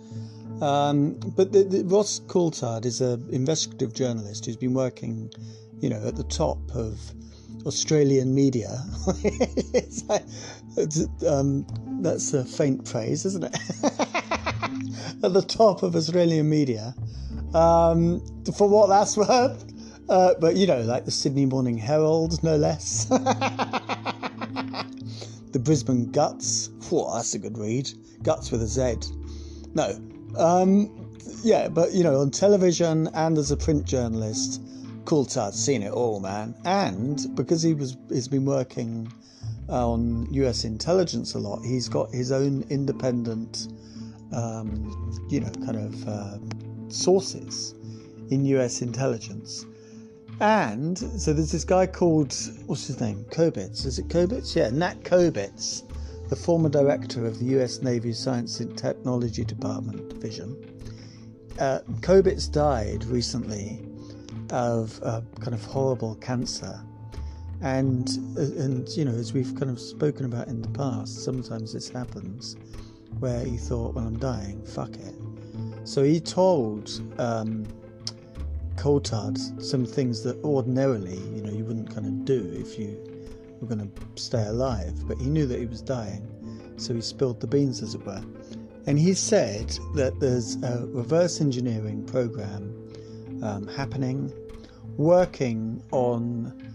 Um, 0.61 1.13
but 1.35 1.53
the, 1.53 1.63
the, 1.63 1.83
Ross 1.85 2.19
Coulthard 2.27 2.85
is 2.85 3.01
an 3.01 3.25
investigative 3.31 3.93
journalist 3.93 4.45
who's 4.45 4.57
been 4.57 4.73
working, 4.73 5.31
you 5.79 5.89
know, 5.89 6.05
at 6.05 6.15
the 6.15 6.23
top 6.23 6.59
of 6.75 6.99
Australian 7.65 8.35
media. 8.35 8.83
it's 9.23 10.03
like, 10.05 10.23
it's, 10.75 11.07
um, 11.25 11.65
that's 12.01 12.33
a 12.33 12.43
faint 12.43 12.89
praise, 12.89 13.25
isn't 13.25 13.45
it? 13.45 13.55
at 15.23 15.33
the 15.33 15.41
top 15.41 15.83
of 15.83 15.95
Australian 15.95 16.49
media, 16.49 16.93
um, 17.53 18.21
for 18.57 18.67
what 18.67 18.89
that's 18.89 19.15
worth. 19.17 19.65
Uh, 20.09 20.33
but 20.39 20.55
you 20.55 20.65
know, 20.65 20.81
like 20.81 21.05
the 21.05 21.11
Sydney 21.11 21.45
Morning 21.45 21.77
Herald, 21.77 22.43
no 22.43 22.55
less. 22.55 23.05
the 23.09 23.19
Brisbane 25.59 26.11
Guts. 26.11 26.71
Whoa, 26.89 27.15
that's 27.15 27.35
a 27.35 27.39
good 27.39 27.57
read. 27.57 27.89
Guts 28.23 28.51
with 28.51 28.61
a 28.63 28.67
Z. 28.67 28.95
No. 29.73 29.97
Um, 30.37 31.09
yeah, 31.43 31.67
but 31.69 31.93
you 31.93 32.03
know, 32.03 32.19
on 32.19 32.31
television 32.31 33.07
and 33.13 33.37
as 33.37 33.51
a 33.51 33.57
print 33.57 33.85
journalist, 33.85 34.61
Coulthard's 35.05 35.63
seen 35.63 35.81
it 35.83 35.91
all, 35.91 36.19
man. 36.19 36.53
And 36.65 37.35
because 37.35 37.63
he 37.63 37.73
was, 37.73 37.97
he's 38.09 38.27
been 38.27 38.45
working 38.45 39.11
on 39.67 40.27
U.S. 40.31 40.65
intelligence 40.65 41.33
a 41.33 41.39
lot, 41.39 41.63
he's 41.63 41.87
got 41.87 42.13
his 42.13 42.31
own 42.31 42.63
independent, 42.69 43.67
um, 44.33 45.27
you 45.29 45.39
know, 45.39 45.51
kind 45.65 45.77
of 45.77 46.07
uh, 46.07 46.37
sources 46.89 47.75
in 48.29 48.45
U.S. 48.45 48.81
intelligence. 48.81 49.65
And 50.41 50.97
so 50.97 51.33
there's 51.33 51.51
this 51.51 51.65
guy 51.65 51.85
called, 51.85 52.33
what's 52.65 52.87
his 52.87 53.01
name? 53.01 53.25
Kobitz. 53.25 53.85
Is 53.85 53.99
it 53.99 54.07
Kobitz? 54.07 54.55
Yeah, 54.55 54.69
Nat 54.69 55.01
Kobitz, 55.03 55.83
the 56.29 56.35
former 56.35 56.69
director 56.69 57.25
of 57.25 57.39
the 57.39 57.45
US 57.59 57.81
Navy 57.81 58.13
Science 58.13 58.59
and 58.59 58.77
Technology 58.77 59.43
Department 59.43 60.09
Division. 60.09 60.55
Uh, 61.59 61.79
Kobitz 62.01 62.49
died 62.49 63.03
recently 63.05 63.83
of 64.51 64.99
a 65.01 65.23
kind 65.41 65.53
of 65.53 65.65
horrible 65.65 66.15
cancer. 66.15 66.79
And, 67.61 68.07
and, 68.37 68.87
you 68.89 69.03
know, 69.03 69.11
as 69.11 69.33
we've 69.33 69.53
kind 69.55 69.69
of 69.69 69.79
spoken 69.79 70.25
about 70.25 70.47
in 70.47 70.61
the 70.61 70.69
past, 70.69 71.25
sometimes 71.25 71.73
this 71.73 71.89
happens 71.89 72.55
where 73.19 73.43
he 73.43 73.57
thought, 73.57 73.95
well, 73.95 74.05
I'm 74.05 74.17
dying, 74.17 74.63
fuck 74.63 74.95
it. 74.95 75.15
So 75.83 76.03
he 76.03 76.19
told 76.19 76.89
um, 77.19 77.65
Coulthard 78.75 79.61
some 79.61 79.85
things 79.85 80.23
that 80.23 80.41
ordinarily, 80.43 81.17
you 81.35 81.41
know, 81.41 81.51
you 81.51 81.65
wouldn't 81.65 81.93
kind 81.93 82.05
of 82.05 82.23
do 82.23 82.53
if 82.55 82.79
you 82.79 83.08
were 83.61 83.67
going 83.67 83.89
to 83.89 84.21
stay 84.21 84.45
alive. 84.45 85.07
But 85.07 85.17
he 85.19 85.29
knew 85.29 85.45
that 85.45 85.59
he 85.59 85.65
was 85.65 85.81
dying, 85.81 86.73
so 86.77 86.93
he 86.93 87.01
spilled 87.01 87.39
the 87.41 87.47
beans, 87.47 87.81
as 87.81 87.95
it 87.95 88.05
were. 88.05 88.23
And 88.85 88.97
he 88.97 89.13
said 89.13 89.69
that 89.95 90.19
there's 90.19 90.55
a 90.63 90.87
reverse 90.87 91.41
engineering 91.41 92.05
program 92.05 92.73
um, 93.43 93.67
happening, 93.67 94.33
working 94.97 95.83
on 95.91 96.71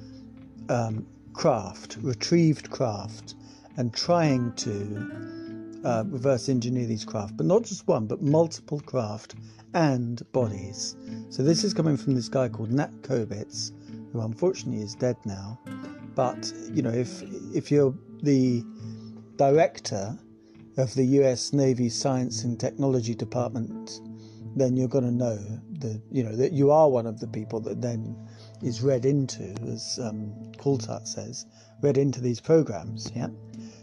um, 0.68 1.06
craft, 1.32 1.98
retrieved 2.00 2.70
craft, 2.70 3.34
and 3.76 3.92
trying 3.92 4.52
to 4.54 5.80
uh, 5.84 6.04
reverse 6.06 6.48
engineer 6.48 6.86
these 6.86 7.04
craft, 7.04 7.36
but 7.36 7.46
not 7.46 7.62
just 7.64 7.86
one, 7.86 8.06
but 8.06 8.22
multiple 8.22 8.80
craft 8.80 9.34
and 9.74 10.22
bodies. 10.32 10.96
So 11.30 11.42
this 11.42 11.64
is 11.64 11.74
coming 11.74 11.96
from 11.96 12.14
this 12.14 12.28
guy 12.28 12.48
called 12.48 12.70
Nat 12.72 12.92
Kobitz, 13.02 13.72
who 14.12 14.20
unfortunately 14.20 14.82
is 14.82 14.94
dead 14.94 15.16
now. 15.24 15.58
But 16.14 16.52
you 16.72 16.82
know, 16.82 16.90
if 16.90 17.22
if 17.54 17.70
you're 17.70 17.94
the 18.22 18.64
director 19.36 20.18
of 20.76 20.94
the 20.94 21.04
U.S. 21.18 21.52
Navy 21.52 21.88
Science 21.88 22.44
and 22.44 22.58
Technology 22.58 23.14
Department, 23.14 24.00
then 24.56 24.76
you're 24.76 24.88
going 24.88 25.04
to 25.04 25.10
know 25.10 25.36
that 25.80 26.00
you 26.10 26.22
know 26.22 26.36
that 26.36 26.52
you 26.52 26.70
are 26.70 26.88
one 26.88 27.06
of 27.06 27.20
the 27.20 27.26
people 27.26 27.60
that 27.60 27.80
then 27.80 28.16
is 28.62 28.82
read 28.82 29.04
into, 29.04 29.54
as 29.70 29.98
um, 30.02 30.32
Coulthard 30.56 31.06
says, 31.06 31.46
read 31.82 31.98
into 31.98 32.20
these 32.20 32.40
programs. 32.40 33.10
Yeah. 33.14 33.28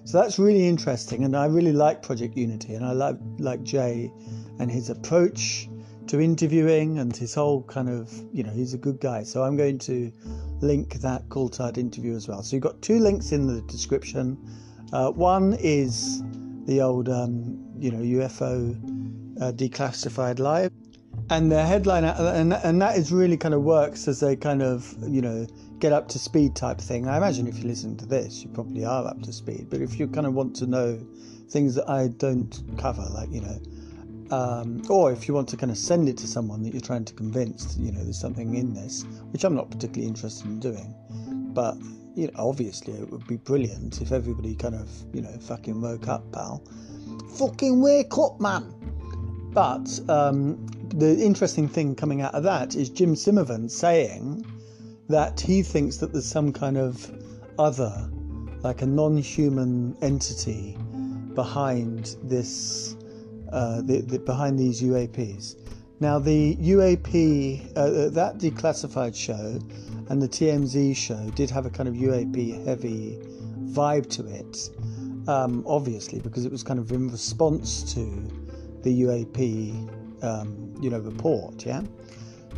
So 0.06 0.20
that's 0.20 0.40
really 0.40 0.68
interesting, 0.68 1.24
and 1.24 1.36
I 1.36 1.46
really 1.46 1.74
like 1.74 2.02
Project 2.02 2.36
Unity, 2.36 2.74
and 2.74 2.86
I 2.86 2.94
like 2.94 3.18
like 3.40 3.64
Jay 3.64 4.12
and 4.60 4.72
his 4.72 4.90
approach 4.90 5.70
to 6.08 6.20
interviewing 6.20 7.00
and 7.00 7.16
his 7.16 7.34
whole 7.34 7.64
kind 7.64 7.90
of, 7.90 8.12
you 8.34 8.44
know, 8.44 8.52
he's 8.52 8.74
a 8.74 8.78
good 8.78 9.00
guy. 9.00 9.24
So 9.24 9.44
I'm 9.44 9.56
going 9.56 9.80
to 9.80 10.12
link 10.62 10.96
that 10.96 11.28
Coulthard 11.30 11.78
interview 11.78 12.16
as 12.16 12.28
well. 12.28 12.44
So 12.44 12.56
you've 12.56 12.64
got 12.64 12.82
two 12.82 13.00
links 13.00 13.32
in 13.32 13.48
the 13.48 13.62
description. 13.64 14.38
Uh, 14.94 15.12
one 15.12 15.54
is 15.60 16.22
the 16.66 16.82
old, 16.82 17.10
um, 17.10 17.60
you 17.78 17.92
know, 17.92 18.00
UFO 18.00 18.76
uh, 19.42 19.52
declassified 19.52 20.40
live. 20.40 20.72
And 21.30 21.52
the 21.52 21.64
headline, 21.64 22.04
and, 22.04 22.54
and 22.54 22.82
that 22.82 22.98
is 22.98 23.12
really 23.12 23.38
kind 23.38 23.54
of 23.54 23.62
works 23.62 24.08
as 24.08 24.22
a 24.22 24.36
kind 24.36 24.62
of, 24.62 24.94
you 25.08 25.22
know, 25.22 25.48
get 25.80 25.94
up 25.94 26.08
to 26.10 26.20
speed 26.20 26.56
type 26.56 26.80
thing. 26.80 27.08
I 27.08 27.18
imagine 27.18 27.48
if 27.48 27.58
you 27.60 27.70
listen 27.70 27.96
to 27.98 28.06
this, 28.06 28.44
you 28.44 28.50
probably 28.50 28.86
are 28.86 29.08
up 29.08 29.22
to 29.24 29.34
speed. 29.34 29.68
But 29.70 29.82
if 29.82 30.00
you 30.00 30.08
kind 30.08 30.28
of 30.28 30.34
want 30.34 30.56
to 30.58 30.68
know 30.68 31.00
things 31.50 31.76
that 31.76 31.90
I 31.90 32.10
don't 32.10 32.62
cover, 32.78 33.06
like, 33.14 33.32
you 33.32 33.42
know, 33.42 33.60
um, 34.32 34.82
or 34.90 35.12
if 35.12 35.28
you 35.28 35.34
want 35.34 35.50
to 35.50 35.58
kind 35.58 35.72
of 35.72 35.78
send 35.78 36.08
it 36.08 36.18
to 36.18 36.28
someone 36.28 36.64
that 36.64 36.74
you're 36.74 36.82
trying 36.82 37.06
to 37.06 37.14
convince, 37.14 37.78
you 37.78 37.92
know, 37.92 38.04
there's 38.04 38.20
something 38.20 38.56
in 38.56 38.74
this, 38.74 39.04
which 39.32 39.44
I'm 39.44 39.56
not 39.56 39.70
particularly 39.70 40.08
interested 40.08 40.46
in 40.46 40.60
doing. 40.60 40.96
But, 41.54 41.76
you 42.16 42.28
know, 42.28 42.34
obviously 42.38 42.94
it 42.94 43.10
would 43.10 43.28
be 43.28 43.38
brilliant 43.38 44.02
if 44.02 44.12
everybody 44.12 44.56
kind 44.56 44.76
of, 44.76 44.90
you 45.14 45.22
know, 45.22 45.38
fucking 45.42 45.82
woke 45.82 46.08
up, 46.08 46.32
pal. 46.32 46.64
Fucking 47.38 47.82
wake 47.82 48.18
up, 48.18 48.40
man! 48.40 48.74
But 49.54 50.00
um, 50.08 50.66
the 50.90 51.18
interesting 51.22 51.68
thing 51.68 51.96
coming 51.96 52.22
out 52.22 52.34
of 52.34 52.44
that 52.44 52.76
is 52.76 52.90
Jim 52.90 53.16
Semivan 53.16 53.70
saying 53.70 54.46
that 55.10 55.42
he 55.42 55.62
thinks 55.62 55.98
that 55.98 56.14
there's 56.14 56.26
some 56.26 56.54
kind 56.54 56.78
of 56.78 57.12
other, 57.60 58.10
like 58.64 58.82
a 58.82 58.86
non 58.86 59.18
human 59.18 59.98
entity 60.02 60.78
behind 61.34 62.16
this 62.24 62.96
uh, 63.52 63.82
the, 63.82 64.02
the, 64.02 64.20
behind 64.20 64.58
these 64.58 64.82
UAPs. 64.82 65.56
Now, 66.00 66.18
the 66.18 66.56
UAP, 66.56 67.78
uh, 67.78 67.80
uh, 67.80 68.10
that 68.10 68.40
declassified 68.40 69.16
show 69.16 69.60
and 70.10 70.22
the 70.22 70.28
TMZ 70.28 70.96
show 70.96 71.30
did 71.36 71.50
have 71.52 71.66
a 71.66 71.70
kind 71.70 71.88
of 71.88 71.96
UAP 71.96 72.66
heavy 72.66 73.20
vibe 73.66 74.10
to 74.10 74.26
it, 74.26 74.70
um, 75.30 75.64
obviously, 75.68 76.20
because 76.20 76.46
it 76.46 76.52
was 76.52 76.64
kind 76.64 76.80
of 76.80 76.92
in 76.92 77.10
response 77.10 77.94
to 77.94 78.04
the 78.82 79.02
UAP, 79.04 80.24
um, 80.24 80.74
you 80.82 80.90
know, 80.90 81.00
report, 81.00 81.66
yeah? 81.66 81.84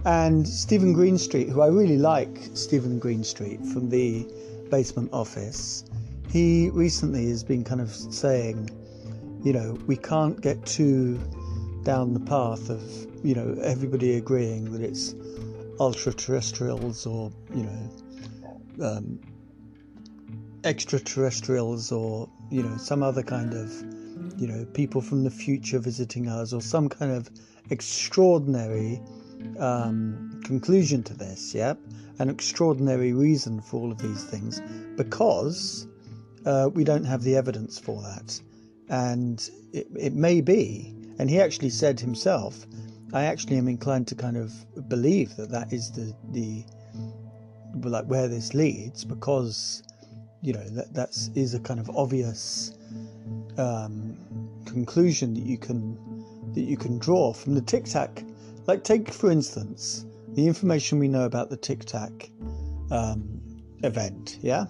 And 0.06 0.48
Steven 0.48 0.94
Greenstreet, 0.94 1.50
who 1.50 1.62
I 1.62 1.68
really 1.68 1.98
like, 1.98 2.50
Steven 2.54 3.00
Greenstreet 3.00 3.66
from 3.66 3.90
the 3.90 4.26
basement 4.70 5.10
office, 5.14 5.86
he 6.30 6.70
recently 6.70 7.28
has 7.30 7.44
been 7.44 7.64
kind 7.64 7.82
of 7.82 7.90
saying, 7.92 8.70
you 9.44 9.52
know, 9.52 9.78
we 9.88 9.98
can't 9.98 10.40
get 10.42 10.66
too 10.66 11.20
down 11.84 12.14
the 12.14 12.20
path 12.20 12.70
of, 12.70 12.82
you 13.24 13.36
know, 13.36 13.58
everybody 13.62 14.16
agreeing 14.16 14.72
that 14.72 14.82
it's 14.82 15.16
ultra 15.80 16.14
terrestrials 16.14 17.06
or, 17.06 17.30
you 17.54 17.64
know, 17.64 18.88
um, 18.88 19.20
extraterrestrials 20.64 21.92
or, 21.92 22.30
you 22.50 22.64
know, 22.64 22.78
some 22.78 23.04
other 23.04 23.22
kind 23.22 23.54
of, 23.54 23.70
you 24.40 24.48
know, 24.48 24.66
people 24.74 25.02
from 25.02 25.26
the 25.26 25.30
future 25.30 25.80
visiting 25.80 26.30
us 26.30 26.54
or 26.54 26.62
some 26.62 26.88
kind 26.88 27.12
of 27.12 27.30
extraordinary 27.70 29.02
um, 29.60 30.42
conclusion 30.46 31.04
to 31.04 31.14
this, 31.14 31.54
yeah? 31.54 31.74
An 32.20 32.30
extraordinary 32.30 33.12
reason 33.12 33.60
for 33.60 33.82
all 33.82 33.92
of 33.92 33.98
these 33.98 34.24
things 34.24 34.62
because 34.96 35.88
uh, 36.46 36.70
we 36.74 36.86
don't 36.86 37.04
have 37.04 37.24
the 37.24 37.36
evidence 37.36 37.78
for 37.78 38.02
that. 38.04 38.40
And 38.90 39.50
it, 39.72 39.88
it 39.98 40.14
may 40.14 40.42
be, 40.42 40.94
and 41.20 41.30
he 41.30 41.40
actually 41.40 41.70
said 41.70 42.00
himself, 42.00 42.66
I 43.14 43.26
actually 43.26 43.58
am 43.58 43.68
inclined 43.68 44.08
to 44.08 44.16
kind 44.16 44.38
of 44.38 44.52
believe 44.90 45.36
that 45.36 45.50
that 45.52 45.72
is 45.72 45.92
the, 45.92 46.14
the 46.32 46.66
like 47.88 48.06
where 48.06 48.28
this 48.28 48.54
leads 48.54 49.04
because 49.04 49.84
you 50.42 50.54
know 50.54 50.68
that 50.70 50.94
that's 50.94 51.30
is 51.36 51.54
a 51.54 51.60
kind 51.60 51.80
of 51.80 51.90
obvious 51.96 52.74
um, 53.58 54.18
conclusion 54.66 55.34
that 55.34 55.44
you 55.44 55.58
can 55.58 55.98
that 56.54 56.62
you 56.62 56.78
can 56.78 56.98
draw 57.00 57.34
from 57.34 57.56
the 57.56 57.62
tic 57.62 57.86
tac. 57.86 58.24
Like 58.66 58.84
take 58.84 59.12
for 59.12 59.30
instance 59.32 60.06
the 60.30 60.48
information 60.48 61.00
we 61.00 61.08
know 61.08 61.26
about 61.26 61.50
the 61.50 61.58
tic 61.58 61.86
tac 61.86 62.30
um, 62.92 63.42
event 63.84 64.40
yeah 64.42 64.66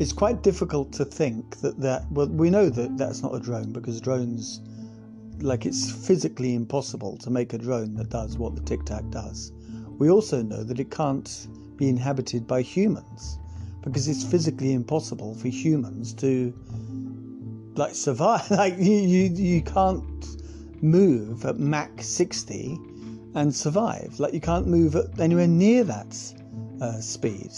it's 0.00 0.14
quite 0.14 0.42
difficult 0.42 0.90
to 0.94 1.04
think 1.04 1.60
that 1.60 1.78
that 1.78 2.10
well 2.10 2.26
we 2.26 2.48
know 2.48 2.70
that 2.70 2.96
that's 2.96 3.22
not 3.22 3.34
a 3.34 3.38
drone 3.38 3.70
because 3.70 4.00
drones 4.00 4.62
like 5.40 5.66
it's 5.66 5.92
physically 6.06 6.54
impossible 6.54 7.18
to 7.18 7.28
make 7.28 7.52
a 7.52 7.58
drone 7.58 7.94
that 7.94 8.08
does 8.08 8.38
what 8.38 8.56
the 8.56 8.62
tic 8.62 8.84
tac 8.86 9.08
does. 9.10 9.52
We 9.98 10.10
also 10.10 10.42
know 10.42 10.64
that 10.64 10.80
it 10.80 10.90
can't 10.90 11.48
be 11.76 11.90
inhabited 11.90 12.46
by 12.46 12.62
humans 12.62 13.38
because 13.82 14.08
it's 14.08 14.24
physically 14.24 14.72
impossible 14.72 15.34
for 15.34 15.48
humans 15.48 16.14
to 16.14 16.54
like 17.76 17.94
survive. 17.94 18.50
Like 18.62 18.78
you 18.78 18.96
you, 19.14 19.24
you 19.34 19.60
can't 19.60 20.26
move 20.82 21.44
at 21.44 21.58
mach 21.58 22.00
60 22.00 22.78
and 23.34 23.54
survive. 23.54 24.18
Like 24.18 24.32
you 24.32 24.40
can't 24.40 24.66
move 24.66 24.96
at 24.96 25.20
anywhere 25.20 25.46
near 25.46 25.84
that 25.84 26.16
uh, 26.80 27.00
speed 27.02 27.52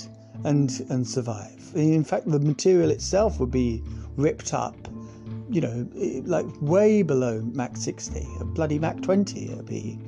and 0.45 0.85
and 0.91 1.07
survive 1.07 1.63
in 1.75 2.05
fact, 2.05 2.31
the 2.31 2.39
material 2.39 2.91
itself 2.91 3.41
would 3.41 3.51
be 3.51 3.83
ripped 4.17 4.53
up, 4.53 4.77
you 5.49 5.61
know, 5.61 5.89
like 6.25 6.47
way 6.61 7.03
below 7.03 7.41
Mach 7.55 7.77
60, 7.77 8.27
a 8.41 8.45
bloody 8.45 8.79
Mach 8.79 9.01
20. 9.01 9.51
It 9.51 9.57
would 9.57 9.67
be 9.67 9.99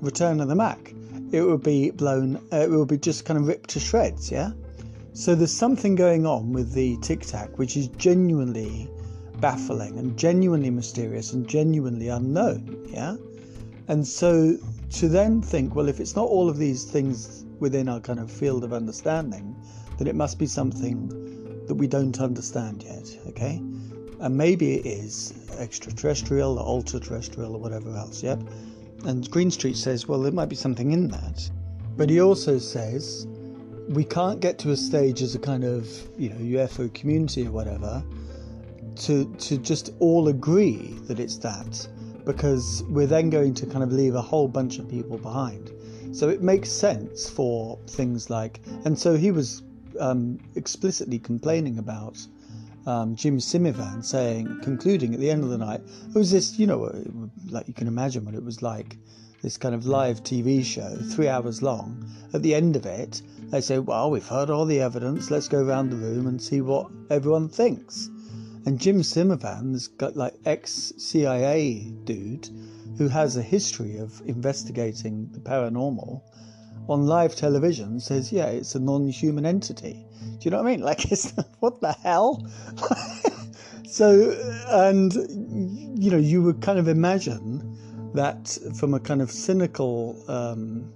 Return 0.00 0.40
of 0.40 0.48
the 0.48 0.54
Mac. 0.54 0.94
It 1.32 1.42
would 1.42 1.62
be 1.62 1.90
blown, 1.90 2.36
uh, 2.52 2.58
it 2.58 2.70
would 2.70 2.88
be 2.88 2.98
just 2.98 3.24
kind 3.24 3.38
of 3.38 3.46
ripped 3.46 3.70
to 3.70 3.80
shreds, 3.80 4.30
yeah? 4.30 4.52
So 5.12 5.34
there's 5.34 5.52
something 5.52 5.94
going 5.94 6.26
on 6.26 6.52
with 6.52 6.72
the 6.72 6.96
Tic 6.98 7.20
Tac 7.20 7.58
which 7.58 7.76
is 7.76 7.88
genuinely 7.88 8.88
baffling 9.40 9.98
and 9.98 10.16
genuinely 10.16 10.70
mysterious 10.70 11.32
and 11.32 11.48
genuinely 11.48 12.08
unknown, 12.08 12.86
yeah? 12.88 13.16
And 13.88 14.06
so 14.06 14.56
to 14.92 15.08
then 15.08 15.40
think, 15.40 15.74
well, 15.74 15.88
if 15.88 16.00
it's 16.00 16.16
not 16.16 16.26
all 16.26 16.48
of 16.48 16.58
these 16.58 16.84
things 16.84 17.45
within 17.60 17.88
our 17.88 18.00
kind 18.00 18.18
of 18.18 18.30
field 18.30 18.64
of 18.64 18.72
understanding, 18.72 19.56
then 19.98 20.06
it 20.06 20.14
must 20.14 20.38
be 20.38 20.46
something 20.46 21.08
that 21.66 21.74
we 21.74 21.86
don't 21.86 22.20
understand 22.20 22.82
yet, 22.82 23.08
okay? 23.26 23.62
And 24.20 24.36
maybe 24.36 24.74
it 24.74 24.86
is 24.86 25.48
extraterrestrial 25.58 26.58
or 26.58 26.66
ultra 26.66 27.00
terrestrial 27.00 27.54
or 27.54 27.60
whatever 27.60 27.94
else, 27.96 28.22
yep? 28.22 28.40
And 29.04 29.30
Greenstreet 29.30 29.76
says, 29.76 30.08
well, 30.08 30.20
there 30.20 30.32
might 30.32 30.48
be 30.48 30.56
something 30.56 30.92
in 30.92 31.08
that. 31.08 31.50
But 31.96 32.10
he 32.10 32.20
also 32.20 32.58
says, 32.58 33.26
we 33.88 34.04
can't 34.04 34.40
get 34.40 34.58
to 34.60 34.70
a 34.70 34.76
stage 34.76 35.22
as 35.22 35.34
a 35.34 35.38
kind 35.38 35.64
of, 35.64 35.88
you 36.18 36.30
know, 36.30 36.36
UFO 36.36 36.92
community 36.92 37.46
or 37.46 37.52
whatever 37.52 38.02
to, 38.96 39.32
to 39.34 39.58
just 39.58 39.90
all 39.98 40.28
agree 40.28 40.96
that 41.02 41.20
it's 41.20 41.36
that 41.38 41.88
because 42.24 42.82
we're 42.88 43.06
then 43.06 43.30
going 43.30 43.54
to 43.54 43.66
kind 43.66 43.82
of 43.84 43.92
leave 43.92 44.14
a 44.14 44.22
whole 44.22 44.48
bunch 44.48 44.78
of 44.78 44.88
people 44.88 45.16
behind. 45.18 45.70
So 46.16 46.30
it 46.30 46.40
makes 46.40 46.72
sense 46.72 47.28
for 47.28 47.78
things 47.86 48.30
like, 48.30 48.62
and 48.86 48.98
so 48.98 49.16
he 49.16 49.30
was 49.30 49.62
um, 50.00 50.38
explicitly 50.54 51.18
complaining 51.18 51.78
about 51.78 52.26
um, 52.86 53.14
Jim 53.14 53.36
Semivan 53.36 54.02
saying, 54.02 54.60
concluding 54.62 55.12
at 55.12 55.20
the 55.20 55.28
end 55.28 55.44
of 55.44 55.50
the 55.50 55.58
night, 55.58 55.82
it 56.08 56.14
was 56.14 56.30
this, 56.30 56.58
you 56.58 56.66
know, 56.66 56.90
like 57.50 57.68
you 57.68 57.74
can 57.74 57.86
imagine 57.86 58.24
what 58.24 58.34
it 58.34 58.42
was 58.42 58.62
like, 58.62 58.96
this 59.42 59.58
kind 59.58 59.74
of 59.74 59.84
live 59.84 60.22
TV 60.22 60.64
show, 60.64 60.96
three 61.10 61.28
hours 61.28 61.60
long. 61.60 62.10
At 62.32 62.40
the 62.40 62.54
end 62.54 62.76
of 62.76 62.86
it, 62.86 63.20
they 63.50 63.60
say, 63.60 63.78
well, 63.78 64.10
we've 64.10 64.26
heard 64.26 64.48
all 64.48 64.64
the 64.64 64.80
evidence, 64.80 65.30
let's 65.30 65.48
go 65.48 65.62
around 65.62 65.90
the 65.90 65.96
room 65.96 66.26
and 66.28 66.40
see 66.40 66.62
what 66.62 66.90
everyone 67.10 67.50
thinks. 67.50 68.08
And 68.64 68.80
Jim 68.80 69.02
Semivan's 69.02 69.88
got 69.88 70.16
like 70.16 70.36
ex 70.46 70.94
CIA 70.96 71.92
dude 72.04 72.48
who 72.98 73.08
has 73.08 73.36
a 73.36 73.42
history 73.42 73.98
of 73.98 74.22
investigating 74.26 75.28
the 75.32 75.40
paranormal 75.40 76.22
on 76.88 77.06
live 77.06 77.34
television 77.34 78.00
says, 78.00 78.32
yeah, 78.32 78.46
it's 78.46 78.74
a 78.74 78.80
non 78.80 79.08
human 79.08 79.44
entity. 79.44 80.06
Do 80.38 80.38
you 80.42 80.50
know 80.50 80.62
what 80.62 80.68
I 80.68 80.70
mean? 80.70 80.80
Like, 80.84 81.10
it's, 81.10 81.32
what 81.60 81.80
the 81.80 81.92
hell? 81.92 82.46
so, 83.86 84.30
and, 84.68 85.12
you 86.02 86.10
know, 86.10 86.18
you 86.18 86.42
would 86.42 86.60
kind 86.62 86.78
of 86.78 86.88
imagine 86.88 87.76
that 88.14 88.56
from 88.78 88.94
a 88.94 89.00
kind 89.00 89.20
of 89.20 89.30
cynical 89.30 90.22
um, 90.28 90.92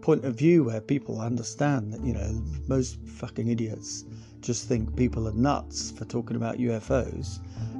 point 0.00 0.24
of 0.24 0.36
view 0.36 0.64
where 0.64 0.80
people 0.80 1.20
understand 1.20 1.92
that, 1.92 2.04
you 2.04 2.14
know, 2.14 2.42
most 2.68 2.96
fucking 3.08 3.48
idiots 3.48 4.04
just 4.40 4.68
think 4.68 4.96
people 4.96 5.28
are 5.28 5.32
nuts 5.32 5.90
for 5.90 6.04
talking 6.04 6.36
about 6.36 6.58
UFOs. 6.58 7.38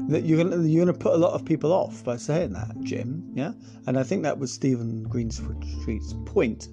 That 0.09 0.25
you're 0.25 0.43
gonna 0.43 0.63
you're 0.67 0.85
gonna 0.85 0.97
put 0.97 1.15
a 1.15 1.19
lot 1.19 1.33
of 1.33 1.45
people 1.45 1.73
off 1.73 2.05
by 2.05 2.17
saying 2.17 2.53
that, 2.53 2.81
Jim. 2.83 3.29
Yeah, 3.35 3.53
and 3.87 3.99
I 3.99 4.03
think 4.03 4.23
that 4.23 4.39
was 4.39 4.53
Steven 4.53 5.07
Greenstreet's 5.09 6.15
point 6.25 6.69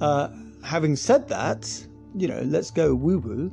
uh, 0.00 0.28
having 0.62 0.96
said 0.96 1.28
that, 1.28 1.86
you 2.16 2.28
know, 2.28 2.40
let's 2.42 2.70
go 2.70 2.94
woo 2.94 3.18
woo. 3.18 3.50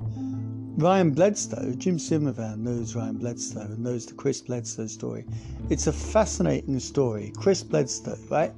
Ryan 0.78 1.12
Bledsoe, 1.12 1.74
Jim 1.78 1.98
Simmervan 1.98 2.58
knows 2.58 2.96
Ryan 2.96 3.18
Bledsoe 3.18 3.62
and 3.62 3.80
knows 3.80 4.06
the 4.06 4.14
Chris 4.14 4.42
Bledsoe 4.42 4.88
story. 4.88 5.26
It's 5.70 5.88
a 5.88 5.94
fascinating 5.94 6.80
story. 6.80 7.32
Chris 7.38 7.64
Bledsoe, 7.64 8.18
right? 8.30 8.52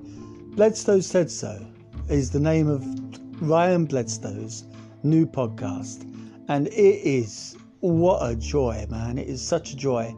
Bledsoe 0.55 0.99
Said 0.99 1.29
So 1.29 1.63
is 2.09 2.31
the 2.31 2.39
name 2.39 2.67
of 2.67 2.83
Ryan 3.41 3.85
Bledsoe's 3.85 4.63
new 5.03 5.27
podcast. 5.27 6.11
And 6.47 6.67
it 6.67 6.71
is 6.71 7.57
what 7.79 8.19
a 8.29 8.35
joy, 8.35 8.85
man. 8.89 9.17
It 9.17 9.27
is 9.27 9.41
such 9.41 9.73
a 9.73 9.75
joy. 9.75 10.15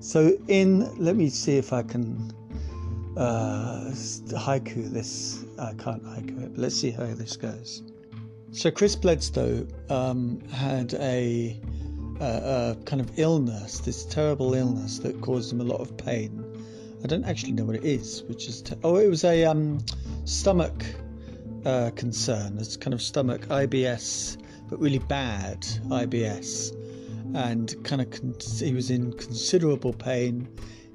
So, 0.00 0.36
in, 0.48 0.96
let 0.98 1.16
me 1.16 1.28
see 1.28 1.56
if 1.56 1.72
I 1.72 1.82
can 1.82 2.32
uh, 3.16 3.90
haiku 3.90 4.90
this. 4.90 5.44
I 5.58 5.74
can't 5.74 6.02
haiku 6.04 6.42
it, 6.42 6.52
but 6.54 6.60
let's 6.60 6.76
see 6.76 6.90
how 6.90 7.06
this 7.06 7.36
goes. 7.36 7.82
So 8.52 8.70
Chris 8.70 8.94
Bledsoe 8.94 9.66
um, 9.88 10.40
had 10.50 10.92
a, 10.94 11.58
a, 12.20 12.24
a, 12.24 12.76
kind 12.84 13.00
of 13.00 13.18
illness, 13.18 13.78
this 13.78 14.04
terrible 14.04 14.52
illness 14.52 14.98
that 14.98 15.18
caused 15.22 15.50
him 15.50 15.62
a 15.62 15.64
lot 15.64 15.80
of 15.80 15.96
pain. 15.96 16.44
I 17.02 17.06
don't 17.06 17.24
actually 17.24 17.52
know 17.52 17.64
what 17.64 17.76
it 17.76 17.84
is, 17.84 18.22
which 18.24 18.48
is 18.48 18.60
te- 18.60 18.76
oh, 18.84 18.96
it 18.96 19.08
was 19.08 19.24
a 19.24 19.44
um, 19.46 19.78
stomach 20.24 20.84
uh, 21.64 21.92
concern. 21.96 22.58
It's 22.58 22.76
kind 22.76 22.92
of 22.92 23.00
stomach 23.00 23.46
IBS, 23.48 24.36
but 24.72 24.80
really 24.80 24.98
bad 24.98 25.60
IBS, 25.90 26.74
and 27.34 27.76
kind 27.84 28.00
of 28.00 28.10
con- 28.10 28.34
he 28.58 28.72
was 28.72 28.90
in 28.90 29.12
considerable 29.12 29.92
pain 29.92 30.48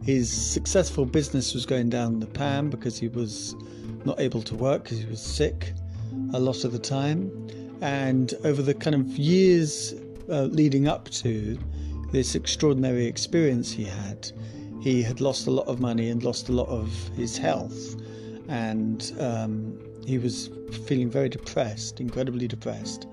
his 0.03 0.31
successful 0.31 1.05
business 1.05 1.53
was 1.53 1.65
going 1.65 1.89
down 1.89 2.19
the 2.19 2.27
pan 2.27 2.69
because 2.69 2.97
he 2.97 3.07
was 3.07 3.55
not 4.05 4.19
able 4.19 4.41
to 4.43 4.55
work 4.55 4.83
because 4.83 4.99
he 4.99 5.05
was 5.05 5.21
sick 5.21 5.73
a 6.33 6.39
lot 6.39 6.63
of 6.63 6.71
the 6.71 6.79
time. 6.79 7.31
And 7.81 8.33
over 8.43 8.61
the 8.61 8.73
kind 8.73 8.95
of 8.95 9.05
years 9.17 9.93
uh, 10.29 10.43
leading 10.43 10.87
up 10.87 11.09
to 11.09 11.59
this 12.11 12.35
extraordinary 12.35 13.05
experience 13.05 13.71
he 13.71 13.83
had, 13.83 14.31
he 14.81 15.03
had 15.03 15.19
lost 15.19 15.47
a 15.47 15.51
lot 15.51 15.67
of 15.67 15.79
money 15.79 16.09
and 16.09 16.23
lost 16.23 16.49
a 16.49 16.53
lot 16.53 16.69
of 16.69 16.89
his 17.15 17.37
health. 17.37 17.95
And 18.47 19.13
um, 19.19 19.77
he 20.05 20.17
was 20.17 20.49
feeling 20.85 21.09
very 21.09 21.27
depressed, 21.27 21.99
incredibly 21.99 22.47
depressed. 22.47 23.07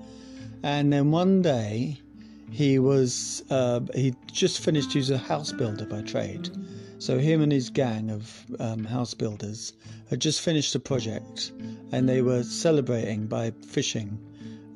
And 0.65 0.91
then 0.91 1.11
one 1.11 1.43
day, 1.43 2.01
he 2.49 2.79
was 2.79 3.43
uh, 3.51 3.81
he 3.93 4.15
just 4.31 4.61
finished. 4.61 4.93
He 4.93 4.97
was 4.97 5.11
a 5.11 5.17
house 5.19 5.51
builder 5.51 5.85
by 5.85 6.01
trade, 6.01 6.49
so 6.97 7.19
him 7.19 7.43
and 7.43 7.51
his 7.51 7.69
gang 7.69 8.09
of 8.09 8.43
um, 8.59 8.83
house 8.83 9.13
builders 9.13 9.73
had 10.09 10.19
just 10.19 10.41
finished 10.41 10.73
a 10.73 10.79
project, 10.79 11.51
and 11.91 12.09
they 12.09 12.23
were 12.23 12.41
celebrating 12.41 13.27
by 13.27 13.51
fishing 13.61 14.17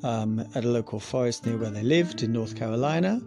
um, 0.04 0.38
at 0.54 0.64
a 0.64 0.68
local 0.68 1.00
forest 1.00 1.44
near 1.44 1.56
where 1.56 1.70
they 1.70 1.82
lived 1.82 2.22
in 2.22 2.32
North 2.32 2.54
Carolina. 2.54 3.20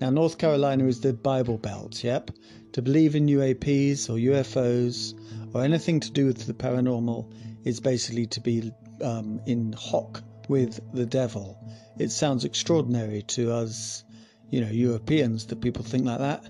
Now, 0.00 0.08
North 0.08 0.38
Carolina 0.38 0.86
is 0.86 1.02
the 1.02 1.12
Bible 1.12 1.58
Belt, 1.58 2.02
yep. 2.02 2.30
To 2.72 2.80
believe 2.80 3.16
in 3.16 3.26
UAPs 3.26 4.08
or 4.08 4.14
UFOs 4.14 5.12
or 5.52 5.62
anything 5.62 6.00
to 6.00 6.10
do 6.10 6.24
with 6.24 6.46
the 6.46 6.54
paranormal 6.54 7.30
is 7.64 7.80
basically 7.80 8.24
to 8.28 8.40
be 8.40 8.72
um, 9.02 9.42
in 9.44 9.74
hock 9.74 10.22
with 10.48 10.80
the 10.92 11.06
devil. 11.06 11.58
It 11.98 12.10
sounds 12.10 12.44
extraordinary 12.44 13.22
to 13.22 13.52
us, 13.52 14.04
you 14.50 14.60
know, 14.60 14.70
Europeans 14.70 15.46
that 15.46 15.60
people 15.60 15.84
think 15.84 16.04
like 16.04 16.18
that, 16.18 16.48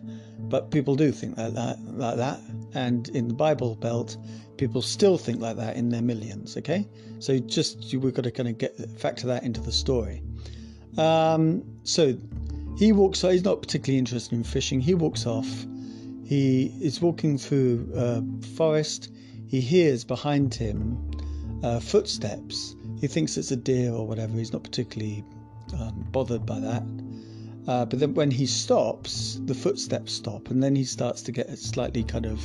but 0.48 0.70
people 0.70 0.94
do 0.94 1.12
think 1.12 1.36
like 1.36 1.54
that, 1.54 1.78
like 1.80 2.16
that. 2.16 2.40
And 2.74 3.08
in 3.08 3.28
the 3.28 3.34
Bible 3.34 3.74
Belt, 3.74 4.16
people 4.56 4.82
still 4.82 5.18
think 5.18 5.40
like 5.40 5.56
that 5.56 5.76
in 5.76 5.88
their 5.88 6.02
millions. 6.02 6.56
Okay, 6.56 6.86
so 7.18 7.38
just 7.38 7.94
we've 7.94 8.14
got 8.14 8.24
to 8.24 8.30
kind 8.30 8.48
of 8.48 8.58
get 8.58 8.76
factor 8.98 9.26
that 9.28 9.42
into 9.42 9.60
the 9.60 9.72
story. 9.72 10.22
Um, 10.96 11.64
so 11.84 12.16
he 12.78 12.92
walks. 12.92 13.22
He's 13.22 13.44
not 13.44 13.60
particularly 13.62 13.98
interested 13.98 14.34
in 14.34 14.44
fishing. 14.44 14.80
He 14.80 14.94
walks 14.94 15.26
off. 15.26 15.66
He 16.24 16.74
is 16.80 17.00
walking 17.00 17.38
through 17.38 17.90
a 17.94 18.22
forest. 18.56 19.10
He 19.46 19.60
hears 19.60 20.04
behind 20.04 20.54
him 20.54 21.10
uh, 21.62 21.80
footsteps. 21.80 22.76
He 23.00 23.06
thinks 23.06 23.36
it's 23.36 23.50
a 23.50 23.56
deer 23.56 23.92
or 23.92 24.06
whatever. 24.06 24.36
He's 24.36 24.52
not 24.52 24.64
particularly 24.64 25.24
um, 25.78 26.06
bothered 26.10 26.44
by 26.44 26.60
that. 26.60 26.82
Uh, 27.68 27.84
but 27.84 28.00
then 28.00 28.14
when 28.14 28.30
he 28.30 28.46
stops, 28.46 29.38
the 29.44 29.54
footsteps 29.54 30.12
stop, 30.12 30.50
and 30.50 30.62
then 30.62 30.74
he 30.74 30.84
starts 30.84 31.20
to 31.22 31.32
get 31.32 31.56
slightly 31.58 32.02
kind 32.02 32.24
of 32.24 32.40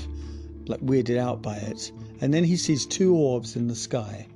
like 0.67 0.81
weirded 0.81 1.17
out 1.17 1.41
by 1.41 1.55
it. 1.55 1.91
And 2.21 2.33
then 2.33 2.43
he 2.43 2.57
sees 2.57 2.85
two 2.85 3.15
orbs 3.15 3.55
in 3.55 3.67
the 3.67 3.75
sky, 3.75 4.27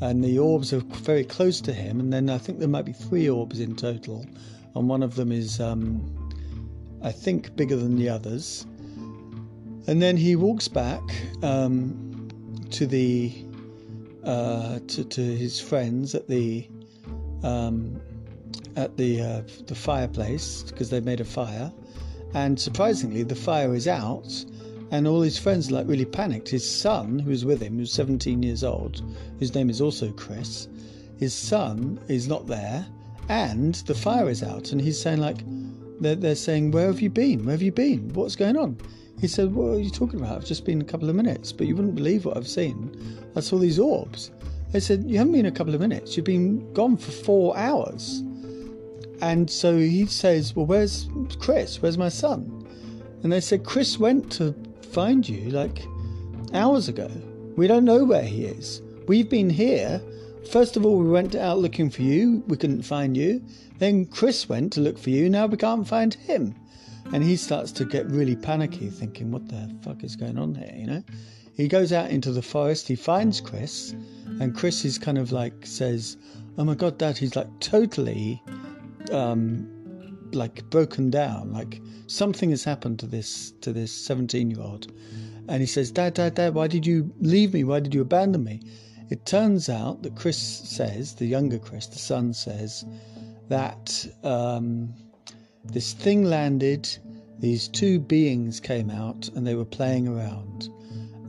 and 0.00 0.22
the 0.22 0.38
orbs 0.38 0.72
are 0.72 0.80
very 0.80 1.24
close 1.24 1.60
to 1.62 1.72
him. 1.72 1.98
And 1.98 2.12
then 2.12 2.30
I 2.30 2.38
think 2.38 2.60
there 2.60 2.68
might 2.68 2.84
be 2.84 2.92
three 2.92 3.28
orbs 3.28 3.58
in 3.58 3.74
total, 3.74 4.24
and 4.76 4.88
one 4.88 5.02
of 5.02 5.16
them 5.16 5.32
is, 5.32 5.60
um, 5.60 6.00
I 7.02 7.10
think, 7.10 7.56
bigger 7.56 7.76
than 7.76 7.96
the 7.96 8.08
others. 8.08 8.64
And 9.88 10.00
then 10.00 10.16
he 10.16 10.36
walks 10.36 10.68
back 10.68 11.02
um, 11.42 12.28
to 12.70 12.86
the 12.86 13.44
uh, 14.24 14.78
to, 14.86 15.04
to 15.04 15.20
his 15.20 15.60
friends 15.60 16.14
at 16.14 16.28
the 16.28 16.66
um, 17.42 18.00
at 18.76 18.96
the 18.96 19.20
uh, 19.20 19.42
the 19.66 19.74
fireplace 19.74 20.62
because 20.62 20.90
they've 20.90 21.04
made 21.04 21.20
a 21.20 21.24
fire, 21.24 21.72
and 22.34 22.58
surprisingly 22.58 23.22
the 23.22 23.34
fire 23.34 23.74
is 23.74 23.88
out, 23.88 24.44
and 24.90 25.06
all 25.06 25.22
his 25.22 25.38
friends 25.38 25.70
are 25.70 25.74
like 25.74 25.88
really 25.88 26.04
panicked. 26.04 26.48
His 26.48 26.68
son, 26.68 27.18
who's 27.18 27.44
with 27.44 27.60
him, 27.60 27.78
who's 27.78 27.92
17 27.92 28.42
years 28.42 28.64
old, 28.64 29.02
whose 29.38 29.54
name 29.54 29.70
is 29.70 29.80
also 29.80 30.12
Chris, 30.12 30.68
his 31.18 31.34
son 31.34 32.00
is 32.08 32.28
not 32.28 32.46
there, 32.46 32.86
and 33.28 33.74
the 33.86 33.94
fire 33.94 34.28
is 34.28 34.42
out, 34.42 34.72
and 34.72 34.80
he's 34.80 35.00
saying 35.00 35.20
like, 35.20 35.38
they're, 36.00 36.16
they're 36.16 36.34
saying, 36.34 36.70
where 36.70 36.86
have 36.86 37.00
you 37.00 37.10
been? 37.10 37.44
Where 37.44 37.52
have 37.52 37.62
you 37.62 37.72
been? 37.72 38.12
What's 38.14 38.36
going 38.36 38.56
on? 38.56 38.78
He 39.20 39.28
said, 39.28 39.54
What 39.54 39.74
are 39.74 39.78
you 39.78 39.90
talking 39.90 40.18
about? 40.18 40.36
I've 40.36 40.46
just 40.46 40.64
been 40.64 40.80
a 40.80 40.84
couple 40.84 41.10
of 41.10 41.14
minutes, 41.14 41.52
but 41.52 41.66
you 41.66 41.76
wouldn't 41.76 41.94
believe 41.94 42.24
what 42.24 42.38
I've 42.38 42.48
seen. 42.48 42.90
I 43.36 43.40
saw 43.40 43.58
these 43.58 43.78
orbs. 43.78 44.30
They 44.72 44.80
said, 44.80 45.04
You 45.06 45.18
haven't 45.18 45.32
been 45.32 45.46
a 45.46 45.52
couple 45.52 45.74
of 45.74 45.80
minutes, 45.80 46.16
you've 46.16 46.26
been 46.26 46.72
gone 46.72 46.96
for 46.96 47.10
four 47.10 47.56
hours. 47.56 48.22
And 49.20 49.50
so 49.50 49.76
he 49.78 50.06
says, 50.06 50.56
Well, 50.56 50.66
where's 50.66 51.08
Chris? 51.38 51.82
Where's 51.82 51.98
my 51.98 52.08
son? 52.08 52.66
And 53.22 53.32
they 53.32 53.40
said, 53.40 53.64
Chris 53.64 53.98
went 53.98 54.32
to 54.32 54.54
find 54.92 55.28
you 55.28 55.50
like 55.50 55.82
hours 56.54 56.88
ago. 56.88 57.10
We 57.56 57.66
don't 57.66 57.84
know 57.84 58.04
where 58.04 58.22
he 58.22 58.44
is. 58.46 58.80
We've 59.06 59.28
been 59.28 59.50
here. 59.50 60.00
First 60.50 60.76
of 60.76 60.86
all, 60.86 60.98
we 60.98 61.10
went 61.10 61.34
out 61.34 61.58
looking 61.58 61.90
for 61.90 62.02
you. 62.02 62.42
We 62.46 62.56
couldn't 62.56 62.82
find 62.82 63.16
you. 63.16 63.44
Then 63.78 64.06
Chris 64.06 64.48
went 64.48 64.72
to 64.74 64.80
look 64.80 64.98
for 64.98 65.10
you. 65.10 65.28
Now 65.28 65.46
we 65.46 65.56
can't 65.56 65.86
find 65.86 66.14
him. 66.14 66.54
And 67.12 67.22
he 67.22 67.36
starts 67.36 67.72
to 67.72 67.84
get 67.84 68.06
really 68.06 68.36
panicky, 68.36 68.88
thinking, 68.88 69.32
What 69.32 69.48
the 69.48 69.70
fuck 69.82 70.02
is 70.04 70.16
going 70.16 70.38
on 70.38 70.54
here? 70.54 70.74
You 70.74 70.86
know? 70.86 71.02
He 71.60 71.68
goes 71.68 71.92
out 71.92 72.10
into 72.10 72.32
the 72.32 72.42
forest. 72.42 72.88
He 72.88 72.96
finds 72.96 73.40
Chris. 73.40 73.94
And 74.40 74.54
Chris 74.54 74.84
is 74.84 74.98
kind 74.98 75.18
of 75.18 75.32
like, 75.32 75.66
says, 75.66 76.16
Oh 76.58 76.64
my 76.64 76.74
God, 76.74 76.98
Dad. 76.98 77.16
He's 77.16 77.36
like 77.36 77.48
totally 77.60 78.42
um, 79.10 79.68
like 80.32 80.68
broken 80.70 81.10
down. 81.10 81.52
Like 81.52 81.80
something 82.06 82.50
has 82.50 82.64
happened 82.64 82.98
to 83.00 83.06
this 83.06 83.52
to 83.62 83.72
this 83.72 83.92
17 83.92 84.50
year 84.50 84.60
old, 84.60 84.92
and 85.48 85.60
he 85.60 85.66
says, 85.66 85.90
"Dad, 85.90 86.14
Dad, 86.14 86.34
Dad, 86.34 86.54
why 86.54 86.66
did 86.66 86.86
you 86.86 87.12
leave 87.20 87.54
me? 87.54 87.64
Why 87.64 87.80
did 87.80 87.94
you 87.94 88.02
abandon 88.02 88.44
me?" 88.44 88.60
It 89.08 89.26
turns 89.26 89.68
out 89.68 90.02
that 90.02 90.14
Chris 90.14 90.38
says, 90.38 91.14
the 91.14 91.26
younger 91.26 91.58
Chris, 91.58 91.86
the 91.86 91.98
son 91.98 92.32
says, 92.32 92.84
that 93.48 94.06
um, 94.22 94.94
this 95.64 95.94
thing 95.94 96.24
landed. 96.24 96.88
These 97.40 97.66
two 97.66 97.98
beings 97.98 98.60
came 98.60 98.88
out 98.88 99.28
and 99.34 99.44
they 99.44 99.56
were 99.56 99.64
playing 99.64 100.06
around, 100.06 100.68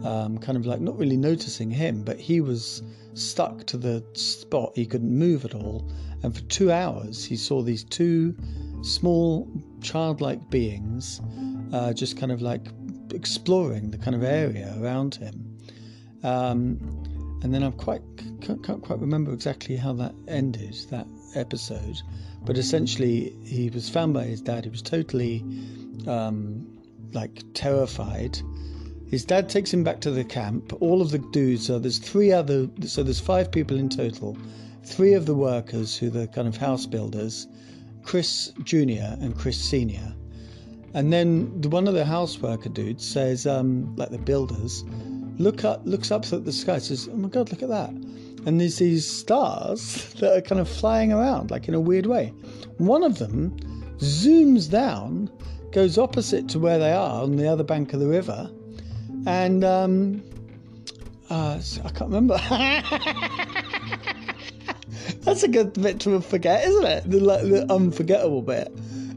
um, 0.03 0.37
kind 0.37 0.57
of 0.57 0.65
like 0.65 0.81
not 0.81 0.97
really 0.97 1.17
noticing 1.17 1.71
him, 1.71 2.03
but 2.03 2.19
he 2.19 2.41
was 2.41 2.83
stuck 3.13 3.65
to 3.65 3.77
the 3.77 4.03
spot. 4.13 4.73
He 4.75 4.85
couldn't 4.85 5.17
move 5.17 5.45
at 5.45 5.53
all. 5.53 5.89
And 6.23 6.35
for 6.35 6.41
two 6.43 6.71
hours, 6.71 7.25
he 7.25 7.35
saw 7.35 7.61
these 7.61 7.83
two 7.83 8.35
small 8.83 9.47
childlike 9.81 10.49
beings 10.49 11.21
uh, 11.73 11.93
just 11.93 12.17
kind 12.17 12.31
of 12.31 12.41
like 12.41 12.67
exploring 13.13 13.91
the 13.91 13.97
kind 13.97 14.15
of 14.15 14.23
area 14.23 14.75
around 14.79 15.15
him. 15.15 15.57
Um, 16.23 16.79
and 17.43 17.53
then 17.53 17.63
I 17.63 17.71
quite 17.71 18.01
can't, 18.41 18.63
can't 18.63 18.81
quite 18.81 18.99
remember 18.99 19.33
exactly 19.33 19.75
how 19.75 19.93
that 19.93 20.13
ended 20.27 20.75
that 20.91 21.07
episode, 21.35 22.01
but 22.43 22.57
essentially 22.57 23.35
he 23.43 23.69
was 23.69 23.89
found 23.89 24.13
by 24.13 24.25
his 24.25 24.41
dad. 24.41 24.65
He 24.65 24.69
was 24.69 24.81
totally 24.81 25.43
um, 26.07 26.67
like 27.13 27.41
terrified. 27.53 28.39
His 29.11 29.25
dad 29.25 29.49
takes 29.49 29.73
him 29.73 29.83
back 29.83 29.99
to 30.01 30.11
the 30.11 30.23
camp. 30.23 30.71
All 30.81 31.01
of 31.01 31.11
the 31.11 31.17
dudes. 31.17 31.67
So 31.67 31.79
there's 31.79 31.97
three 31.97 32.31
other. 32.31 32.69
So 32.85 33.03
there's 33.03 33.19
five 33.19 33.51
people 33.51 33.77
in 33.77 33.89
total. 33.89 34.37
Three 34.85 35.13
of 35.13 35.25
the 35.25 35.35
workers, 35.35 35.97
who 35.97 36.07
are 36.07 36.11
the 36.11 36.27
kind 36.27 36.47
of 36.47 36.55
house 36.55 36.85
builders, 36.85 37.45
Chris 38.03 38.53
Junior 38.63 39.17
and 39.19 39.37
Chris 39.37 39.57
Senior. 39.57 40.15
And 40.93 41.11
then 41.11 41.61
one 41.63 41.89
of 41.89 41.93
the 41.93 42.05
house 42.05 42.39
worker 42.39 42.69
dudes 42.69 43.05
says, 43.05 43.45
um, 43.45 43.93
like 43.97 44.11
the 44.11 44.17
builders, 44.17 44.85
look 45.37 45.65
up, 45.65 45.81
looks 45.83 46.09
up 46.09 46.31
at 46.31 46.45
the 46.45 46.53
sky, 46.53 46.77
says, 46.79 47.09
"Oh 47.11 47.17
my 47.17 47.27
God, 47.27 47.51
look 47.51 47.61
at 47.61 47.69
that!" 47.69 47.89
And 48.45 48.61
there's 48.61 48.77
these 48.77 49.05
stars 49.05 50.13
that 50.19 50.37
are 50.37 50.41
kind 50.41 50.61
of 50.61 50.69
flying 50.69 51.11
around, 51.11 51.51
like 51.51 51.67
in 51.67 51.73
a 51.73 51.81
weird 51.81 52.05
way. 52.05 52.33
One 52.77 53.03
of 53.03 53.19
them 53.19 53.57
zooms 53.97 54.71
down, 54.71 55.29
goes 55.71 55.97
opposite 55.97 56.47
to 56.49 56.59
where 56.59 56.79
they 56.79 56.93
are 56.93 57.23
on 57.23 57.35
the 57.35 57.47
other 57.49 57.65
bank 57.65 57.93
of 57.93 57.99
the 57.99 58.07
river, 58.07 58.49
and 59.25 59.63
um, 59.63 60.23
uh, 61.29 61.59
I 61.83 61.89
can't 61.89 62.11
remember. 62.11 62.37
That's 65.21 65.43
a 65.43 65.47
good 65.47 65.73
bit 65.73 65.99
to 66.01 66.19
forget, 66.21 66.67
isn't 66.67 66.85
it? 66.85 67.09
The, 67.09 67.19
the 67.19 67.65
unforgettable 67.71 68.41
bit. 68.41 68.71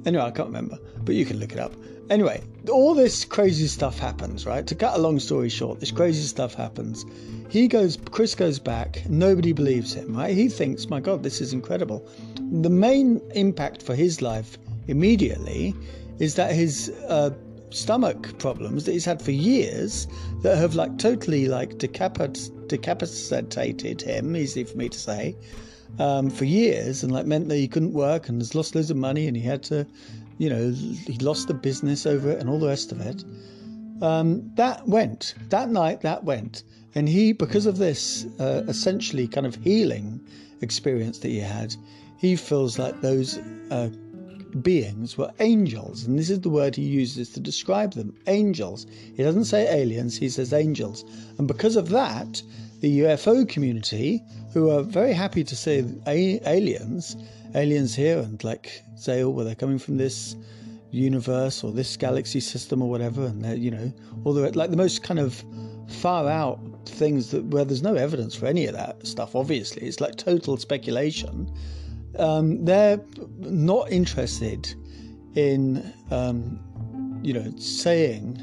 Anyway, 0.07 0.23
I 0.23 0.31
can't 0.31 0.49
remember, 0.49 0.79
but 1.03 1.15
you 1.15 1.25
can 1.25 1.39
look 1.39 1.53
it 1.53 1.59
up. 1.59 1.73
Anyway, 2.11 2.43
all 2.71 2.95
this 2.95 3.25
crazy 3.25 3.67
stuff 3.67 3.99
happens, 3.99 4.45
right? 4.45 4.67
To 4.67 4.75
cut 4.75 4.95
a 4.95 4.99
long 4.99 5.19
story 5.19 5.49
short, 5.49 5.81
this 5.81 5.91
crazy 5.91 6.23
stuff 6.23 6.55
happens. 6.55 7.07
He 7.49 7.67
goes, 7.67 7.97
Chris 8.11 8.35
goes 8.35 8.59
back, 8.59 9.09
nobody 9.09 9.53
believes 9.53 9.95
him, 9.95 10.15
right? 10.15 10.35
He 10.35 10.49
thinks, 10.49 10.89
my 10.91 11.01
God, 11.01 11.23
this 11.23 11.41
is 11.41 11.53
incredible. 11.55 12.07
The 12.53 12.69
main 12.69 13.23
impact 13.35 13.83
for 13.83 13.95
his 13.95 14.21
life 14.21 14.59
immediately 14.87 15.75
is 16.19 16.35
that 16.35 16.53
his 16.53 16.91
uh, 17.09 17.31
stomach 17.75 18.39
problems 18.39 18.85
that 18.85 18.93
he's 18.93 19.05
had 19.05 19.21
for 19.21 19.33
years 19.33 20.07
that 20.43 20.57
have 20.57 20.75
like 20.75 20.97
totally 20.99 21.49
like 21.49 21.79
decapit- 21.79 22.69
decapitated 22.69 24.01
him, 24.01 24.37
easy 24.37 24.65
for 24.65 24.77
me 24.77 24.89
to 24.89 24.99
say, 24.99 25.37
um, 25.99 26.31
for 26.31 26.45
years 26.45 27.03
and 27.03 27.13
like 27.13 27.27
meant 27.27 27.49
that 27.49 27.57
he 27.57 27.69
couldn't 27.69 27.93
work 27.93 28.29
and 28.29 28.41
has 28.41 28.55
lost 28.55 28.75
loads 28.75 28.91
of 28.91 28.97
money 28.97 29.27
and 29.27 29.37
he 29.37 29.43
had 29.43 29.63
to, 29.65 29.87
you 30.39 30.49
know, 30.49 30.71
he 30.71 31.19
lost 31.19 31.49
the 31.49 31.55
business 31.55 32.07
over 32.07 32.31
it 32.31 32.39
and 32.39 32.49
all 32.49 32.59
the 32.59 32.69
rest 32.69 32.93
of 32.93 33.01
it. 33.01 33.25
Um, 34.03 34.51
that 34.55 34.87
went. 34.87 35.35
That 35.51 35.71
night, 35.71 36.01
that 36.03 36.25
went. 36.25 36.65
And 36.95 37.09
he, 37.09 37.33
because 37.33 37.67
of 37.67 37.79
this 37.79 38.27
uh, 38.39 38.63
essentially 38.69 39.27
kind 39.27 39.47
of 39.47 39.57
healing 39.57 40.21
experience 40.61 41.19
that 41.19 41.29
he 41.29 41.41
had, 41.41 41.75
he 42.19 42.37
feels 42.37 42.79
like 42.79 43.01
those 43.01 43.39
uh, 43.71 43.91
beings 44.63 45.19
were 45.19 45.31
angels. 45.41 46.05
And 46.05 46.19
this 46.19 46.31
is 46.31 46.41
the 46.41 46.51
word 46.51 46.77
he 46.77 46.83
uses 46.83 47.31
to 47.31 47.41
describe 47.41 47.93
them 47.95 48.15
angels. 48.27 48.87
He 49.17 49.23
doesn't 49.23 49.47
say 49.47 49.69
aliens, 49.69 50.17
he 50.17 50.29
says 50.29 50.53
angels. 50.53 51.05
And 51.39 51.49
because 51.49 51.77
of 51.77 51.89
that, 51.91 52.43
the 52.81 53.01
UFO 53.01 53.49
community, 53.49 54.23
who 54.53 54.71
are 54.71 54.83
very 54.83 55.13
happy 55.13 55.43
to 55.45 55.57
say 55.57 55.85
aliens, 56.07 57.17
aliens 57.55 57.95
here, 57.95 58.19
and 58.19 58.43
like 58.45 58.83
say, 58.97 59.23
oh, 59.23 59.31
well, 59.31 59.45
they're 59.45 59.55
coming 59.55 59.79
from 59.79 59.97
this 59.97 60.37
universe 60.91 61.65
or 61.65 61.73
this 61.73 61.97
galaxy 61.97 62.41
system 62.41 62.83
or 62.83 62.89
whatever, 62.89 63.25
and 63.25 63.45
they're, 63.45 63.57
you 63.57 63.71
know, 63.71 63.93
all 64.25 64.33
the 64.33 64.51
like 64.57 64.71
the 64.71 64.77
most 64.77 65.03
kind 65.03 65.19
of 65.19 65.43
far 65.89 66.29
out 66.29 66.61
things 66.87 67.31
that 67.31 67.45
where 67.47 67.65
there's 67.65 67.83
no 67.83 67.95
evidence 67.95 68.35
for 68.35 68.47
any 68.47 68.67
of 68.67 68.75
that 68.75 69.07
stuff. 69.07 69.35
Obviously, 69.35 69.83
it's 69.83 70.01
like 70.01 70.17
total 70.17 70.57
speculation. 70.57 71.51
Um, 72.19 72.65
they're 72.65 73.01
not 73.39 73.91
interested 73.91 74.75
in, 75.35 75.93
um, 76.11 76.61
you 77.23 77.33
know, 77.33 77.53
saying 77.57 78.39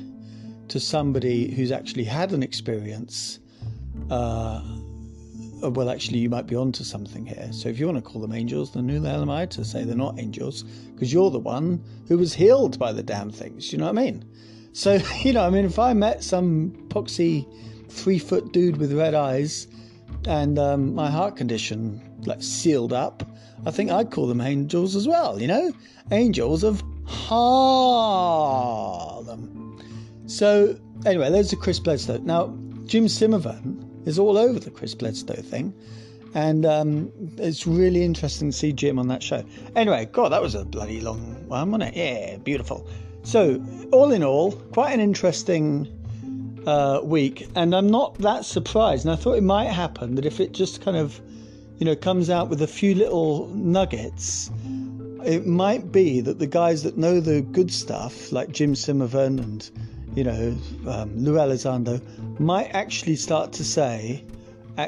to 0.67 0.79
somebody 0.79 1.53
who's 1.53 1.71
actually 1.71 2.03
had 2.03 2.31
an 2.31 2.43
experience, 2.43 3.39
uh, 4.09 4.61
well, 5.61 5.89
actually, 5.89 6.19
you 6.19 6.29
might 6.29 6.47
be 6.47 6.55
onto 6.55 6.83
something 6.83 7.25
here. 7.25 7.49
So 7.51 7.69
if 7.69 7.79
you 7.79 7.85
want 7.85 7.97
to 7.97 8.01
call 8.01 8.21
them 8.21 8.33
angels, 8.33 8.73
then 8.73 8.89
who 8.89 8.99
the 8.99 9.09
hell 9.09 9.29
am 9.29 9.47
to 9.49 9.63
say 9.63 9.83
they're 9.83 9.95
not 9.95 10.19
angels? 10.19 10.63
Because 10.63 11.13
you're 11.13 11.29
the 11.29 11.39
one 11.39 11.83
who 12.07 12.17
was 12.17 12.33
healed 12.33 12.79
by 12.79 12.91
the 12.91 13.03
damn 13.03 13.29
things. 13.29 13.71
You 13.71 13.77
know 13.77 13.85
what 13.85 13.97
I 13.97 14.03
mean? 14.03 14.25
So, 14.73 14.99
you 15.21 15.33
know, 15.33 15.45
I 15.45 15.49
mean, 15.49 15.65
if 15.65 15.77
I 15.77 15.93
met 15.93 16.23
some 16.23 16.71
poxy 16.89 17.45
three 17.89 18.19
foot 18.19 18.53
dude 18.53 18.77
with 18.77 18.93
red 18.93 19.13
eyes 19.13 19.67
and 20.25 20.57
um, 20.57 20.95
my 20.95 21.09
heart 21.09 21.35
condition 21.35 22.01
like 22.25 22.41
sealed 22.41 22.93
up, 22.93 23.23
I 23.65 23.71
think 23.71 23.91
I'd 23.91 24.11
call 24.11 24.27
them 24.27 24.41
angels 24.41 24.95
as 24.95 25.07
well, 25.07 25.39
you 25.39 25.47
know? 25.47 25.71
Angels 26.11 26.63
of 26.63 26.83
Harlem. 27.05 27.41
So, 30.25 30.77
anyway, 31.05 31.29
there's 31.29 31.49
the 31.51 31.55
Chris 31.55 31.79
Bledsoe. 31.79 32.17
Now, 32.19 32.55
Jim 32.85 33.05
Semivan 33.05 34.07
is 34.07 34.17
all 34.17 34.37
over 34.37 34.59
the 34.59 34.71
Chris 34.71 34.95
Bledsoe 34.95 35.41
thing. 35.41 35.73
And 36.33 36.65
um, 36.65 37.11
it's 37.37 37.67
really 37.67 38.03
interesting 38.03 38.51
to 38.51 38.57
see 38.57 38.71
Jim 38.71 38.97
on 38.97 39.09
that 39.09 39.21
show. 39.21 39.43
Anyway, 39.75 40.07
God, 40.11 40.31
that 40.31 40.41
was 40.41 40.55
a 40.55 40.63
bloody 40.63 41.01
long 41.01 41.47
one, 41.47 41.71
wasn't 41.71 41.95
it? 41.95 41.97
Yeah, 41.97 42.37
beautiful. 42.37 42.87
So, 43.23 43.61
all 43.91 44.11
in 44.11 44.23
all, 44.23 44.53
quite 44.53 44.93
an 44.93 45.01
interesting 45.01 45.87
uh, 46.65 47.01
week. 47.03 47.47
And 47.55 47.75
I'm 47.75 47.89
not 47.89 48.17
that 48.19 48.45
surprised. 48.45 49.05
And 49.05 49.11
I 49.11 49.17
thought 49.17 49.33
it 49.33 49.43
might 49.43 49.67
happen 49.67 50.15
that 50.15 50.25
if 50.25 50.39
it 50.39 50.53
just 50.53 50.81
kind 50.81 50.95
of, 50.97 51.19
you 51.81 51.85
know, 51.85 51.95
comes 51.95 52.29
out 52.29 52.47
with 52.47 52.61
a 52.61 52.67
few 52.67 52.93
little 52.93 53.47
nuggets, 53.47 54.51
it 55.25 55.47
might 55.47 55.91
be 55.91 56.21
that 56.21 56.37
the 56.37 56.45
guys 56.45 56.83
that 56.83 56.95
know 56.95 57.19
the 57.19 57.41
good 57.41 57.73
stuff, 57.73 58.31
like 58.31 58.51
Jim 58.51 58.75
Semivan 58.75 59.39
and 59.39 59.71
you 60.13 60.23
know, 60.23 60.55
um, 60.87 61.17
Lou 61.17 61.37
Elizondo 61.37 61.99
might 62.39 62.67
actually 62.75 63.15
start 63.15 63.51
to 63.53 63.63
say, 63.63 64.23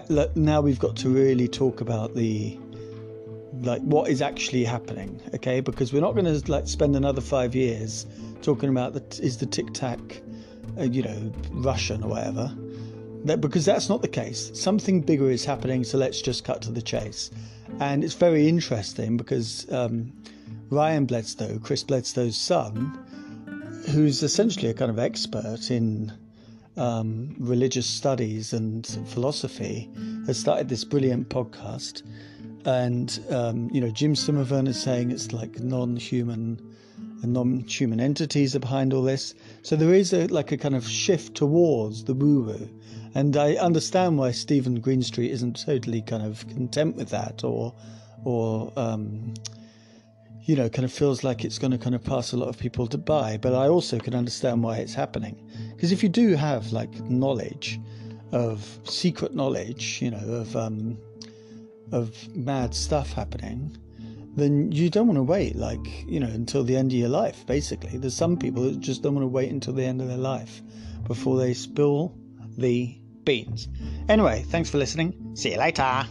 look, 0.10 0.36
now 0.38 0.62
we've 0.62 0.78
got 0.78 0.96
to 0.98 1.10
really 1.10 1.48
talk 1.48 1.82
about 1.82 2.14
the 2.14 2.60
like 3.62 3.82
what 3.82 4.08
is 4.08 4.22
actually 4.22 4.64
happening, 4.64 5.20
okay? 5.34 5.62
Because 5.62 5.94
we're 5.94 6.02
not 6.02 6.14
going 6.14 6.26
to 6.26 6.52
like 6.52 6.68
spend 6.68 6.96
another 6.96 7.22
five 7.22 7.56
years 7.56 8.06
talking 8.44 8.70
about 8.70 8.94
the 8.94 9.24
is 9.24 9.38
the 9.38 9.48
tic 9.48 9.74
tac, 9.74 10.00
uh, 10.78 10.84
you 10.84 11.02
know, 11.02 11.34
Russian 11.54 12.04
or 12.04 12.10
whatever. 12.10 12.56
That 13.26 13.40
because 13.40 13.66
that's 13.66 13.90
not 13.90 14.02
the 14.02 14.08
case. 14.08 14.52
Something 14.54 15.02
bigger 15.02 15.30
is 15.30 15.46
happening, 15.46 15.84
so 15.84 15.98
let's 15.98 16.22
just 16.22 16.44
cut 16.44 16.62
to 16.64 16.72
the 16.72 16.82
chase. 16.82 17.32
And 17.80 18.04
it's 18.04 18.14
very 18.14 18.48
interesting 18.48 19.18
because 19.18 19.72
um, 19.72 20.12
Ryan 20.70 21.06
Bledsoe, 21.06 21.60
Chris 21.60 21.84
Bledsoe's 21.84 22.36
son, 22.36 23.00
who's 23.92 24.24
essentially 24.24 24.70
a 24.70 24.74
kind 24.74 24.92
of 24.92 25.00
expert 25.00 25.72
in 25.72 26.12
um, 26.76 27.36
religious 27.40 27.86
studies 27.86 28.52
and 28.52 28.86
philosophy, 29.08 29.90
has 30.26 30.38
started 30.38 30.68
this 30.70 30.84
brilliant 30.84 31.30
podcast. 31.30 32.04
And, 32.66 33.20
um, 33.30 33.70
you 33.74 33.82
know, 33.82 33.90
Jim 33.90 34.16
Semivan 34.16 34.68
is 34.68 34.82
saying 34.82 35.12
it's 35.12 35.32
like 35.34 35.60
non 35.60 35.96
human 35.96 36.60
and 37.24 37.34
non-human 37.34 38.02
entities 38.02 38.56
are 38.56 38.60
behind 38.60 38.94
all 38.94 39.02
this. 39.02 39.34
So 39.62 39.76
there 39.76 39.94
is 39.94 40.14
a 40.14 40.28
like 40.28 40.52
a 40.52 40.58
kind 40.58 40.76
of 40.76 40.88
shift 40.88 41.36
towards 41.36 42.04
the 42.04 42.14
woo-woo, 42.14 42.70
and 43.16 43.38
I 43.38 43.56
understand 43.56 44.18
why 44.18 44.32
Steven 44.32 44.80
Greenstreet 44.80 45.32
isn't 45.32 45.64
totally 45.64 46.02
kind 46.02 46.24
of 46.24 46.48
content 46.50 46.96
with 46.96 47.10
that, 47.10 47.44
or 47.44 47.74
or 48.24 48.72
um, 48.76 49.34
you 50.46 50.56
know, 50.56 50.70
kind 50.70 50.84
of 50.86 50.92
feels 50.92 51.24
like 51.24 51.46
it's 51.46 51.58
going 51.58 51.72
to 51.72 51.78
kind 51.78 51.96
of 51.96 52.04
pass 52.04 52.34
a 52.34 52.38
lot 52.38 52.50
of 52.50 52.58
people 52.58 52.88
to 52.88 52.98
buy. 52.98 53.38
But 53.38 53.54
I 53.54 53.68
also 53.68 54.00
can 54.00 54.14
understand 54.14 54.64
why 54.64 54.78
it's 54.78 54.94
happening. 54.94 55.38
Because 55.76 55.92
if 55.92 56.04
you 56.04 56.10
do 56.10 56.36
have 56.36 56.74
like 56.74 56.94
knowledge 57.02 57.80
of 58.32 58.80
secret 58.84 59.34
knowledge, 59.34 60.02
you 60.02 60.12
know, 60.12 60.18
of 60.18 60.56
um, 60.56 60.98
of 61.92 62.36
mad 62.36 62.74
stuff 62.74 63.14
happening, 63.14 63.78
then 64.36 64.72
you 64.72 64.90
don't 64.90 65.08
want 65.08 65.18
to 65.18 65.24
wait 65.24 65.56
like 65.56 66.04
you 66.08 66.20
know 66.20 66.28
until 66.28 66.64
the 66.64 66.76
end 66.76 66.92
of 66.92 66.98
your 66.98 67.10
life. 67.10 67.46
Basically, 67.46 67.98
there's 67.98 68.16
some 68.16 68.38
people 68.38 68.64
that 68.64 68.80
just 68.80 69.04
don't 69.04 69.14
want 69.16 69.24
to 69.24 69.28
wait 69.28 69.52
until 69.52 69.74
the 69.74 69.86
end 69.86 70.02
of 70.02 70.08
their 70.08 70.18
life 70.18 70.62
before 71.08 71.38
they 71.38 71.54
spill 71.54 72.18
the 72.58 72.98
beans. 73.26 73.68
Anyway, 74.10 74.44
thanks 74.48 74.70
for 74.70 74.78
listening. 74.78 75.36
See 75.36 75.52
you 75.52 75.58
later. 75.58 76.06